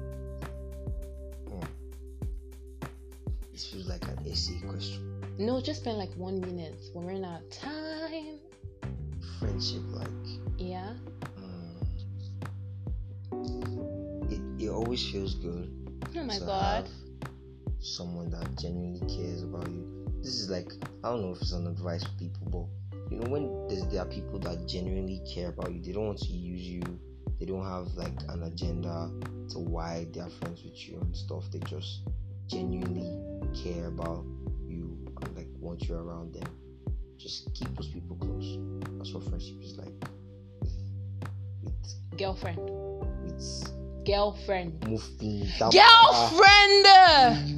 This 3.54 3.68
feels 3.68 3.88
like 3.88 4.04
an 4.08 4.18
essay 4.28 4.60
question. 4.68 5.22
No, 5.38 5.62
just 5.62 5.82
spend 5.82 5.98
like 6.00 6.14
one 6.16 6.42
minute. 6.42 6.76
We're 6.94 7.04
running 7.06 7.24
out 7.24 7.42
of 7.42 7.50
time. 7.52 8.40
Friendship, 9.40 9.84
like, 9.92 10.10
Yeah. 10.58 10.94
mm, 13.32 14.32
it, 14.32 14.64
it 14.66 14.70
always 14.70 15.08
feels 15.12 15.36
good 15.36 15.70
Oh 16.16 16.24
my 16.24 16.34
to 16.40 16.46
god. 16.46 16.86
have 16.86 16.90
someone 17.80 18.30
that 18.32 18.58
genuinely 18.60 19.00
cares 19.16 19.44
about 19.44 19.70
you. 19.70 20.08
This 20.22 20.36
is 20.40 20.50
like 20.50 20.72
I 21.04 21.10
don't 21.10 21.22
know 21.22 21.32
if 21.34 21.42
it's 21.42 21.52
an 21.52 21.68
advice 21.68 22.04
for 22.04 22.12
people, 22.18 22.48
but 22.50 23.12
you 23.12 23.20
know 23.20 23.30
when 23.30 23.68
there's, 23.68 23.86
there 23.92 24.02
are 24.02 24.06
people 24.06 24.40
that 24.40 24.68
genuinely 24.68 25.22
care 25.32 25.50
about 25.50 25.72
you, 25.74 25.82
they 25.82 25.92
don't 25.92 26.08
want 26.08 26.20
to 26.20 26.32
use 26.32 26.62
you. 26.62 26.82
They 27.40 27.46
don't 27.46 27.66
have 27.66 27.88
like 27.96 28.18
an 28.30 28.44
agenda 28.44 29.12
to 29.50 29.60
why 29.60 30.08
they 30.14 30.22
are 30.22 30.30
friends 30.30 30.64
with 30.64 30.88
you 30.88 31.00
and 31.02 31.16
stuff. 31.16 31.44
They 31.52 31.60
just 31.60 32.02
genuinely 32.48 33.20
care 33.54 33.88
about 33.88 34.26
you 34.68 34.98
and 35.22 35.36
like 35.36 35.48
want 35.60 35.88
you 35.88 35.96
around 35.96 36.34
them. 36.34 36.50
Just 37.18 37.54
keep 37.54 37.74
those 37.76 37.88
people 37.88 38.18
close. 38.18 38.58
That's 38.98 39.14
what 39.14 39.24
friendship 39.24 39.62
is 39.62 39.78
like. 39.78 39.94
With 41.64 42.18
Girlfriend. 42.18 42.58
with 43.24 43.74
Girlfriend. 44.06 44.88
Mufti. 44.90 45.50
Girlfriend. 45.60 46.86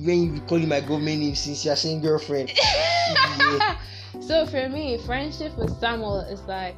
when 0.05 0.23
you 0.23 0.31
be 0.33 0.39
calling 0.41 0.69
my 0.69 0.81
government 0.81 1.19
name 1.19 1.35
since 1.35 1.65
you're 1.65 1.75
saying 1.75 2.01
girlfriend. 2.01 2.51
Yeah. 2.55 3.77
so 4.21 4.45
for 4.45 4.69
me, 4.69 4.99
friendship 5.05 5.57
with 5.57 5.77
Samuel 5.79 6.19
is 6.21 6.41
like 6.41 6.75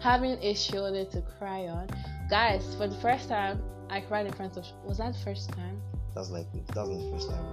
having 0.00 0.38
a 0.42 0.54
shoulder 0.54 1.04
to 1.04 1.22
cry 1.38 1.66
on. 1.66 1.88
Guys, 2.28 2.74
for 2.76 2.86
the 2.86 2.96
first 2.96 3.28
time, 3.28 3.60
I 3.88 4.00
cried 4.00 4.26
in 4.26 4.32
front 4.32 4.56
of. 4.56 4.64
Was 4.84 4.98
that 4.98 5.14
the 5.14 5.18
first 5.18 5.50
time? 5.50 5.82
That's 6.14 6.30
like 6.30 6.46
that 6.68 6.76
wasn't 6.76 7.10
the 7.10 7.16
first 7.16 7.30
time. 7.30 7.44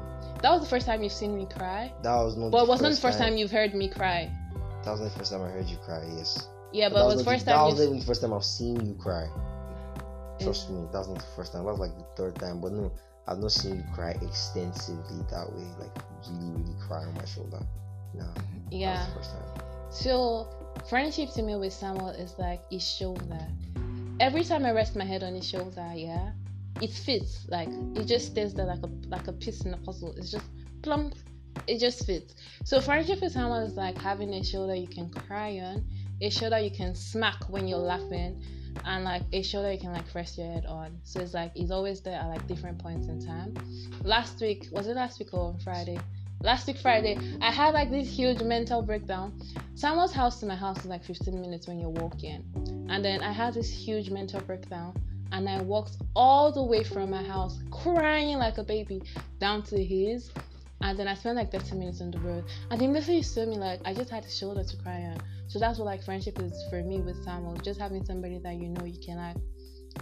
That 0.42 0.52
was 0.52 0.62
the 0.62 0.68
first 0.68 0.86
time 0.86 1.04
you've 1.04 1.12
seen 1.12 1.36
me 1.36 1.46
cry. 1.46 1.92
That 2.04 2.16
was 2.16 2.38
not. 2.38 2.52
But 2.52 2.64
it 2.64 2.68
wasn't 2.70 2.96
the 2.96 3.02
first 3.02 3.18
time 3.18 3.38
you've 3.38 3.52
heard 3.52 3.74
me 3.74 3.88
cry. 3.90 4.32
That 4.84 4.92
wasn't 4.92 5.12
the 5.14 5.20
first 5.20 5.32
time 5.32 5.42
I 5.42 5.50
heard 5.50 5.68
you 5.68 5.78
cry. 5.78 6.04
Yes. 6.16 6.48
Yeah, 6.72 6.90
that 6.90 6.96
but 6.96 7.02
it 7.02 7.06
was 7.06 7.16
the 7.16 7.24
not 7.24 7.32
first 7.34 7.46
That 7.46 7.54
time. 7.56 7.66
was 7.72 7.82
even 7.82 8.00
the 8.00 8.06
first 8.06 8.22
time 8.22 8.34
I've 8.34 8.44
seen 8.44 8.86
you 8.86 8.94
cry. 8.96 9.28
Trust 10.40 10.70
me, 10.70 10.86
that 10.92 10.98
wasn't 11.00 11.20
the 11.20 11.26
first 11.36 11.54
time. 11.54 11.66
That 11.66 11.72
was 11.72 11.80
like 11.80 11.98
the 11.98 12.06
third 12.16 12.36
time. 12.36 12.62
But 12.62 12.72
no, 12.74 12.92
I've 13.28 13.40
not 13.40 13.52
seen 13.52 13.78
you 13.78 13.84
cry 13.94 14.12
extensively 14.22 15.26
that 15.32 15.52
way. 15.52 15.66
Like 15.80 15.96
really, 16.30 16.52
really 16.52 16.76
cry 16.88 17.04
on 17.06 17.14
my 17.16 17.26
shoulder. 17.26 17.60
No. 18.14 18.26
That 18.26 18.44
Yeah. 18.72 19.00
was 19.00 19.08
the 19.08 19.14
first 19.16 19.32
time. 19.32 19.64
So 19.90 20.48
friendship 20.90 21.32
to 21.34 21.42
me 21.42 21.56
with 21.56 21.74
Samuel 21.74 22.10
is 22.10 22.38
like 22.38 22.62
his 22.72 22.88
shoulder. 22.88 23.48
Every 24.20 24.44
time 24.44 24.66
I 24.66 24.72
rest 24.72 24.96
my 24.96 25.06
head 25.06 25.24
on 25.24 25.34
his 25.34 25.48
shoulder, 25.48 25.92
yeah, 25.96 26.32
it 26.82 26.92
fits. 26.92 27.46
Like 27.50 27.70
it 27.96 28.06
just 28.06 28.28
stays 28.28 28.54
there 28.54 28.66
like 28.66 28.84
a 28.84 28.90
like 29.08 29.28
a 29.28 29.34
piece 29.34 29.62
in 29.66 29.74
a 29.74 29.78
puzzle. 29.78 30.14
It's 30.18 30.32
just 30.32 30.46
plump. 30.82 31.16
It 31.68 31.80
just 31.80 32.06
fits. 32.06 32.36
So 32.66 32.80
friendship 32.80 33.22
with 33.22 33.32
Samuel 33.32 33.66
is 33.66 33.74
like 33.74 33.98
having 33.98 34.34
a 34.34 34.44
shoulder 34.44 34.76
you 34.76 34.88
can 34.88 35.10
cry 35.10 35.60
on, 35.60 35.84
a 36.22 36.30
shoulder 36.30 36.60
you 36.60 36.72
can 36.72 36.94
smack 36.94 37.50
when 37.50 37.68
you're 37.68 37.80
laughing, 37.80 38.42
and 38.86 39.04
like 39.04 39.24
a 39.34 39.42
shoulder 39.42 39.72
you 39.72 39.80
can 39.80 39.92
like 39.92 40.14
rest 40.14 40.38
your 40.38 40.48
head 40.48 40.66
on. 40.66 41.00
So 41.04 41.20
it's 41.20 41.34
like 41.34 41.52
it's 41.56 41.72
always 41.72 42.02
there 42.02 42.20
at 42.20 42.28
like 42.28 42.48
different 42.48 42.80
points 42.80 43.08
in 43.08 43.26
time. 43.26 43.56
Last 44.04 44.40
week 44.40 44.68
was 44.72 44.88
it 44.88 44.96
last 44.96 45.20
week 45.20 45.34
or 45.34 45.50
on 45.50 45.60
Friday? 45.60 45.98
Last 46.44 46.68
week 46.68 46.78
Friday, 46.78 47.18
I 47.42 47.52
had 47.52 47.74
like 47.74 47.90
this 47.90 48.08
huge 48.08 48.44
mental 48.44 48.84
breakdown. 48.84 49.42
someone's 49.74 50.14
house 50.14 50.40
to 50.42 50.46
my 50.46 50.56
house 50.56 50.78
is 50.78 50.86
like 50.86 51.04
15 51.04 51.42
minutes 51.42 51.68
when 51.68 51.80
you're 51.80 51.90
walking. 51.90 52.44
And 52.90 53.04
then 53.04 53.24
I 53.24 53.32
had 53.32 53.56
this 53.56 53.72
huge 53.72 54.12
mental 54.12 54.42
breakdown. 54.42 54.94
And 55.32 55.48
I 55.48 55.62
walked 55.62 55.98
all 56.16 56.52
the 56.52 56.64
way 56.64 56.84
from 56.84 57.10
my 57.10 57.24
house, 57.24 57.60
crying 57.72 58.38
like 58.38 58.58
a 58.58 58.64
baby, 58.64 59.02
down 59.40 59.64
to 59.64 59.84
his. 59.84 60.32
And 60.82 60.98
then 60.98 61.08
I 61.08 61.16
spent 61.16 61.38
like 61.38 61.52
30 61.52 61.76
minutes 61.76 62.02
on 62.02 62.12
the 62.12 62.20
road. 62.20 62.46
And 62.72 62.82
immediately 62.82 63.18
you 63.18 63.24
saw 63.24 63.46
me, 63.46 63.58
like, 63.58 63.82
I 63.86 63.94
just 63.94 64.10
had 64.10 64.26
a 64.26 64.30
shoulder 64.30 64.64
to 64.64 64.78
cry 64.78 65.02
on. 65.02 65.18
So 65.48 65.60
that's 65.60 65.80
what 65.80 65.86
like 65.86 66.04
friendship 66.04 66.40
is 66.40 66.64
for 66.70 66.84
me 66.84 67.00
with 67.00 67.24
Samuel. 67.24 67.56
Just 67.64 67.80
having 67.80 68.06
somebody 68.06 68.38
that 68.40 68.56
you 68.56 68.70
know 68.70 68.84
you 68.84 69.00
can 69.04 69.18
like 69.18 69.38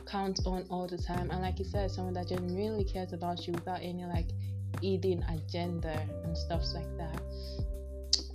count 0.05 0.39
on 0.45 0.65
all 0.69 0.87
the 0.87 0.97
time. 0.97 1.29
And 1.31 1.41
like 1.41 1.59
you 1.59 1.65
said, 1.65 1.91
someone 1.91 2.13
that 2.15 2.27
genuinely 2.27 2.83
cares 2.83 3.13
about 3.13 3.45
you 3.45 3.53
without 3.53 3.79
any 3.81 4.05
like 4.05 4.27
hidden 4.81 5.23
agenda 5.29 6.07
and 6.23 6.37
stuff 6.37 6.63
like 6.73 6.97
that. 6.97 7.21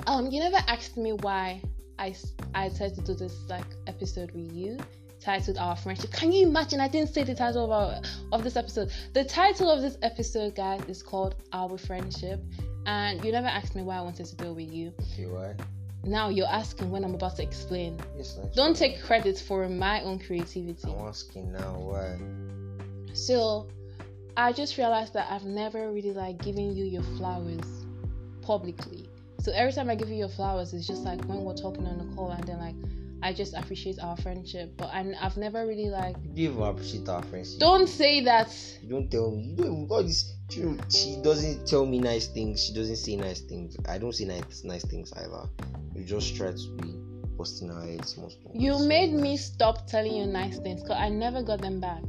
Um, 0.06 0.30
you 0.30 0.40
never 0.40 0.58
asked 0.68 0.96
me 0.96 1.12
why 1.12 1.62
I 1.98 2.14
I 2.54 2.68
decided 2.68 2.96
to 2.96 3.02
do 3.02 3.14
this 3.14 3.36
like 3.48 3.66
episode 3.86 4.30
with 4.30 4.52
you, 4.52 4.78
titled 5.20 5.58
Our 5.58 5.76
Friendship. 5.76 6.12
Can 6.12 6.32
you 6.32 6.46
imagine? 6.46 6.80
I 6.80 6.88
didn't 6.88 7.12
say 7.12 7.24
the 7.24 7.34
title 7.34 7.64
of 7.64 7.70
our, 7.70 8.02
of 8.32 8.42
this 8.42 8.56
episode. 8.56 8.90
The 9.12 9.24
title 9.24 9.70
of 9.70 9.82
this 9.82 9.96
episode, 10.02 10.54
guys, 10.54 10.82
is 10.88 11.02
called 11.02 11.34
Our 11.52 11.76
Friendship, 11.78 12.40
and 12.86 13.22
you 13.24 13.32
never 13.32 13.48
asked 13.48 13.76
me 13.76 13.82
why 13.82 13.98
I 13.98 14.00
wanted 14.00 14.26
to 14.26 14.36
do 14.36 14.46
it 14.50 14.54
with 14.54 14.72
you. 14.72 14.92
Why? 15.28 15.54
Now 16.02 16.30
you're 16.30 16.48
asking 16.48 16.90
when 16.90 17.04
I'm 17.04 17.14
about 17.14 17.36
to 17.36 17.42
explain. 17.42 17.98
Yes, 18.16 18.38
Don't 18.54 18.74
take 18.74 19.02
credit 19.02 19.38
for 19.38 19.68
my 19.68 20.02
own 20.02 20.18
creativity. 20.18 20.90
I'm 20.90 21.06
asking 21.06 21.52
now 21.52 21.78
why. 21.78 22.18
So 23.12 23.68
I 24.36 24.52
just 24.52 24.78
realized 24.78 25.12
that 25.14 25.30
I've 25.30 25.44
never 25.44 25.92
really 25.92 26.12
like 26.12 26.42
given 26.42 26.74
you 26.74 26.86
your 26.86 27.02
flowers 27.18 27.84
publicly. 28.40 29.08
So 29.40 29.52
every 29.52 29.72
time 29.72 29.90
I 29.90 29.94
give 29.94 30.08
you 30.08 30.16
your 30.16 30.28
flowers, 30.28 30.72
it's 30.72 30.86
just 30.86 31.02
like 31.02 31.22
when 31.24 31.44
we're 31.44 31.54
talking 31.54 31.86
on 31.86 31.98
the 31.98 32.14
call, 32.14 32.30
and 32.30 32.44
then 32.44 32.58
like 32.58 32.74
I 33.22 33.32
just 33.32 33.54
appreciate 33.54 33.98
our 34.00 34.16
friendship. 34.18 34.74
But 34.76 34.90
I, 34.92 35.12
I've 35.20 35.36
never 35.36 35.66
really 35.66 35.90
like. 35.90 36.16
You 36.22 36.28
don't 36.28 36.38
even 36.38 36.62
appreciate 36.62 37.08
our 37.08 37.22
friendship. 37.22 37.60
Don't 37.60 37.88
say 37.88 38.24
that. 38.24 38.54
You 38.82 38.88
don't 38.88 39.10
tell 39.10 39.30
me. 39.30 39.42
You 39.50 39.56
don't 39.56 39.66
even 39.66 39.86
all 39.90 40.02
this 40.02 40.32
you 40.52 40.64
know, 40.64 40.78
she 40.88 41.20
doesn't 41.22 41.66
tell 41.66 41.86
me 41.86 41.98
nice 41.98 42.26
things. 42.26 42.64
She 42.64 42.74
doesn't 42.74 42.96
say 42.96 43.16
nice 43.16 43.40
things. 43.40 43.76
I 43.88 43.98
don't 43.98 44.14
say 44.14 44.24
nice 44.24 44.64
nice 44.64 44.84
things 44.84 45.12
either. 45.12 45.48
We 45.94 46.04
just 46.04 46.36
try 46.36 46.50
to 46.50 46.76
be 46.78 46.94
busting 47.36 47.70
our 47.70 47.82
heads 47.82 48.16
most. 48.16 48.38
You 48.52 48.78
made 48.86 49.12
me 49.12 49.36
stop 49.36 49.86
telling 49.86 50.14
you 50.14 50.26
nice 50.26 50.58
things 50.58 50.82
because 50.82 50.96
I 50.98 51.08
never 51.08 51.42
got 51.42 51.60
them 51.60 51.80
back. 51.80 52.02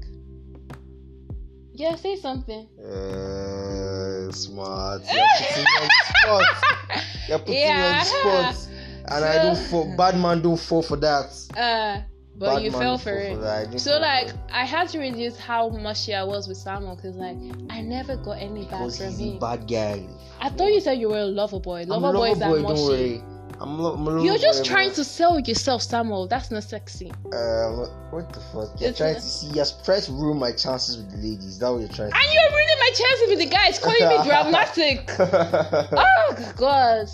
Yeah, 1.73 1.95
say 1.95 2.15
something. 2.15 2.67
Uh, 2.79 4.31
smart. 4.31 5.01
You're 5.11 5.25
putting 5.37 5.63
me 5.63 5.77
on 5.79 5.89
spot. 5.89 7.03
You're 7.27 7.39
putting 7.39 7.55
Yeah. 7.55 8.03
me 8.23 8.29
on 8.31 8.53
spot. 8.53 8.70
And 9.07 9.25
I 9.25 9.41
don't 9.43 9.57
fall. 9.57 9.93
Bad 9.97 10.17
man 10.19 10.41
don't 10.41 10.59
fall 10.59 10.81
for 10.83 10.97
that. 10.97 11.25
Uh, 11.57 12.01
but 12.37 12.55
Bad 12.55 12.63
you 12.63 12.71
fell 12.71 12.97
for 12.97 13.13
it. 13.13 13.39
that. 13.41 13.79
So 13.79 13.99
like 13.99 14.29
it. 14.29 14.35
I 14.51 14.65
had 14.65 14.89
to 14.89 14.99
reduce 14.99 15.37
how 15.37 15.69
mushy 15.69 16.13
I 16.15 16.23
was 16.23 16.47
with 16.47 16.57
Samuel 16.57 16.95
because 16.95 17.15
like 17.15 17.37
I 17.69 17.81
never 17.81 18.15
got 18.17 18.33
any 18.39 18.65
bad 18.65 18.79
from 18.93 19.07
he's 19.07 19.19
him. 19.19 19.35
a 19.37 19.39
bad 19.39 19.67
guy. 19.67 20.07
I 20.39 20.49
thought 20.49 20.67
you 20.71 20.81
said 20.81 20.93
you 20.97 21.09
were 21.09 21.19
a 21.19 21.25
lover 21.25 21.59
boy. 21.59 21.83
Lover 21.87 22.13
boys 22.13 22.37
lover 22.39 22.57
are 22.57 22.61
boy, 22.63 22.67
don't 22.67 22.87
mushy. 22.89 23.23
I'm, 23.59 23.77
lo- 23.77 23.93
I'm 23.93 24.05
lover 24.05 24.21
You're 24.25 24.39
just 24.39 24.65
trying 24.65 24.91
to 24.93 25.03
sell 25.03 25.39
yourself, 25.39 25.83
Samuel. 25.83 26.25
That's 26.27 26.49
not 26.49 26.63
sexy. 26.63 27.11
Um, 27.11 27.85
what 28.09 28.33
the 28.33 28.39
fuck? 28.51 28.79
You're 28.81 28.89
It's 28.89 28.97
trying 28.97 29.13
not- 29.13 29.21
to 29.21 29.27
see. 29.27 29.47
You're 29.47 29.65
trying 29.85 30.01
to 30.01 30.11
ruin 30.13 30.39
my 30.39 30.51
chances 30.53 30.97
with 30.97 31.11
the 31.11 31.17
ladies. 31.17 31.59
That 31.59 31.71
what 31.71 31.79
you're 31.81 31.89
trying 31.89 32.09
To... 32.09 32.17
And 32.17 32.33
you're 32.33 32.49
ruining 32.49 32.79
my 32.79 32.91
chances 32.95 33.29
with 33.29 33.39
the 33.39 33.45
guys, 33.45 33.77
calling 33.77 34.07
me 34.09 34.23
dramatic. 34.25 35.11
oh 35.93 36.53
god. 36.57 37.07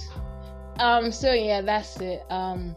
Um. 0.79 1.11
So 1.11 1.33
yeah, 1.33 1.61
that's 1.61 1.97
it. 1.99 2.23
Um. 2.29 2.75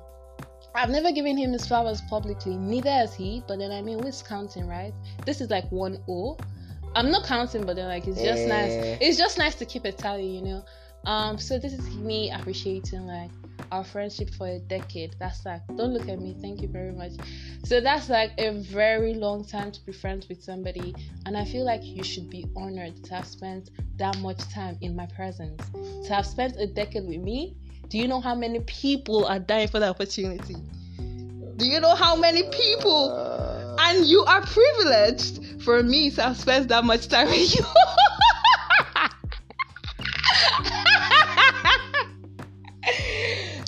I've 0.74 0.90
never 0.90 1.10
given 1.10 1.36
him 1.36 1.52
his 1.52 1.66
flowers 1.66 2.00
publicly. 2.08 2.56
Neither 2.56 2.90
has 2.90 3.12
he. 3.14 3.42
But 3.48 3.58
then 3.58 3.72
I 3.72 3.82
mean, 3.82 4.02
who's 4.02 4.22
counting, 4.22 4.68
right? 4.68 4.92
This 5.26 5.40
is 5.40 5.50
like 5.50 5.70
one 5.70 6.02
O. 6.08 6.36
I'm 6.94 7.10
not 7.10 7.24
counting, 7.26 7.64
but 7.64 7.76
then 7.76 7.88
like 7.88 8.06
it's 8.06 8.20
just 8.22 8.42
Eh. 8.42 8.46
nice. 8.46 8.98
It's 9.00 9.18
just 9.18 9.38
nice 9.38 9.54
to 9.56 9.64
keep 9.64 9.84
a 9.84 9.92
tally, 9.92 10.26
you 10.26 10.42
know. 10.42 10.64
Um. 11.06 11.38
So 11.38 11.58
this 11.58 11.72
is 11.72 11.88
me 11.96 12.30
appreciating 12.30 13.06
like 13.06 13.30
our 13.72 13.84
friendship 13.84 14.30
for 14.30 14.46
a 14.48 14.58
decade. 14.58 15.14
That's 15.18 15.44
like, 15.44 15.60
don't 15.76 15.92
look 15.92 16.08
at 16.08 16.18
me. 16.20 16.34
Thank 16.40 16.60
you 16.62 16.68
very 16.68 16.92
much. 16.92 17.12
So 17.64 17.80
that's 17.80 18.08
like 18.08 18.32
a 18.38 18.52
very 18.52 19.14
long 19.14 19.44
time 19.44 19.70
to 19.70 19.80
be 19.86 19.92
friends 19.92 20.28
with 20.28 20.42
somebody, 20.42 20.94
and 21.26 21.36
I 21.36 21.44
feel 21.44 21.64
like 21.64 21.82
you 21.84 22.02
should 22.02 22.30
be 22.30 22.46
honored 22.56 23.02
to 23.04 23.14
have 23.14 23.26
spent 23.26 23.70
that 23.96 24.18
much 24.18 24.38
time 24.50 24.78
in 24.80 24.96
my 24.96 25.06
presence. 25.06 25.62
To 26.06 26.14
have 26.14 26.26
spent 26.26 26.56
a 26.58 26.66
decade 26.66 27.06
with 27.06 27.20
me. 27.20 27.56
Do 27.90 27.98
you 27.98 28.06
know 28.06 28.20
how 28.20 28.36
many 28.36 28.60
people 28.60 29.26
are 29.26 29.40
dying 29.40 29.66
for 29.66 29.80
that 29.80 29.90
opportunity? 29.90 30.54
Do 31.56 31.66
you 31.66 31.80
know 31.80 31.96
how 31.96 32.14
many 32.16 32.44
people? 32.50 33.10
Uh, 33.10 33.76
And 33.80 34.06
you 34.06 34.24
are 34.24 34.42
privileged 34.42 35.62
for 35.62 35.82
me 35.82 36.10
to 36.12 36.22
have 36.22 36.36
spent 36.36 36.68
that 36.68 36.84
much 36.84 37.08
time 37.08 37.26
with 37.28 37.54
you. 37.54 37.64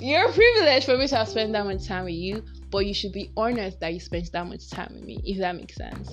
You're 0.01 0.31
privileged 0.31 0.85
for 0.85 0.97
me 0.97 1.07
to 1.07 1.15
have 1.17 1.27
spent 1.29 1.51
that 1.53 1.65
much 1.65 1.85
time 1.87 2.05
with 2.05 2.13
you, 2.13 2.43
but 2.71 2.85
you 2.85 2.93
should 2.93 3.11
be 3.13 3.31
honored 3.37 3.79
that 3.79 3.93
you 3.93 3.99
spent 3.99 4.31
that 4.31 4.47
much 4.47 4.69
time 4.69 4.91
with 4.93 5.03
me, 5.03 5.19
if 5.25 5.37
that 5.39 5.55
makes 5.55 5.75
sense. 5.75 6.09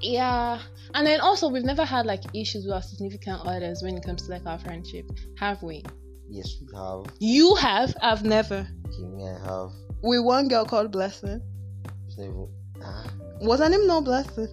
Yeah. 0.00 0.60
And 0.94 1.06
then 1.06 1.20
also 1.20 1.48
we've 1.48 1.64
never 1.64 1.84
had 1.84 2.06
like 2.06 2.22
issues 2.34 2.64
with 2.64 2.74
our 2.74 2.82
significant 2.82 3.40
others 3.44 3.82
when 3.82 3.96
it 3.96 4.04
comes 4.04 4.22
to 4.22 4.30
like 4.30 4.46
our 4.46 4.58
friendship, 4.58 5.10
have 5.38 5.62
we? 5.62 5.84
Yes, 6.28 6.56
we 6.60 6.66
have. 6.76 7.04
You 7.18 7.54
have, 7.56 7.94
I've 8.02 8.24
never. 8.24 8.66
Okay, 8.88 9.04
me, 9.04 9.26
I 9.28 9.38
have. 9.44 9.70
With 10.02 10.24
one 10.24 10.48
girl 10.48 10.64
called 10.64 10.90
Blessing. 10.92 11.40
Never. 12.18 12.46
Ah, 12.82 13.06
Was 13.40 13.60
her 13.60 13.68
name 13.68 13.86
no 13.86 14.00
Blessing? 14.00 14.48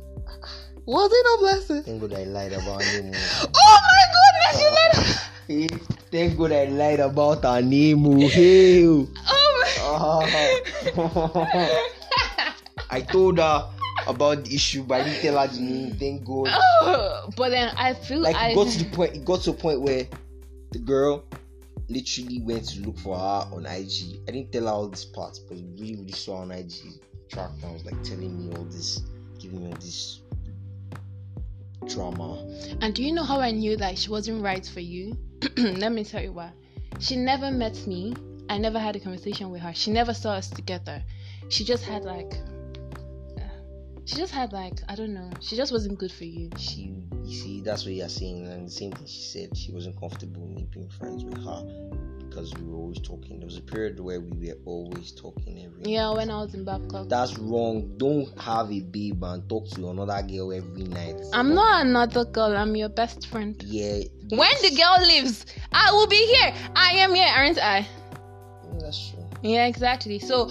Was 0.86 1.12
it 1.14 1.26
no 1.26 1.38
Blessing? 1.38 1.84
thank 1.84 2.02
God 2.02 2.14
I 2.14 2.24
lied 2.26 2.52
about 2.54 2.84
her 2.84 3.02
name. 3.04 3.14
oh. 3.16 3.52
Oh 3.56 3.80
my 3.92 4.04
goodness, 4.14 4.62
you 4.62 4.70
lied. 4.70 5.18
Hey, 5.48 5.68
thank 6.12 6.38
God 6.38 6.52
I 6.52 6.66
lied 6.66 7.00
about 7.00 7.44
her 7.44 7.62
name. 7.62 8.06
oh, 8.08 8.28
Hey. 8.28 8.86
Oh 8.86 9.66
Ah. 10.96 11.80
I 12.90 13.02
told 13.02 13.38
her 13.40 13.70
about 14.08 14.44
the 14.46 14.56
issue, 14.56 14.84
but 14.84 15.02
I 15.02 15.04
didn't 15.06 15.22
tell 15.22 15.38
her 15.40 15.48
the 15.48 15.60
name. 15.62 15.96
Thank 15.98 16.26
God. 16.26 16.50
Oh, 16.82 17.30
but 17.38 17.50
then 17.50 17.74
I 17.78 17.94
feel 17.94 18.20
like 18.20 18.36
I 18.36 18.50
it 18.52 18.56
got 18.56 18.68
to 18.68 18.80
the 18.80 18.86
point 18.96 19.16
it 19.16 19.26
got 19.26 19.42
to 19.42 19.52
a 19.52 19.54
point 19.54 19.82
where 19.82 20.06
the 20.72 20.80
girl 20.80 21.24
literally 21.94 22.42
went 22.42 22.66
to 22.70 22.82
look 22.82 22.98
for 23.00 23.16
her 23.18 23.48
on 23.54 23.66
IG. 23.66 24.20
I 24.28 24.32
didn't 24.32 24.52
tell 24.52 24.64
her 24.64 24.70
all 24.72 24.88
these 24.90 25.06
parts, 25.06 25.40
but 25.40 25.58
really 25.80 25.96
really 25.98 26.12
saw 26.12 26.38
on 26.38 26.52
IG 26.52 26.74
track 27.30 27.52
and 27.64 27.74
was 27.74 27.86
like 27.86 28.02
telling 28.04 28.38
me 28.50 28.56
all 28.56 28.66
this, 28.66 29.02
giving 29.40 29.64
me 29.64 29.70
all 29.72 29.76
this 29.78 30.22
drama. 31.88 32.46
And 32.82 32.94
do 32.94 33.04
you 33.04 33.12
know 33.14 33.24
how 33.24 33.40
I 33.40 33.52
knew 33.52 33.76
that 33.78 33.98
she 33.98 34.10
wasn't 34.10 34.42
right 34.44 34.66
for 34.66 34.80
you? 34.80 35.18
Let 35.58 35.92
me 35.92 36.04
tell 36.04 36.22
you 36.24 36.32
why. 36.32 36.52
She 37.00 37.16
never 37.16 37.52
met 37.52 37.86
me. 37.88 38.14
I 38.50 38.58
never 38.58 38.80
had 38.80 38.96
a 38.96 39.00
conversation 39.00 39.50
with 39.50 39.62
her. 39.62 39.74
She 39.74 39.92
never 39.92 40.14
saw 40.14 40.34
us 40.34 40.50
together. 40.50 41.04
She 41.50 41.64
just 41.64 41.84
had 41.84 42.04
like. 42.04 42.34
uh, 43.38 43.42
She 44.06 44.16
just 44.18 44.34
had 44.34 44.54
like 44.54 44.80
I 44.88 44.96
don't 44.96 45.14
know. 45.14 45.30
She 45.42 45.56
just 45.56 45.72
wasn't 45.72 45.98
good 46.00 46.12
for 46.12 46.26
you. 46.26 46.50
She 46.58 46.94
you 47.24 47.34
see 47.34 47.62
that's 47.62 47.86
what 47.86 47.94
you're 47.94 48.10
saying, 48.10 48.48
and 48.48 48.68
the 48.68 48.72
same 48.72 48.92
thing 48.92 49.08
she 49.08 49.22
said 49.22 49.58
she 49.58 49.72
wasn't 49.72 50.00
comfortable 50.00 50.46
me 50.48 50.68
being 50.72 50.90
friends 50.90 51.24
with 51.24 51.44
her 51.44 51.64
because 52.34 52.54
we 52.56 52.64
were 52.64 52.78
always 52.78 53.00
talking. 53.00 53.40
There 53.40 53.46
was 53.46 53.58
a 53.58 53.62
period 53.62 54.00
where 54.00 54.20
we 54.20 54.48
were 54.48 54.58
always 54.66 55.12
talking 55.12 55.64
every 55.64 55.94
Yeah, 55.94 56.12
when 56.12 56.30
I 56.30 56.42
was 56.42 56.54
in 56.54 56.66
Babcock. 56.66 57.08
That's 57.08 57.38
wrong. 57.38 57.94
Don't 57.98 58.28
have 58.40 58.72
a 58.72 58.80
babe 58.82 59.24
and 59.24 59.48
talk 59.48 59.70
to 59.72 59.90
another 59.90 60.22
girl 60.24 60.52
every 60.52 60.84
night. 60.84 61.22
I'm 61.32 61.54
not 61.54 61.86
another 61.86 62.26
girl. 62.26 62.58
I'm 62.58 62.76
your 62.76 62.90
best 62.90 63.28
friend. 63.28 63.62
Yeah. 63.64 64.00
When 64.30 64.52
the 64.62 64.76
girl 64.76 65.08
leaves, 65.08 65.46
I 65.72 65.92
will 65.92 66.08
be 66.08 66.26
here. 66.26 66.54
I 66.76 66.92
am 66.98 67.14
here, 67.14 67.28
aren't 67.28 67.60
I? 67.60 67.80
Yeah, 67.80 68.80
that's 68.80 69.12
true. 69.12 69.26
Yeah, 69.44 69.68
exactly. 69.68 70.18
So 70.20 70.50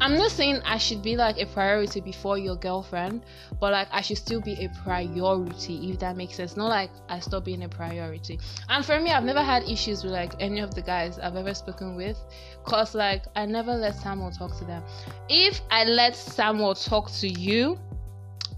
I'm 0.00 0.16
not 0.16 0.30
saying 0.30 0.60
I 0.64 0.78
should 0.78 1.02
be 1.02 1.16
like 1.16 1.40
a 1.40 1.46
priority 1.46 2.00
before 2.00 2.38
your 2.38 2.54
girlfriend, 2.56 3.22
but 3.58 3.72
like 3.72 3.88
I 3.90 4.00
should 4.00 4.18
still 4.18 4.40
be 4.40 4.52
a 4.64 4.68
priority 4.84 5.90
if 5.90 5.98
that 5.98 6.16
makes 6.16 6.36
sense. 6.36 6.56
Not 6.56 6.68
like 6.68 6.90
I 7.08 7.18
stop 7.18 7.44
being 7.44 7.64
a 7.64 7.68
priority. 7.68 8.38
And 8.68 8.84
for 8.84 9.00
me, 9.00 9.10
I've 9.10 9.24
never 9.24 9.42
had 9.42 9.64
issues 9.64 10.04
with 10.04 10.12
like 10.12 10.34
any 10.38 10.60
of 10.60 10.74
the 10.74 10.82
guys 10.82 11.18
I've 11.18 11.34
ever 11.34 11.52
spoken 11.52 11.96
with, 11.96 12.16
cause 12.64 12.94
like 12.94 13.24
I 13.34 13.46
never 13.46 13.74
let 13.74 13.96
Samuel 13.96 14.30
talk 14.30 14.56
to 14.58 14.64
them. 14.64 14.84
If 15.28 15.60
I 15.70 15.84
let 15.84 16.14
Samuel 16.14 16.74
talk 16.74 17.10
to 17.14 17.28
you, 17.28 17.78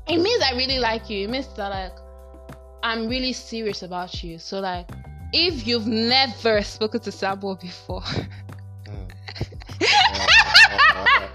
it 0.09 0.19
means 0.19 0.43
I 0.43 0.53
really 0.53 0.79
like 0.79 1.09
you. 1.09 1.25
It 1.25 1.31
means 1.31 1.49
that 1.57 1.71
like 1.71 1.97
I'm 2.83 3.09
really 3.09 3.33
serious 3.33 3.83
about 3.83 4.23
you. 4.23 4.39
So 4.39 4.61
like 4.61 4.91
if 5.33 5.67
you've 5.67 5.87
never 5.87 6.63
spoken 6.63 7.01
to 7.01 7.13
Samuel 7.13 7.57
before. 7.57 8.03
Mm. 8.85 9.11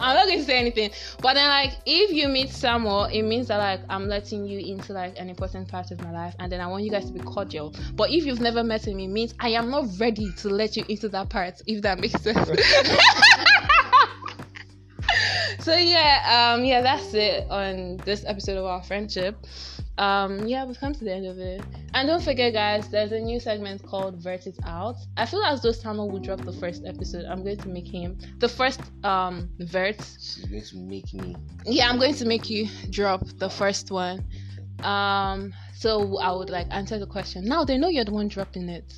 I'm 0.00 0.16
not 0.16 0.26
going 0.26 0.38
to 0.38 0.44
say 0.44 0.58
anything. 0.58 0.90
But 1.20 1.34
then, 1.34 1.48
like, 1.48 1.72
if 1.84 2.10
you 2.10 2.28
meet 2.28 2.50
Samuel, 2.50 3.04
it 3.04 3.22
means 3.22 3.48
that 3.48 3.58
like 3.58 3.80
I'm 3.88 4.08
letting 4.08 4.46
you 4.46 4.58
into 4.58 4.92
like 4.92 5.18
an 5.18 5.28
important 5.28 5.68
part 5.68 5.90
of 5.90 6.00
my 6.00 6.10
life, 6.10 6.34
and 6.38 6.50
then 6.50 6.60
I 6.60 6.66
want 6.66 6.84
you 6.84 6.90
guys 6.90 7.06
to 7.06 7.12
be 7.12 7.20
cordial. 7.20 7.74
But 7.94 8.10
if 8.10 8.24
you've 8.24 8.40
never 8.40 8.64
met 8.64 8.86
him, 8.86 8.98
it 8.98 9.08
means 9.08 9.34
I 9.40 9.50
am 9.50 9.70
not 9.70 9.86
ready 9.98 10.32
to 10.38 10.48
let 10.48 10.76
you 10.76 10.84
into 10.88 11.08
that 11.10 11.28
part. 11.28 11.60
If 11.66 11.82
that 11.82 12.00
makes 12.00 12.20
sense. 12.22 12.38
so 15.60 15.76
yeah, 15.76 16.54
um, 16.54 16.64
yeah, 16.64 16.80
that's 16.80 17.12
it 17.14 17.48
on 17.50 17.98
this 17.98 18.24
episode 18.26 18.56
of 18.56 18.64
our 18.64 18.82
friendship. 18.82 19.36
Um, 20.00 20.46
yeah, 20.46 20.64
we've 20.64 20.80
come 20.80 20.94
to 20.94 21.04
the 21.04 21.12
end 21.12 21.26
of 21.26 21.38
it. 21.38 21.62
And 21.92 22.08
don't 22.08 22.22
forget, 22.22 22.54
guys, 22.54 22.88
there's 22.88 23.12
a 23.12 23.20
new 23.20 23.38
segment 23.38 23.82
called 23.82 24.16
Vert 24.16 24.46
It 24.46 24.58
Out. 24.64 24.96
I 25.18 25.26
feel 25.26 25.42
as 25.42 25.60
though 25.60 25.72
Samuel 25.72 26.10
will 26.10 26.20
drop 26.20 26.40
the 26.40 26.54
first 26.54 26.86
episode. 26.86 27.26
I'm 27.26 27.44
going 27.44 27.58
to 27.58 27.68
make 27.68 27.86
him 27.86 28.16
the 28.38 28.48
first 28.48 28.80
um 29.04 29.50
Vert. 29.58 30.00
She's 30.18 30.46
going 30.46 30.62
to 30.62 30.76
make 30.78 31.12
me. 31.12 31.36
Yeah, 31.66 31.90
I'm 31.90 31.98
going 31.98 32.14
to 32.14 32.24
make 32.24 32.48
you 32.48 32.66
drop 32.88 33.26
the 33.36 33.50
first 33.50 33.90
one. 33.90 34.24
Um, 34.82 35.52
so 35.74 36.18
I 36.18 36.32
would 36.32 36.48
like 36.48 36.68
answer 36.70 36.98
the 36.98 37.06
question. 37.06 37.44
Now 37.44 37.64
they 37.64 37.76
know 37.76 37.88
you're 37.88 38.06
the 38.06 38.12
one 38.12 38.28
dropping 38.28 38.70
it, 38.70 38.94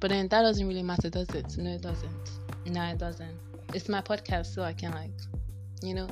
but 0.00 0.10
then 0.10 0.26
that 0.28 0.42
doesn't 0.42 0.66
really 0.66 0.82
matter, 0.82 1.08
does 1.10 1.30
it? 1.30 1.56
No, 1.58 1.70
it 1.70 1.82
doesn't. 1.82 2.30
No, 2.66 2.82
it 2.82 2.98
doesn't. 2.98 3.38
It's 3.72 3.88
my 3.88 4.00
podcast, 4.00 4.46
so 4.46 4.62
I 4.62 4.72
can 4.72 4.90
like, 4.90 5.12
you 5.80 5.94
know, 5.94 6.08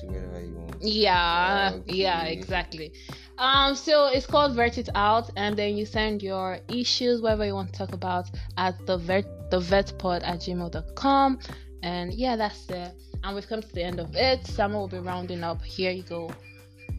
Do 0.00 0.06
whatever 0.06 0.40
you 0.40 0.54
want. 0.54 0.82
yeah, 0.82 1.72
Okay. 1.74 1.94
yeah, 1.94 2.24
exactly. 2.24 2.92
Um, 3.38 3.74
so 3.74 4.06
it's 4.06 4.26
called 4.26 4.54
Vert 4.54 4.78
It 4.78 4.88
Out, 4.94 5.30
and 5.36 5.56
then 5.56 5.76
you 5.76 5.84
send 5.86 6.22
your 6.22 6.58
issues, 6.68 7.20
whatever 7.20 7.44
you 7.46 7.54
want 7.54 7.72
to 7.72 7.78
talk 7.78 7.92
about, 7.92 8.30
at 8.56 8.74
the 8.86 8.96
vet 8.96 9.50
the 9.50 9.58
vertpod 9.60 10.22
at 10.24 10.40
gmail.com. 10.40 11.38
And 11.82 12.12
yeah, 12.14 12.36
that's 12.36 12.68
it. 12.68 12.92
And 13.24 13.34
we've 13.34 13.48
come 13.48 13.62
to 13.62 13.72
the 13.72 13.82
end 13.82 13.98
of 14.00 14.14
it. 14.14 14.46
Samuel 14.46 14.82
will 14.82 14.88
be 14.88 14.98
rounding 14.98 15.42
up. 15.42 15.62
Here 15.62 15.90
you 15.90 16.02
go. 16.02 16.30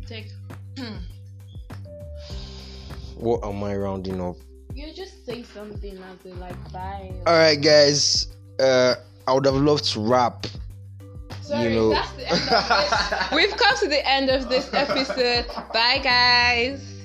Take. 0.08 0.28
What 3.16 3.44
am 3.46 3.64
I 3.64 3.76
rounding 3.76 4.20
up? 4.20 4.36
you 4.74 4.92
just 4.94 5.26
say 5.26 5.44
something 5.44 5.96
as 5.98 6.26
a 6.26 6.34
like 6.40 6.72
bye. 6.72 7.12
All 7.28 7.34
right, 7.34 7.62
guys. 7.62 8.28
Uh, 8.60 8.96
I 9.28 9.34
would 9.34 9.46
have 9.46 9.56
loved 9.56 9.84
to 9.94 10.00
rap. 10.00 10.48
Sorry, 11.52 11.74
you 11.74 11.76
know. 11.76 11.90
that's 11.90 12.12
the 12.14 12.30
end 12.30 12.42
of 12.50 12.50
this. 12.50 13.32
We've 13.34 13.58
come 13.58 13.78
to 13.78 13.88
the 13.90 14.10
end 14.10 14.30
of 14.30 14.48
this 14.48 14.74
episode. 14.74 15.48
Bye, 15.74 16.00
guys. 16.02 17.01